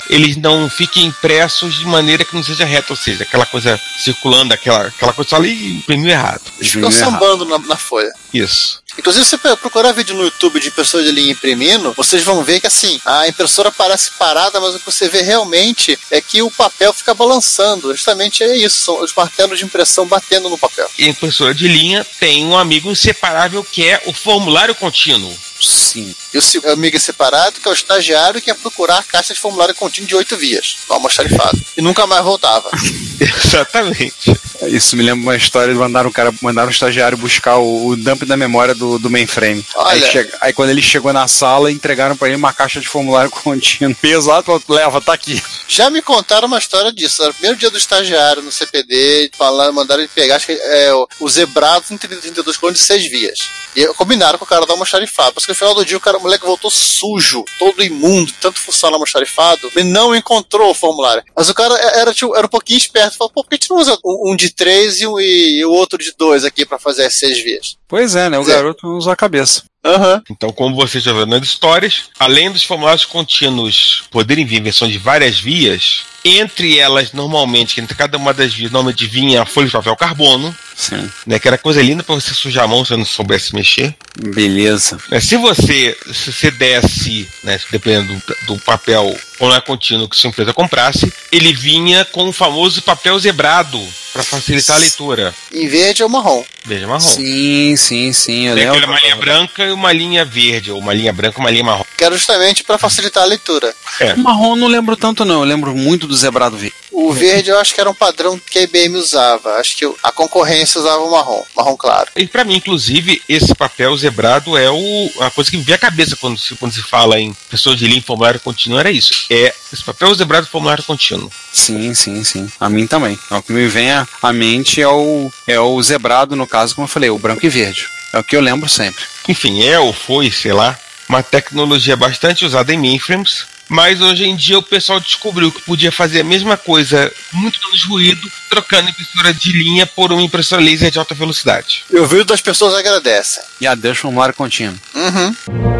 eles 0.09 0.35
não 0.35 0.69
fiquem 0.69 1.05
impressos 1.05 1.75
de 1.75 1.85
maneira 1.85 2.25
que 2.25 2.35
não 2.35 2.43
seja 2.43 2.65
reta, 2.65 2.91
ou 2.91 2.97
seja, 2.97 3.23
aquela 3.23 3.45
coisa 3.45 3.79
circulando, 3.97 4.53
aquela, 4.53 4.87
aquela 4.87 5.13
coisa 5.13 5.29
só 5.29 5.37
ali 5.37 5.77
imprimiu 5.77 6.09
errado. 6.09 6.41
Eles 6.59 6.73
ficam 6.73 6.91
sambando 6.91 7.45
na, 7.45 7.57
na 7.57 7.77
folha. 7.77 8.11
Isso. 8.33 8.81
Inclusive, 8.97 9.25
se 9.25 9.37
você 9.37 9.55
procurar 9.55 9.91
vídeo 9.91 10.15
no 10.15 10.23
YouTube 10.23 10.59
de 10.59 10.69
impressora 10.69 11.03
de 11.03 11.11
linha 11.11 11.31
imprimindo, 11.31 11.93
vocês 11.93 12.23
vão 12.23 12.43
ver 12.43 12.59
que 12.59 12.67
assim, 12.67 12.99
a 13.05 13.27
impressora 13.27 13.71
parece 13.71 14.11
parada, 14.11 14.59
mas 14.59 14.75
o 14.75 14.79
que 14.79 14.85
você 14.85 15.07
vê 15.07 15.21
realmente 15.21 15.97
é 16.09 16.19
que 16.19 16.41
o 16.41 16.51
papel 16.51 16.91
fica 16.93 17.13
balançando. 17.13 17.93
Justamente 17.93 18.43
é 18.43 18.55
isso, 18.55 18.77
são 18.83 19.01
os 19.01 19.13
martelos 19.13 19.59
de 19.59 19.65
impressão 19.65 20.05
batendo 20.05 20.49
no 20.49 20.57
papel. 20.57 20.89
E 20.97 21.05
a 21.05 21.09
impressora 21.09 21.53
de 21.53 21.67
linha 21.67 22.05
tem 22.19 22.45
um 22.45 22.57
amigo 22.57 22.91
inseparável 22.91 23.63
que 23.63 23.87
é 23.87 24.01
o 24.05 24.13
formulário 24.13 24.75
contínuo. 24.75 25.35
Sim. 25.59 26.15
E 26.37 26.39
o 26.39 26.41
se- 26.41 26.61
amigo 26.67 26.99
separado, 26.99 27.59
que 27.59 27.67
é 27.67 27.71
o 27.71 27.73
estagiário 27.73 28.39
que 28.39 28.51
ia 28.51 28.55
procurar 28.55 28.99
a 28.99 29.03
caixa 29.03 29.33
de 29.33 29.39
formulário 29.39 29.73
contínuo 29.73 30.07
de 30.07 30.15
oito 30.15 30.37
vias, 30.37 30.77
no 30.87 30.93
almoxarifado. 30.95 31.59
E 31.75 31.81
nunca 31.81 32.05
mais 32.05 32.23
voltava. 32.23 32.69
Exatamente. 33.19 34.37
Isso 34.67 34.95
me 34.95 35.03
lembra 35.03 35.21
uma 35.23 35.35
história 35.35 35.73
de 35.73 35.79
mandar 35.79 36.05
um 36.05 36.11
cara, 36.11 36.33
mandar 36.41 36.67
um 36.67 36.69
estagiário 36.69 37.17
buscar 37.17 37.57
o, 37.57 37.87
o 37.87 37.95
dump 37.95 38.23
da 38.25 38.35
memória 38.37 38.73
do, 38.75 38.97
do 38.99 39.09
mainframe. 39.09 39.65
Aí, 39.77 40.01
Olha. 40.01 40.11
chega- 40.11 40.37
aí 40.41 40.53
quando 40.53 40.69
ele 40.69 40.81
chegou 40.81 41.13
na 41.13 41.27
sala, 41.27 41.71
entregaram 41.71 42.15
pra 42.15 42.27
ele 42.27 42.37
uma 42.37 42.53
caixa 42.53 42.79
de 42.79 42.87
formulário 42.87 43.29
contínuo. 43.31 43.95
Pesado, 43.95 44.61
leva, 44.67 45.01
tá 45.01 45.13
aqui. 45.13 45.41
Já 45.67 45.89
me 45.89 46.01
contaram 46.01 46.47
uma 46.47 46.57
história 46.57 46.91
disso. 46.91 47.21
Era 47.21 47.31
o 47.31 47.33
primeiro 47.33 47.57
dia 47.57 47.69
do 47.69 47.77
estagiário 47.77 48.41
no 48.41 48.51
CPD, 48.51 49.31
falando, 49.37 49.73
mandaram 49.73 50.01
ele 50.01 50.11
pegar 50.13 50.35
acho 50.37 50.47
que, 50.47 50.53
é, 50.53 50.93
o, 50.93 51.07
o 51.19 51.29
zebrado 51.29 51.85
em 51.91 51.97
32 51.97 52.57
clones 52.57 52.79
de 52.79 52.85
seis 52.85 53.09
vias. 53.09 53.39
E 53.75 53.85
combinaram 53.93 54.39
com 54.39 54.45
o 54.45 54.47
cara 54.47 54.65
do 54.65 54.71
almoxarifado. 54.71 55.33
Porque 55.33 55.51
no 55.51 55.55
final 55.55 55.75
do 55.75 55.85
dia 55.85 55.97
o, 55.97 55.99
cara, 56.01 56.17
o 56.17 56.26
moleque 56.27 56.45
voltou 56.45 56.69
sujo, 56.69 57.43
todo 57.57 57.83
imundo, 57.83 58.31
tanto 58.41 58.59
fuçar 58.59 58.89
no 58.89 58.95
almoxarifado, 58.95 59.71
e 59.75 59.83
não 59.83 60.15
encontrou 60.15 60.71
o 60.71 60.75
formulário. 60.75 61.23
Mas 61.35 61.49
o 61.49 61.53
cara 61.53 61.73
era, 61.99 62.13
tipo, 62.13 62.35
era 62.35 62.45
um 62.45 62.49
pouquinho 62.49 62.77
esperto. 62.77 63.17
Falou, 63.17 63.31
pô, 63.31 63.43
por 63.43 63.49
que 63.49 63.55
a 63.55 63.57
gente 63.57 63.69
não 63.69 63.77
usa 63.77 63.97
um, 64.03 64.35
de 64.35 64.49
três 64.49 64.99
e, 65.01 65.05
e 65.05 65.65
o 65.65 65.71
outro 65.71 65.97
de 65.97 66.13
dois 66.17 66.43
aqui 66.43 66.65
pra 66.65 66.79
fazer 66.79 67.05
as 67.05 67.15
seis 67.15 67.41
vias? 67.41 67.77
Pois 67.87 68.15
é, 68.15 68.29
né? 68.29 68.37
O 68.37 68.43
garoto 68.43 68.87
usa 68.87 69.13
a 69.13 69.15
cabeça. 69.15 69.63
Aham. 69.85 70.21
Então, 70.29 70.51
como 70.51 70.75
você 70.75 70.99
já 70.99 71.13
viu 71.13 71.25
nas 71.25 71.43
histórias, 71.43 72.09
além 72.19 72.51
dos 72.51 72.63
formulários 72.63 73.05
contínuos 73.05 74.03
poderem 74.11 74.45
vir 74.45 74.59
em 74.59 74.63
versão 74.63 74.87
de 74.89 74.97
várias 74.97 75.39
vias, 75.39 76.01
entre 76.25 76.77
elas, 76.77 77.13
normalmente, 77.13 77.75
que 77.75 77.79
entre 77.81 77.95
cada 77.95 78.17
uma 78.17 78.33
das 78.33 78.53
vias, 78.53 78.69
normalmente 78.71 79.05
vinha 79.05 79.43
a 79.43 79.45
folha 79.45 79.67
de 79.67 79.71
papel 79.71 79.95
carbono, 79.95 80.53
Sim. 80.75 81.09
né? 81.25 81.39
Que 81.39 81.47
era 81.47 81.57
coisa 81.57 81.81
linda 81.81 82.03
pra 82.03 82.15
você 82.15 82.33
sujar 82.33 82.65
a 82.65 82.67
mão 82.67 82.83
se 82.83 82.89
você 82.89 82.97
não 82.97 83.05
soubesse 83.05 83.55
mexer. 83.55 83.95
Beleza. 84.19 84.97
né, 85.09 85.21
Se 85.21 85.37
você, 85.37 85.97
se 86.11 86.33
você 86.33 86.51
desse, 86.51 87.25
né, 87.43 87.57
dependendo 87.71 88.13
do, 88.13 88.55
do 88.55 88.59
papel 88.63 89.17
ou 89.39 89.49
não 89.49 89.55
é 89.55 89.61
contínuo 89.61 90.07
que 90.09 90.15
sua 90.17 90.29
empresa 90.29 90.53
comprasse, 90.53 91.11
ele 91.31 91.53
vinha 91.53 92.05
com 92.05 92.27
o 92.27 92.33
famoso 92.33 92.81
papel 92.81 93.17
zebrado 93.19 93.81
para 94.13 94.23
facilitar 94.23 94.77
a 94.77 94.79
leitura. 94.79 95.33
Em 95.53 95.67
verde 95.67 96.01
ou 96.03 96.09
marrom. 96.09 96.43
Veja 96.65 96.87
marrom. 96.87 96.99
Sim, 96.99 97.75
sim, 97.75 98.11
sim. 98.13 98.47
Eu 98.47 98.55
Tem 98.55 98.69
lembro. 98.69 98.87
uma 98.87 98.99
linha 98.99 99.15
branca 99.15 99.63
e 99.63 99.71
uma 99.71 99.93
linha 99.93 100.25
verde, 100.25 100.71
ou 100.71 100.79
uma 100.79 100.93
linha 100.93 101.13
branca 101.13 101.37
e 101.37 101.41
uma 101.41 101.51
linha 101.51 101.63
marrom. 101.63 101.85
Que 101.95 102.03
era 102.03 102.15
justamente 102.15 102.63
pra 102.63 102.77
facilitar 102.77 103.23
a 103.23 103.27
leitura. 103.27 103.73
O 104.15 104.19
marrom 104.19 104.51
eu 104.51 104.55
não 104.55 104.67
lembro 104.67 104.95
tanto, 104.97 105.23
não. 105.23 105.41
Eu 105.41 105.43
lembro 105.47 105.75
muito 105.75 106.07
do 106.07 106.15
zebrado 106.17 106.57
verde. 106.57 106.75
O 106.91 107.13
verde 107.13 107.51
eu 107.51 107.59
acho 107.59 107.75
que 107.75 107.79
era 107.79 107.89
um 107.89 107.93
padrão 107.93 108.39
que 108.39 108.57
a 108.57 108.63
IBM 108.63 108.95
usava. 108.97 109.51
Acho 109.57 109.77
que 109.77 109.85
a 110.01 110.11
concorrência 110.11 110.79
usava 110.79 111.03
o 111.03 111.11
marrom, 111.11 111.43
marrom 111.55 111.77
claro. 111.77 112.09
E 112.15 112.25
para 112.25 112.43
mim, 112.43 112.55
inclusive, 112.55 113.21
esse 113.29 113.53
papel 113.53 113.95
zebrado 113.95 114.57
é 114.57 114.69
o, 114.69 115.11
a 115.19 115.29
coisa 115.29 115.51
que 115.51 115.57
me 115.57 115.63
vem 115.63 115.75
à 115.75 115.77
cabeça 115.77 116.15
quando 116.15 116.39
se, 116.39 116.55
quando 116.55 116.73
se 116.73 116.81
fala 116.81 117.19
em 117.19 117.33
pessoas 117.51 117.77
de 117.77 117.87
linha 117.87 118.01
formulário 118.01 118.39
contínuo, 118.39 118.79
era 118.79 118.89
isso. 118.91 119.26
É 119.29 119.53
esse 119.73 119.83
papel 119.83 120.13
zebrado 120.13 120.47
formulário 120.47 120.83
contínuo. 120.83 121.31
Sim, 121.51 121.93
sim, 121.93 122.23
sim. 122.23 122.49
A 122.59 122.69
mim 122.69 122.87
também. 122.87 123.19
O 123.29 123.41
que 123.41 123.51
me 123.51 123.67
vem 123.67 123.91
à 123.91 124.33
mente 124.33 124.81
é 124.81 124.87
o, 124.87 125.31
é 125.45 125.59
o 125.59 125.81
zebrado, 125.81 126.35
no 126.35 126.47
caso, 126.47 126.75
como 126.75 126.85
eu 126.85 126.89
falei, 126.89 127.09
o 127.09 127.19
branco 127.19 127.45
e 127.45 127.49
verde. 127.49 127.87
É 128.13 128.19
o 128.19 128.23
que 128.23 128.35
eu 128.35 128.41
lembro 128.41 128.69
sempre. 128.69 129.03
Enfim, 129.27 129.63
é 129.63 129.77
ou 129.79 129.91
foi, 129.91 130.31
sei 130.31 130.53
lá, 130.53 130.77
uma 131.09 131.21
tecnologia 131.21 131.95
bastante 131.95 132.45
usada 132.45 132.73
em 132.73 132.77
mainframes, 132.77 133.45
mas 133.69 134.01
hoje 134.01 134.25
em 134.25 134.35
dia 134.35 134.57
o 134.57 134.63
pessoal 134.63 134.99
descobriu 134.99 135.51
que 135.51 135.61
podia 135.61 135.91
fazer 135.91 136.21
a 136.21 136.23
mesma 136.23 136.55
coisa, 136.55 137.11
muito 137.33 137.59
menos 137.63 137.83
ruído, 137.83 138.31
trocando 138.49 138.89
impressora 138.89 139.33
de 139.33 139.51
linha 139.51 139.85
por 139.85 140.11
uma 140.11 140.21
impressora 140.21 140.61
laser 140.61 140.89
de 140.89 140.99
alta 140.99 141.13
velocidade. 141.13 141.83
Eu 141.89 142.07
vi 142.07 142.23
das 142.23 142.41
pessoas 142.41 142.73
agradecem. 142.73 143.43
E 143.59 143.67
adeus 143.67 143.97
formulário 143.97 144.33
contínuo. 144.33 144.79
Uhum. 144.95 145.76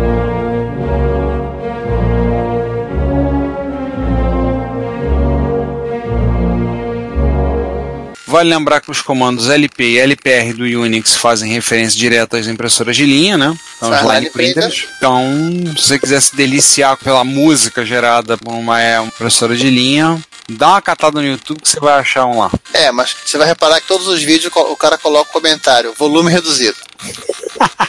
Vale 8.28 8.50
lembrar 8.50 8.82
que 8.82 8.92
os 8.92 9.02
comandos 9.02 9.50
LP 9.50 9.84
e 9.84 9.98
LPR 10.00 10.54
do 10.54 10.64
Unix 10.64 11.16
fazem 11.16 11.52
referência 11.52 11.98
direta 11.98 12.38
às 12.38 12.48
impressoras 12.48 12.96
de 12.96 13.06
linha, 13.06 13.38
né? 13.38 13.58
Então, 13.78 13.90
os 13.90 14.02
line 14.02 14.14
line 14.20 14.30
printer. 14.30 14.54
printers. 14.64 14.88
Então, 14.98 15.24
se 15.78 15.88
você 15.88 16.00
quiser 16.00 16.22
se 16.22 16.36
deliciar 16.36 16.98
pela 16.98 17.24
música 17.24 17.86
gerada 17.86 18.38
por 18.38 18.54
uma 18.54 18.82
é, 18.82 19.00
uma 19.00 19.08
impressora 19.08 19.56
de 19.56 19.70
linha, 19.70 20.22
dá 20.50 20.70
uma 20.70 20.82
catada 20.82 21.20
no 21.20 21.28
YouTube 21.28 21.62
que 21.62 21.70
você 21.70 21.80
vai 21.80 22.00
achar 22.00 22.26
um 22.26 22.40
lá. 22.40 22.52
É, 22.74 22.92
mas 22.92 23.16
você 23.26 23.38
vai 23.38 23.48
reparar 23.48 23.82
que 23.82 23.88
todos 23.88 24.08
os 24.08 24.22
vídeos 24.22 24.52
o 24.56 24.76
cara 24.76 24.98
coloca 24.98 25.30
o 25.30 25.34
comentário, 25.34 25.94
volume 25.94 26.32
reduzido. 26.32 26.78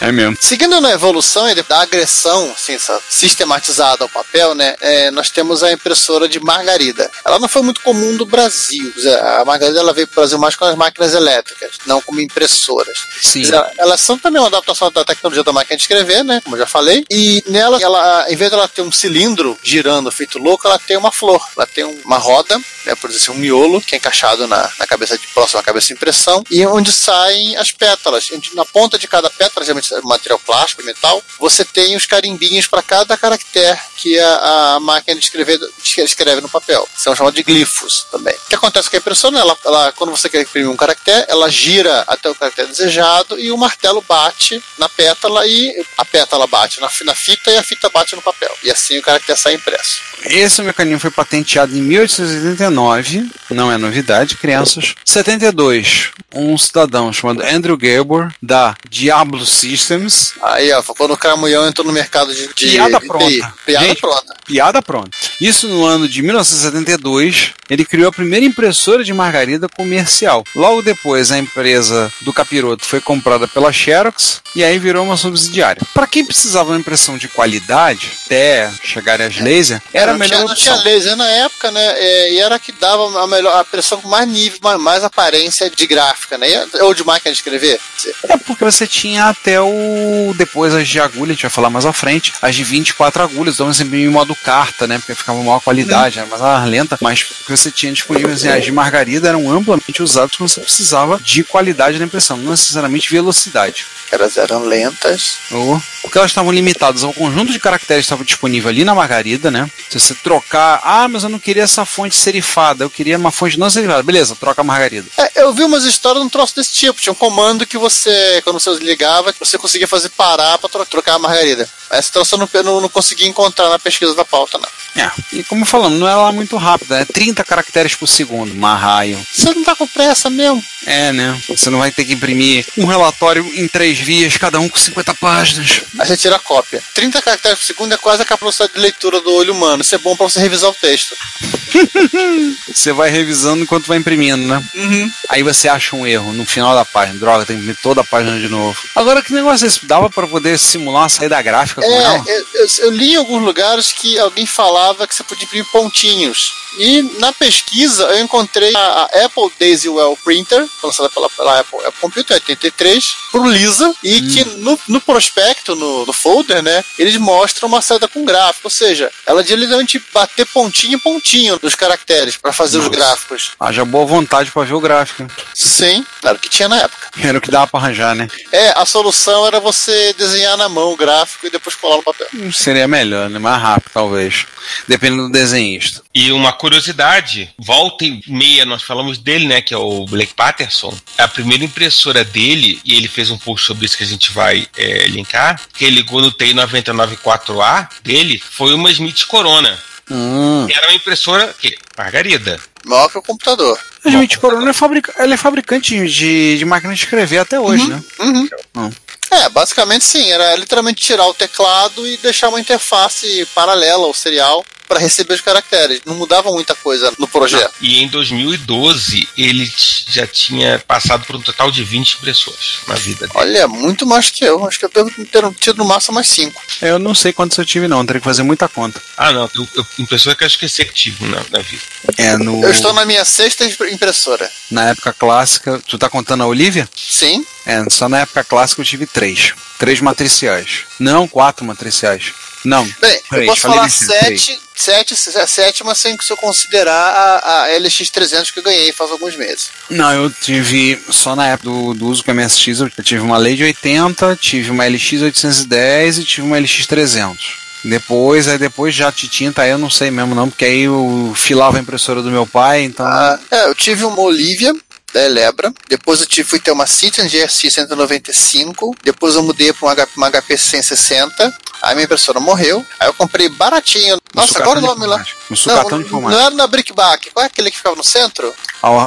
É 0.00 0.12
mesmo. 0.12 0.36
Seguindo 0.40 0.80
na 0.80 0.92
evolução 0.92 1.48
e 1.48 1.54
da 1.62 1.80
agressão 1.80 2.50
assim, 2.52 2.76
sistematizada 3.08 4.04
ao 4.04 4.08
papel, 4.08 4.54
né, 4.54 4.76
é, 4.80 5.10
nós 5.10 5.30
temos 5.30 5.62
a 5.62 5.72
impressora 5.72 6.28
de 6.28 6.40
margarida. 6.40 7.10
Ela 7.24 7.38
não 7.38 7.48
foi 7.48 7.62
muito 7.62 7.80
comum 7.80 8.12
no 8.12 8.24
Brasil. 8.24 8.92
A 9.38 9.44
margarida 9.44 9.80
ela 9.80 9.92
veio 9.92 10.06
para 10.06 10.14
o 10.14 10.20
Brasil 10.22 10.38
mais 10.38 10.56
com 10.56 10.64
as 10.64 10.76
máquinas 10.76 11.14
elétricas, 11.14 11.78
não 11.86 12.00
como 12.00 12.20
impressoras. 12.20 12.98
Sim. 13.20 13.40
Dizer, 13.40 13.64
Elas 13.78 14.00
são 14.00 14.18
também 14.18 14.40
uma 14.40 14.48
adaptação 14.48 14.90
da 14.90 15.04
tecnologia 15.04 15.44
da 15.44 15.52
máquina 15.52 15.76
de 15.76 15.82
escrever, 15.82 16.24
né? 16.24 16.40
Como 16.42 16.56
eu 16.56 16.60
já 16.60 16.66
falei. 16.66 17.04
E 17.10 17.42
nela, 17.46 17.78
ela, 17.80 18.26
em 18.28 18.36
vez 18.36 18.50
dela 18.50 18.68
ter 18.68 18.82
um 18.82 18.92
cilindro 18.92 19.58
girando 19.62 20.10
feito 20.10 20.38
louco, 20.38 20.66
ela 20.66 20.78
tem 20.78 20.96
uma 20.96 21.12
flor. 21.12 21.42
Ela 21.56 21.66
tem 21.66 21.83
um- 21.84 22.00
uma 22.04 22.18
roda, 22.18 22.58
né, 22.86 22.94
por 22.94 23.08
dizer 23.10 23.22
assim, 23.22 23.32
um 23.32 23.34
miolo, 23.40 23.80
que 23.80 23.94
é 23.94 23.98
encaixado 23.98 24.46
na, 24.46 24.70
na 24.78 24.86
cabeça 24.86 25.16
de 25.18 25.26
próximo 25.28 25.60
à 25.60 25.62
cabeça 25.62 25.88
de 25.88 25.94
impressão, 25.94 26.42
e 26.50 26.64
onde 26.66 26.92
saem 26.92 27.56
as 27.56 27.70
pétalas. 27.70 28.28
Na 28.54 28.64
ponta 28.64 28.98
de 28.98 29.06
cada 29.08 29.30
pétala, 29.30 29.64
geralmente 29.64 29.92
é 29.94 30.00
material 30.02 30.38
plástico, 30.38 30.82
metal, 30.84 31.22
você 31.38 31.64
tem 31.64 31.96
os 31.96 32.06
carimbinhos 32.06 32.66
para 32.66 32.82
cada 32.82 33.16
caractere 33.16 33.78
que 33.96 34.18
a, 34.18 34.74
a 34.74 34.80
máquina 34.80 35.18
de 35.18 35.24
escrever 35.24 35.58
escreve 35.98 36.40
no 36.40 36.48
papel. 36.48 36.86
São 36.96 37.14
chamados 37.14 37.36
de 37.36 37.42
glifos 37.42 38.06
também. 38.10 38.34
O 38.34 38.48
que 38.48 38.54
acontece 38.54 38.90
com 38.90 38.96
a 38.96 38.98
impressora? 38.98 39.38
Ela, 39.38 39.56
ela, 39.64 39.92
quando 39.92 40.10
você 40.10 40.28
quer 40.28 40.42
imprimir 40.42 40.68
um 40.70 40.76
caractere, 40.76 41.24
ela 41.28 41.48
gira 41.50 42.04
até 42.06 42.28
o 42.28 42.34
caractere 42.34 42.68
desejado 42.68 43.38
e 43.38 43.50
o 43.50 43.56
martelo 43.56 44.04
bate 44.06 44.62
na 44.78 44.88
pétala 44.88 45.46
e 45.46 45.84
a 45.96 46.04
pétala 46.04 46.46
bate 46.46 46.80
na, 46.80 46.90
na 47.04 47.14
fita 47.14 47.50
e 47.50 47.56
a 47.56 47.62
fita 47.62 47.88
bate 47.88 48.14
no 48.14 48.22
papel. 48.22 48.54
E 48.62 48.70
assim 48.70 48.98
o 48.98 49.02
caractere 49.02 49.38
sai 49.38 49.54
impresso. 49.54 50.00
Esse 50.24 50.62
mecanismo 50.62 51.00
foi 51.00 51.10
patenteado 51.10 51.73
em 51.74 51.82
1889, 51.82 53.26
não 53.50 53.70
é 53.70 53.76
novidade, 53.78 54.36
crianças. 54.36 54.94
72, 55.04 56.10
um 56.34 56.56
cidadão 56.58 57.12
chamado 57.12 57.42
Andrew 57.42 57.76
Gabor, 57.76 58.32
da 58.42 58.74
Diablo 58.88 59.44
Systems, 59.46 60.32
Aí, 60.42 60.72
ó, 60.72 60.82
quando 60.82 61.12
o 61.12 61.16
Cramunhão 61.16 61.66
entrou 61.66 61.86
no 61.86 61.92
mercado 61.92 62.34
de, 62.34 62.48
de 62.54 62.70
Piada 62.70 63.00
de 63.00 63.06
pronta. 63.06 63.26
TI. 63.26 63.42
Piada 63.66 63.86
Gente, 63.86 64.00
pronta. 64.00 64.36
piada 64.46 64.82
pronta. 64.82 65.10
Isso 65.40 65.68
no 65.68 65.84
ano 65.84 66.08
de 66.08 66.22
1972, 66.22 67.52
ele 67.70 67.84
criou 67.84 68.08
a 68.08 68.12
primeira 68.12 68.44
impressora 68.44 69.02
de 69.02 69.12
margarida 69.12 69.68
comercial. 69.68 70.44
Logo 70.54 70.82
depois, 70.82 71.30
a 71.32 71.38
empresa 71.38 72.12
do 72.22 72.32
capiroto 72.32 72.84
foi 72.84 73.00
comprada 73.00 73.48
pela 73.48 73.72
Xerox 73.72 74.40
e 74.54 74.62
aí 74.62 74.78
virou 74.78 75.04
uma 75.04 75.16
subsidiária. 75.16 75.82
Para 75.94 76.06
quem 76.06 76.24
precisava 76.24 76.66
de 76.66 76.70
uma 76.72 76.80
impressão 76.80 77.16
de 77.16 77.28
qualidade, 77.28 78.12
até 78.26 78.70
chegarem 78.82 79.26
as 79.26 79.38
laser, 79.38 79.80
era 79.92 80.10
a 80.10 80.14
não 80.14 80.18
melhor 80.18 80.36
tinha, 80.36 80.48
não 80.48 80.54
tinha 80.54 80.74
opção. 80.74 80.92
laser 80.92 81.16
na 81.16 81.28
época, 81.28 81.63
né? 81.70 81.94
é, 81.98 82.32
e 82.32 82.38
era 82.40 82.56
a 82.56 82.58
que 82.58 82.72
dava 82.72 83.22
a 83.22 83.26
melhor 83.26 83.56
a 83.56 83.64
pressão 83.64 84.00
com 84.00 84.08
mais 84.08 84.28
nível, 84.28 84.58
mais, 84.62 84.80
mais 84.80 85.04
aparência 85.04 85.70
de 85.70 85.86
gráfica, 85.86 86.36
né? 86.38 86.66
Ou 86.80 86.94
de 86.94 87.04
máquina 87.04 87.32
de 87.32 87.38
escrever. 87.38 87.80
É 88.28 88.36
porque 88.36 88.64
você 88.64 88.86
tinha 88.86 89.26
até 89.28 89.60
o. 89.60 90.32
Depois 90.36 90.74
as 90.74 90.88
de 90.88 91.00
agulha, 91.00 91.30
a 91.32 91.34
gente 91.34 91.42
vai 91.42 91.50
falar 91.50 91.70
mais 91.70 91.86
à 91.86 91.92
frente, 91.92 92.32
as 92.42 92.54
de 92.54 92.64
24 92.64 93.22
agulhas, 93.22 93.54
então 93.54 93.66
você 93.72 93.82
imprimia 93.82 94.06
em 94.06 94.10
modo 94.10 94.34
carta, 94.34 94.86
né? 94.86 94.98
Porque 94.98 95.14
ficava 95.14 95.38
maior 95.38 95.60
qualidade, 95.60 96.18
era 96.18 96.26
mais 96.28 96.68
lenta, 96.68 96.98
mas 97.00 97.20
o 97.22 97.44
que 97.44 97.50
você 97.56 97.70
tinha 97.70 97.92
disponível, 97.92 98.32
assim, 98.32 98.48
as 98.48 98.64
de 98.64 98.72
margarida 98.72 99.28
eram 99.28 99.50
amplamente 99.50 100.02
usadas 100.02 100.36
quando 100.36 100.48
você 100.48 100.60
precisava 100.60 101.18
de 101.22 101.44
qualidade 101.44 101.98
na 101.98 102.04
impressão, 102.04 102.36
não 102.36 102.50
necessariamente 102.50 103.10
velocidade. 103.10 103.86
Elas 104.10 104.36
eram 104.36 104.64
lentas. 104.64 105.38
Ou- 105.50 105.82
Porque 106.02 106.18
elas 106.18 106.30
estavam 106.30 106.52
limitadas 106.52 107.02
ao 107.02 107.12
conjunto 107.12 107.50
de 107.52 107.58
caracteres 107.58 108.02
que 108.02 108.06
estava 108.06 108.24
disponível 108.24 108.68
ali 108.68 108.84
na 108.84 108.94
margarida, 108.94 109.50
né? 109.50 109.68
Se 109.88 109.98
você 109.98 110.14
trocar, 110.14 110.80
ah, 110.84 111.08
mas 111.08 111.22
eu 111.24 111.28
não 111.30 111.38
queria 111.38 111.53
essa 111.60 111.84
fonte 111.84 112.16
serifada, 112.16 112.84
eu 112.84 112.90
queria 112.90 113.16
uma 113.16 113.30
fonte 113.30 113.58
não 113.58 113.68
serifada. 113.70 114.02
Beleza, 114.02 114.36
troca 114.36 114.60
a 114.60 114.64
margarida. 114.64 115.06
É, 115.16 115.42
eu 115.42 115.52
vi 115.52 115.62
umas 115.64 115.84
histórias 115.84 116.20
de 116.22 116.26
um 116.26 116.30
troço 116.30 116.54
desse 116.56 116.72
tipo. 116.72 117.00
Tinha 117.00 117.12
um 117.12 117.16
comando 117.16 117.66
que 117.66 117.78
você, 117.78 118.40
quando 118.44 118.58
você 118.60 118.70
ligava, 118.84 119.34
você 119.38 119.56
conseguia 119.58 119.86
fazer 119.88 120.08
parar 120.10 120.58
pra 120.58 120.68
tro- 120.68 120.86
trocar 120.86 121.14
a 121.14 121.18
margarida. 121.18 121.68
Essa 121.90 122.12
troça 122.12 122.34
eu 122.34 122.38
não, 122.38 122.48
não, 122.64 122.80
não 122.82 122.88
consegui 122.88 123.26
encontrar 123.26 123.68
na 123.68 123.78
pesquisa 123.78 124.14
da 124.14 124.24
pauta, 124.24 124.58
não. 124.58 124.68
É, 125.02 125.10
e 125.32 125.42
como 125.44 125.64
falamos, 125.64 125.98
não 125.98 126.08
é 126.08 126.14
lá 126.14 126.30
muito 126.32 126.56
rápido, 126.56 126.94
é 126.94 127.04
30 127.04 127.42
caracteres 127.44 127.94
por 127.96 128.06
segundo, 128.06 128.54
marraio. 128.54 129.24
Você 129.32 129.52
não 129.52 129.64
tá 129.64 129.74
com 129.74 129.86
pressa 129.88 130.30
mesmo? 130.30 130.62
É, 130.86 131.12
né? 131.12 131.40
Você 131.48 131.68
não 131.70 131.78
vai 131.80 131.90
ter 131.90 132.04
que 132.04 132.12
imprimir 132.12 132.64
um 132.76 132.84
relatório 132.86 133.44
em 133.56 133.66
três 133.66 133.98
vias, 133.98 134.36
cada 134.36 134.60
um 134.60 134.68
com 134.68 134.78
50 134.78 135.14
páginas. 135.14 135.82
Aí 135.98 136.06
você 136.06 136.16
tira 136.16 136.36
a 136.36 136.38
cópia. 136.38 136.82
30 136.94 137.20
caracteres 137.22 137.58
por 137.58 137.64
segundo 137.64 137.92
é 137.94 137.96
quase 137.96 138.22
a 138.22 138.24
capacidade 138.24 138.72
de 138.74 138.78
leitura 138.80 139.20
do 139.20 139.32
olho 139.34 139.52
humano. 139.52 139.82
Isso 139.82 139.94
é 139.94 139.98
bom 139.98 140.16
pra 140.16 140.28
você 140.28 140.38
revisar 140.40 140.70
o 140.70 140.74
texto. 140.74 141.16
Você 142.72 142.92
vai 142.92 143.10
revisando 143.10 143.62
enquanto 143.62 143.86
vai 143.86 143.98
imprimindo, 143.98 144.46
né? 144.46 144.62
Uhum. 144.74 145.10
Aí 145.28 145.42
você 145.42 145.68
acha 145.68 145.94
um 145.96 146.06
erro 146.06 146.32
no 146.32 146.44
final 146.44 146.74
da 146.74 146.84
página. 146.84 147.18
Droga, 147.18 147.44
tem 147.46 147.56
que 147.56 147.62
imprimir 147.62 147.78
toda 147.82 148.00
a 148.00 148.04
página 148.04 148.38
de 148.38 148.48
novo. 148.48 148.76
Agora, 148.94 149.22
que 149.22 149.32
negócio 149.32 149.64
é 149.64 149.68
esse? 149.68 149.84
Dava 149.86 150.10
pra 150.10 150.26
poder 150.26 150.58
simular 150.58 151.02
uma 151.02 151.08
saída 151.08 151.40
gráfica 151.42 151.80
com 151.82 151.86
É, 151.90 152.02
ela? 152.02 152.24
eu, 152.26 152.46
eu- 152.54 152.68
eu 152.78 152.90
li 152.90 153.12
em 153.12 153.16
alguns 153.16 153.42
lugares 153.42 153.92
que 153.92 154.18
alguém 154.18 154.46
falava 154.46 155.06
que 155.06 155.14
você 155.14 155.22
podia 155.22 155.44
imprimir 155.44 155.66
pontinhos. 155.70 156.52
E 156.78 157.02
na 157.20 157.32
pesquisa 157.32 158.02
eu 158.04 158.18
encontrei 158.24 158.72
a, 158.74 158.80
a 159.12 159.24
Apple 159.26 159.48
Daisywell 159.60 160.18
Printer, 160.24 160.66
lançada 160.82 161.08
pela, 161.08 161.30
pela 161.30 161.60
Apple, 161.60 161.78
Apple 161.78 162.00
Computer 162.00 162.34
83, 162.34 163.14
pro 163.30 163.46
Lisa, 163.48 163.94
e 164.02 164.20
que 164.22 164.44
no, 164.56 164.76
no 164.88 165.00
prospecto, 165.00 165.76
no, 165.76 166.04
no 166.04 166.12
folder, 166.12 166.62
né, 166.64 166.84
eles 166.98 167.16
mostram 167.16 167.68
uma 167.68 167.80
saída 167.80 168.08
com 168.08 168.24
gráfico. 168.24 168.66
Ou 168.66 168.70
seja, 168.70 169.08
ela 169.24 169.44
de 169.44 169.54
literalmente 169.54 170.02
bater 170.12 170.46
pontinho 170.46 170.94
em 170.96 170.98
pontinho 170.98 171.23
dos 171.60 171.74
caracteres 171.74 172.36
para 172.36 172.52
fazer 172.52 172.78
os 172.78 172.84
Nossa. 172.84 172.96
gráficos. 172.96 173.52
Haja 173.58 173.84
boa 173.84 174.04
vontade 174.04 174.50
pra 174.50 174.62
ver 174.62 174.74
o 174.74 174.80
gráfico. 174.80 175.26
Sim, 175.54 176.04
era 176.22 176.34
o 176.34 176.38
que 176.38 176.48
tinha 176.48 176.68
na 176.68 176.76
época. 176.76 177.08
Era 177.20 177.38
o 177.38 177.40
que 177.40 177.50
dava 177.50 177.66
pra 177.66 177.80
arranjar, 177.80 178.14
né? 178.14 178.28
É, 178.52 178.70
a 178.78 178.84
solução 178.84 179.46
era 179.46 179.58
você 179.58 180.12
desenhar 180.12 180.56
na 180.56 180.68
mão 180.68 180.92
o 180.92 180.96
gráfico 180.96 181.46
e 181.46 181.50
depois 181.50 181.74
colar 181.74 181.96
no 181.96 182.02
papel. 182.02 182.28
Seria 182.52 182.86
melhor, 182.86 183.28
né? 183.30 183.38
Mais 183.38 183.60
rápido, 183.60 183.90
talvez. 183.92 184.46
Dependendo 184.86 185.24
do 185.24 185.32
desenhista. 185.32 186.02
E 186.14 186.30
uma 186.30 186.52
curiosidade, 186.52 187.52
volta 187.58 188.04
e 188.04 188.22
meia, 188.28 188.64
nós 188.64 188.82
falamos 188.82 189.18
dele, 189.18 189.46
né? 189.46 189.60
Que 189.62 189.74
é 189.74 189.78
o 189.78 190.04
Blake 190.04 190.34
Patterson. 190.34 190.96
A 191.18 191.26
primeira 191.26 191.64
impressora 191.64 192.22
dele, 192.22 192.80
e 192.84 192.94
ele 192.94 193.08
fez 193.08 193.30
um 193.30 193.38
post 193.38 193.66
sobre 193.66 193.86
isso 193.86 193.96
que 193.96 194.04
a 194.04 194.06
gente 194.06 194.30
vai 194.30 194.68
é, 194.76 195.06
linkar, 195.08 195.60
que 195.74 195.84
ele 195.84 195.96
ligou 195.96 196.20
no 196.20 196.30
TI 196.30 196.54
994A 196.54 197.88
dele, 198.02 198.40
foi 198.50 198.74
uma 198.74 198.90
Smith 198.90 199.24
Corona. 199.26 199.78
Hum. 200.10 200.66
Era 200.70 200.88
uma 200.88 200.94
impressora, 200.94 201.54
que? 201.58 201.76
Margarida. 201.96 202.60
Maior 202.84 203.08
que 203.08 203.18
o 203.18 203.22
computador. 203.22 203.78
A 204.04 204.08
Smith 204.08 204.36
Corona 204.38 204.70
é, 204.70 204.72
fabrica... 204.72 205.14
é 205.16 205.36
fabricante 205.36 206.06
de, 206.06 206.58
de 206.58 206.64
máquina 206.64 206.92
de 206.92 207.00
escrever 207.00 207.38
até 207.38 207.58
hoje, 207.58 207.88
né? 207.88 208.02
Uhum. 208.18 208.48
Hum. 208.76 208.90
É, 209.30 209.48
basicamente 209.48 210.04
sim, 210.04 210.30
era 210.30 210.54
literalmente 210.56 211.02
tirar 211.02 211.26
o 211.26 211.34
teclado 211.34 212.06
e 212.06 212.16
deixar 212.18 212.48
uma 212.48 212.60
interface 212.60 213.46
paralela 213.54 214.06
ou 214.06 214.14
serial 214.14 214.64
para 214.88 215.00
receber 215.00 215.34
os 215.34 215.40
caracteres. 215.40 216.00
Não 216.04 216.14
mudava 216.14 216.50
muita 216.50 216.74
coisa 216.74 217.12
no 217.18 217.26
projeto. 217.28 217.74
E 217.80 218.02
em 218.02 218.08
2012, 218.08 219.28
ele 219.36 219.70
já 220.08 220.26
tinha 220.26 220.78
passado 220.86 221.24
por 221.26 221.36
um 221.36 221.40
total 221.40 221.70
de 221.70 221.82
20 221.82 222.14
impressoras 222.14 222.78
na 222.86 222.94
vida 222.94 223.26
dele. 223.26 223.32
Olha, 223.34 223.68
muito 223.68 224.06
mais 224.06 224.30
que 224.30 224.44
eu. 224.44 224.66
Acho 224.66 224.78
que 224.78 224.84
eu 224.84 224.90
devo 224.90 225.10
ter 225.26 225.54
tido 225.54 225.78
no 225.78 225.84
máximo 225.84 226.14
mais 226.14 226.28
cinco. 226.28 226.60
Eu 226.80 226.98
não 226.98 227.14
sei 227.14 227.32
quantos 227.32 227.56
eu 227.58 227.64
tive, 227.64 227.88
não. 227.88 228.04
Teria 228.04 228.20
que 228.20 228.24
fazer 228.24 228.42
muita 228.42 228.68
conta. 228.68 229.00
Ah, 229.16 229.32
não, 229.32 229.50
eu, 229.54 229.68
eu, 229.76 229.86
impressora 229.98 230.36
que 230.36 230.44
eu 230.44 230.48
esqueci 230.48 230.84
que 230.84 230.94
tive 230.94 231.24
na, 231.26 231.42
na 231.50 231.58
vida. 231.60 231.82
É, 232.16 232.36
no... 232.36 232.62
Eu 232.62 232.70
estou 232.70 232.92
na 232.92 233.04
minha 233.04 233.24
sexta 233.24 233.64
impressora. 233.90 234.50
na 234.70 234.90
época 234.90 235.12
clássica. 235.12 235.82
Tu 235.86 235.98
tá 235.98 236.08
contando 236.08 236.42
a 236.42 236.46
Olivia? 236.46 236.88
Sim. 236.94 237.44
É, 237.66 237.84
só 237.90 238.08
na 238.08 238.20
época 238.20 238.44
clássica 238.44 238.82
eu 238.82 238.86
tive 238.86 239.06
três. 239.06 239.54
Três 239.78 240.00
matriciais. 240.00 240.84
Não, 240.98 241.26
quatro 241.26 241.64
matriciais. 241.64 242.32
Não. 242.64 242.84
Bem, 243.00 243.14
eu 243.14 243.22
Três, 243.28 243.46
posso 243.46 243.60
falei 243.62 243.76
falar 243.76 243.90
sete, 243.90 244.58
sete, 244.74 245.14
se- 245.16 245.38
a 245.38 245.46
sétima 245.46 245.94
sem 245.94 246.16
se 246.20 246.32
eu 246.32 246.36
considerar 246.36 246.92
a, 246.92 247.64
a 247.64 247.68
LX300 247.80 248.52
que 248.52 248.58
eu 248.58 248.62
ganhei 248.62 248.92
faz 248.92 249.10
alguns 249.10 249.36
meses. 249.36 249.70
Não, 249.90 250.12
eu 250.12 250.30
tive 250.30 251.00
só 251.10 251.34
na 251.36 251.46
época 251.48 251.70
do, 251.70 251.94
do 251.94 252.06
uso 252.08 252.24
com 252.24 252.30
a 252.30 252.34
MSX, 252.34 252.80
eu 252.80 252.90
tive 253.02 253.20
uma 253.22 253.38
Lady 253.38 253.62
80, 253.64 254.36
tive 254.40 254.70
uma 254.70 254.86
LX 254.86 255.22
810 255.22 256.18
e 256.18 256.24
tive 256.24 256.46
uma 256.46 256.58
LX 256.58 256.86
300. 256.86 257.64
Depois, 257.84 258.48
aí 258.48 258.56
depois 258.56 258.94
já 258.94 259.10
de 259.10 259.28
tinta, 259.28 259.60
aí 259.62 259.70
eu 259.70 259.76
não 259.78 259.90
sei 259.90 260.10
mesmo 260.10 260.34
não, 260.34 260.48
porque 260.48 260.64
aí 260.64 260.82
eu 260.84 261.32
filava 261.36 261.76
a 261.76 261.80
impressora 261.80 262.22
do 262.22 262.30
meu 262.30 262.46
pai, 262.46 262.82
então. 262.82 263.04
Ah, 263.06 263.38
é, 263.50 263.66
eu 263.68 263.74
tive 263.74 264.04
uma 264.06 264.20
Olivia 264.22 264.74
da 265.14 265.22
Elebra, 265.24 265.72
depois 265.88 266.20
eu 266.20 266.26
tive, 266.26 266.48
fui 266.48 266.58
ter 266.60 266.72
uma 266.72 266.86
Citroen 266.86 267.28
GSX 267.28 267.72
195, 267.72 268.94
depois 269.02 269.34
eu 269.36 269.42
mudei 269.42 269.72
para 269.72 269.86
uma, 269.86 269.94
HP 269.94 270.10
uma 270.16 270.30
HP 270.30 270.56
160, 270.58 271.58
aí 271.82 271.94
minha 271.94 272.04
impressora 272.04 272.40
morreu, 272.40 272.84
aí 272.98 273.08
eu 273.08 273.14
comprei 273.14 273.48
baratinho. 273.48 274.18
Nossa, 274.34 274.58
agora 274.60 274.80
o 274.80 274.82
nome 274.82 275.06
lá. 275.06 275.24
sucatão 275.54 275.84
de 275.84 275.92
Não, 275.92 276.00
informática. 276.00 276.40
não 276.40 276.46
era 276.46 276.54
na 276.56 276.66
Brickback, 276.66 277.30
qual 277.30 277.44
é 277.44 277.46
aquele 277.46 277.70
que 277.70 277.76
ficava 277.76 277.94
no 277.94 278.02
centro? 278.02 278.52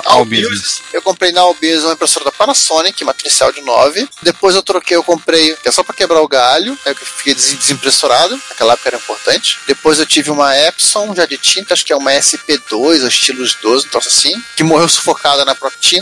Albiz. 0.05 0.41
business. 0.49 0.81
Eu 0.93 1.01
comprei 1.03 1.31
na 1.31 1.41
Albiz 1.41 1.83
uma 1.83 1.93
impressora 1.93 2.25
da 2.25 2.31
Panasonic, 2.31 3.03
matricial 3.03 3.51
de 3.51 3.61
9. 3.61 4.09
Depois 4.23 4.55
eu 4.55 4.63
troquei, 4.63 4.95
eu 4.97 5.03
comprei, 5.03 5.53
que 5.55 5.67
é 5.69 5.71
só 5.71 5.83
para 5.83 5.93
quebrar 5.93 6.21
o 6.21 6.27
galho, 6.27 6.75
aí 6.85 6.93
eu 6.93 6.95
fiquei 6.95 7.35
des- 7.35 7.53
desimpressorado, 7.53 8.41
naquela 8.49 8.73
época 8.73 8.89
era 8.89 8.97
importante. 8.97 9.59
Depois 9.67 9.99
eu 9.99 10.05
tive 10.05 10.31
uma 10.31 10.57
Epson, 10.57 11.13
já 11.13 11.25
de 11.27 11.37
tinta, 11.37 11.73
acho 11.73 11.85
que 11.85 11.93
é 11.93 11.95
uma 11.95 12.11
SP2, 12.11 13.01
ou 13.01 13.07
estilos 13.07 13.53
12, 13.61 13.85
um 13.85 13.89
troço 13.89 14.07
assim, 14.07 14.33
que 14.55 14.63
morreu 14.63 14.87
sufocada 14.89 15.43
na 15.45 15.53
própria 15.53 15.79
tinta. 15.79 15.96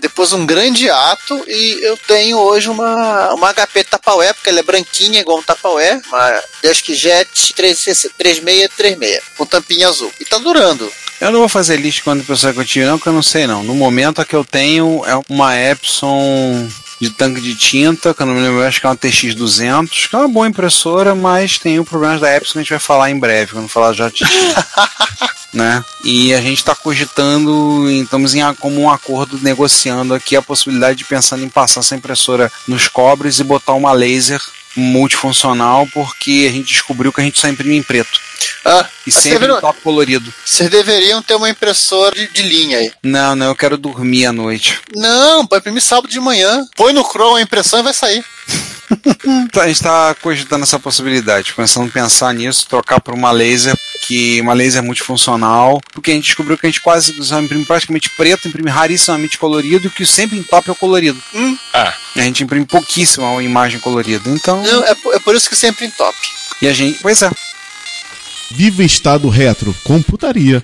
Depois 0.00 0.32
um 0.32 0.46
grande 0.46 0.88
ato 0.88 1.44
e 1.46 1.78
eu 1.82 1.96
tenho 1.98 2.38
hoje 2.38 2.70
uma, 2.70 3.34
uma 3.34 3.52
HP 3.52 3.84
Tapaué, 3.84 4.32
porque 4.32 4.48
ela 4.48 4.60
é 4.60 4.62
branquinha 4.62 5.20
igual 5.20 5.38
um 5.38 5.42
Tapaué, 5.42 6.00
uma 6.08 6.42
Desk 6.62 6.94
Jet 6.94 7.52
3636, 7.54 9.20
com 9.36 9.44
tampinha 9.44 9.88
azul. 9.88 10.10
E 10.18 10.24
tá 10.24 10.38
durando. 10.38 10.90
Eu 11.20 11.30
não 11.30 11.40
vou 11.40 11.48
fazer 11.50 11.76
lista 11.76 12.00
quando 12.02 12.24
pessoa 12.24 12.54
que 12.54 12.60
eu 12.60 12.64
tive, 12.64 12.86
não, 12.86 12.96
porque 12.96 13.10
eu 13.10 13.14
não 13.14 13.22
sei 13.22 13.46
não. 13.46 13.62
No 13.62 13.74
momento 13.74 14.22
a 14.22 14.24
que 14.24 14.34
eu 14.34 14.44
tenho 14.44 15.04
é 15.04 15.20
uma 15.28 15.54
Epson 15.54 16.66
de 17.00 17.10
tanque 17.10 17.40
de 17.40 17.54
tinta, 17.54 18.12
que 18.12 18.22
eu 18.22 18.26
não 18.26 18.34
me 18.34 18.40
lembro, 18.40 18.62
acho 18.62 18.80
que 18.80 18.86
é 18.86 18.90
uma 18.90 18.96
TX200, 18.96 20.08
que 20.08 20.14
é 20.14 20.18
uma 20.18 20.28
boa 20.28 20.46
impressora, 20.46 21.14
mas 21.14 21.58
tem 21.58 21.80
o 21.80 21.84
problema 21.84 22.18
da 22.18 22.36
Epson 22.36 22.52
que 22.52 22.58
a 22.58 22.62
gente 22.62 22.70
vai 22.70 22.78
falar 22.78 23.10
em 23.10 23.18
breve, 23.18 23.52
quando 23.52 23.68
falar 23.68 23.92
já 23.92 24.10
de 24.10 24.24
né? 25.52 25.84
E 26.04 26.32
a 26.34 26.40
gente 26.40 26.58
está 26.58 26.74
cogitando, 26.74 27.90
estamos 27.90 28.34
em 28.34 28.54
como 28.54 28.80
um 28.80 28.90
acordo 28.90 29.38
negociando 29.42 30.14
aqui 30.14 30.36
a 30.36 30.42
possibilidade 30.42 30.98
de 30.98 31.04
pensando 31.04 31.44
em 31.44 31.48
passar 31.48 31.80
essa 31.80 31.96
impressora 31.96 32.52
nos 32.68 32.86
cobres 32.86 33.38
e 33.38 33.44
botar 33.44 33.72
uma 33.72 33.92
laser 33.92 34.40
multifuncional, 34.76 35.86
porque 35.92 36.46
a 36.48 36.52
gente 36.52 36.72
descobriu 36.72 37.12
que 37.12 37.20
a 37.20 37.24
gente 37.24 37.40
só 37.40 37.48
imprime 37.48 37.76
em 37.76 37.82
preto. 37.82 38.20
Ah, 38.64 38.86
E 39.06 39.10
sempre 39.12 39.38
viram- 39.40 39.60
top 39.60 39.80
colorido. 39.82 40.32
vocês 40.44 40.70
deveriam 40.70 41.22
ter 41.22 41.34
uma 41.34 41.48
impressora 41.50 42.14
de, 42.14 42.28
de 42.28 42.42
linha 42.42 42.78
aí. 42.78 42.92
Não, 43.02 43.34
não, 43.36 43.46
eu 43.46 43.56
quero 43.56 43.76
dormir 43.76 44.26
à 44.26 44.32
noite. 44.32 44.80
Não, 44.94 45.46
vai 45.46 45.58
imprimir 45.58 45.82
sábado 45.82 46.08
de 46.10 46.20
manhã. 46.20 46.64
Põe 46.76 46.92
no 46.92 47.04
Chrome 47.04 47.38
a 47.40 47.42
impressão 47.42 47.80
e 47.80 47.82
vai 47.82 47.94
sair. 47.94 48.24
Tá, 49.52 49.62
A 49.62 49.66
gente 49.66 49.76
está 49.76 50.14
cogitando 50.20 50.62
essa 50.62 50.78
possibilidade, 50.78 51.52
começando 51.52 51.88
a 51.88 51.92
pensar 51.92 52.32
nisso, 52.34 52.66
trocar 52.68 53.00
por 53.00 53.14
uma 53.14 53.30
laser, 53.30 53.76
que 54.06 54.40
uma 54.40 54.52
laser 54.52 54.82
multifuncional, 54.82 55.80
porque 55.92 56.10
a 56.10 56.14
gente 56.14 56.24
descobriu 56.26 56.56
que 56.58 56.66
a 56.66 56.70
gente 56.70 56.80
quase 56.80 57.12
só 57.22 57.40
imprime 57.40 57.64
praticamente 57.64 58.10
preto, 58.10 58.48
imprime 58.48 58.70
rarissimamente 58.70 59.38
colorido, 59.38 59.86
e 59.86 59.90
que 59.90 60.06
sempre 60.06 60.38
em 60.38 60.42
top 60.42 60.68
é 60.68 60.72
o 60.72 60.76
colorido. 60.76 61.20
Ah, 61.74 61.92
A 62.16 62.20
gente 62.22 62.42
imprime 62.44 62.64
pouquíssima 62.66 63.42
imagem 63.42 63.80
colorida. 63.80 64.28
Então, 64.30 64.62
Não, 64.62 64.84
é, 64.84 64.94
por- 64.94 65.14
é 65.14 65.18
por 65.18 65.34
isso 65.34 65.48
que 65.48 65.56
sempre 65.56 65.86
em 65.86 65.90
top. 65.90 66.16
e 66.62 66.66
a 66.68 66.72
gente, 66.72 66.98
pois 67.00 67.22
é. 67.22 67.30
Viva 68.52 68.82
Estado 68.82 69.28
Retro, 69.28 69.74
computaria. 69.84 70.62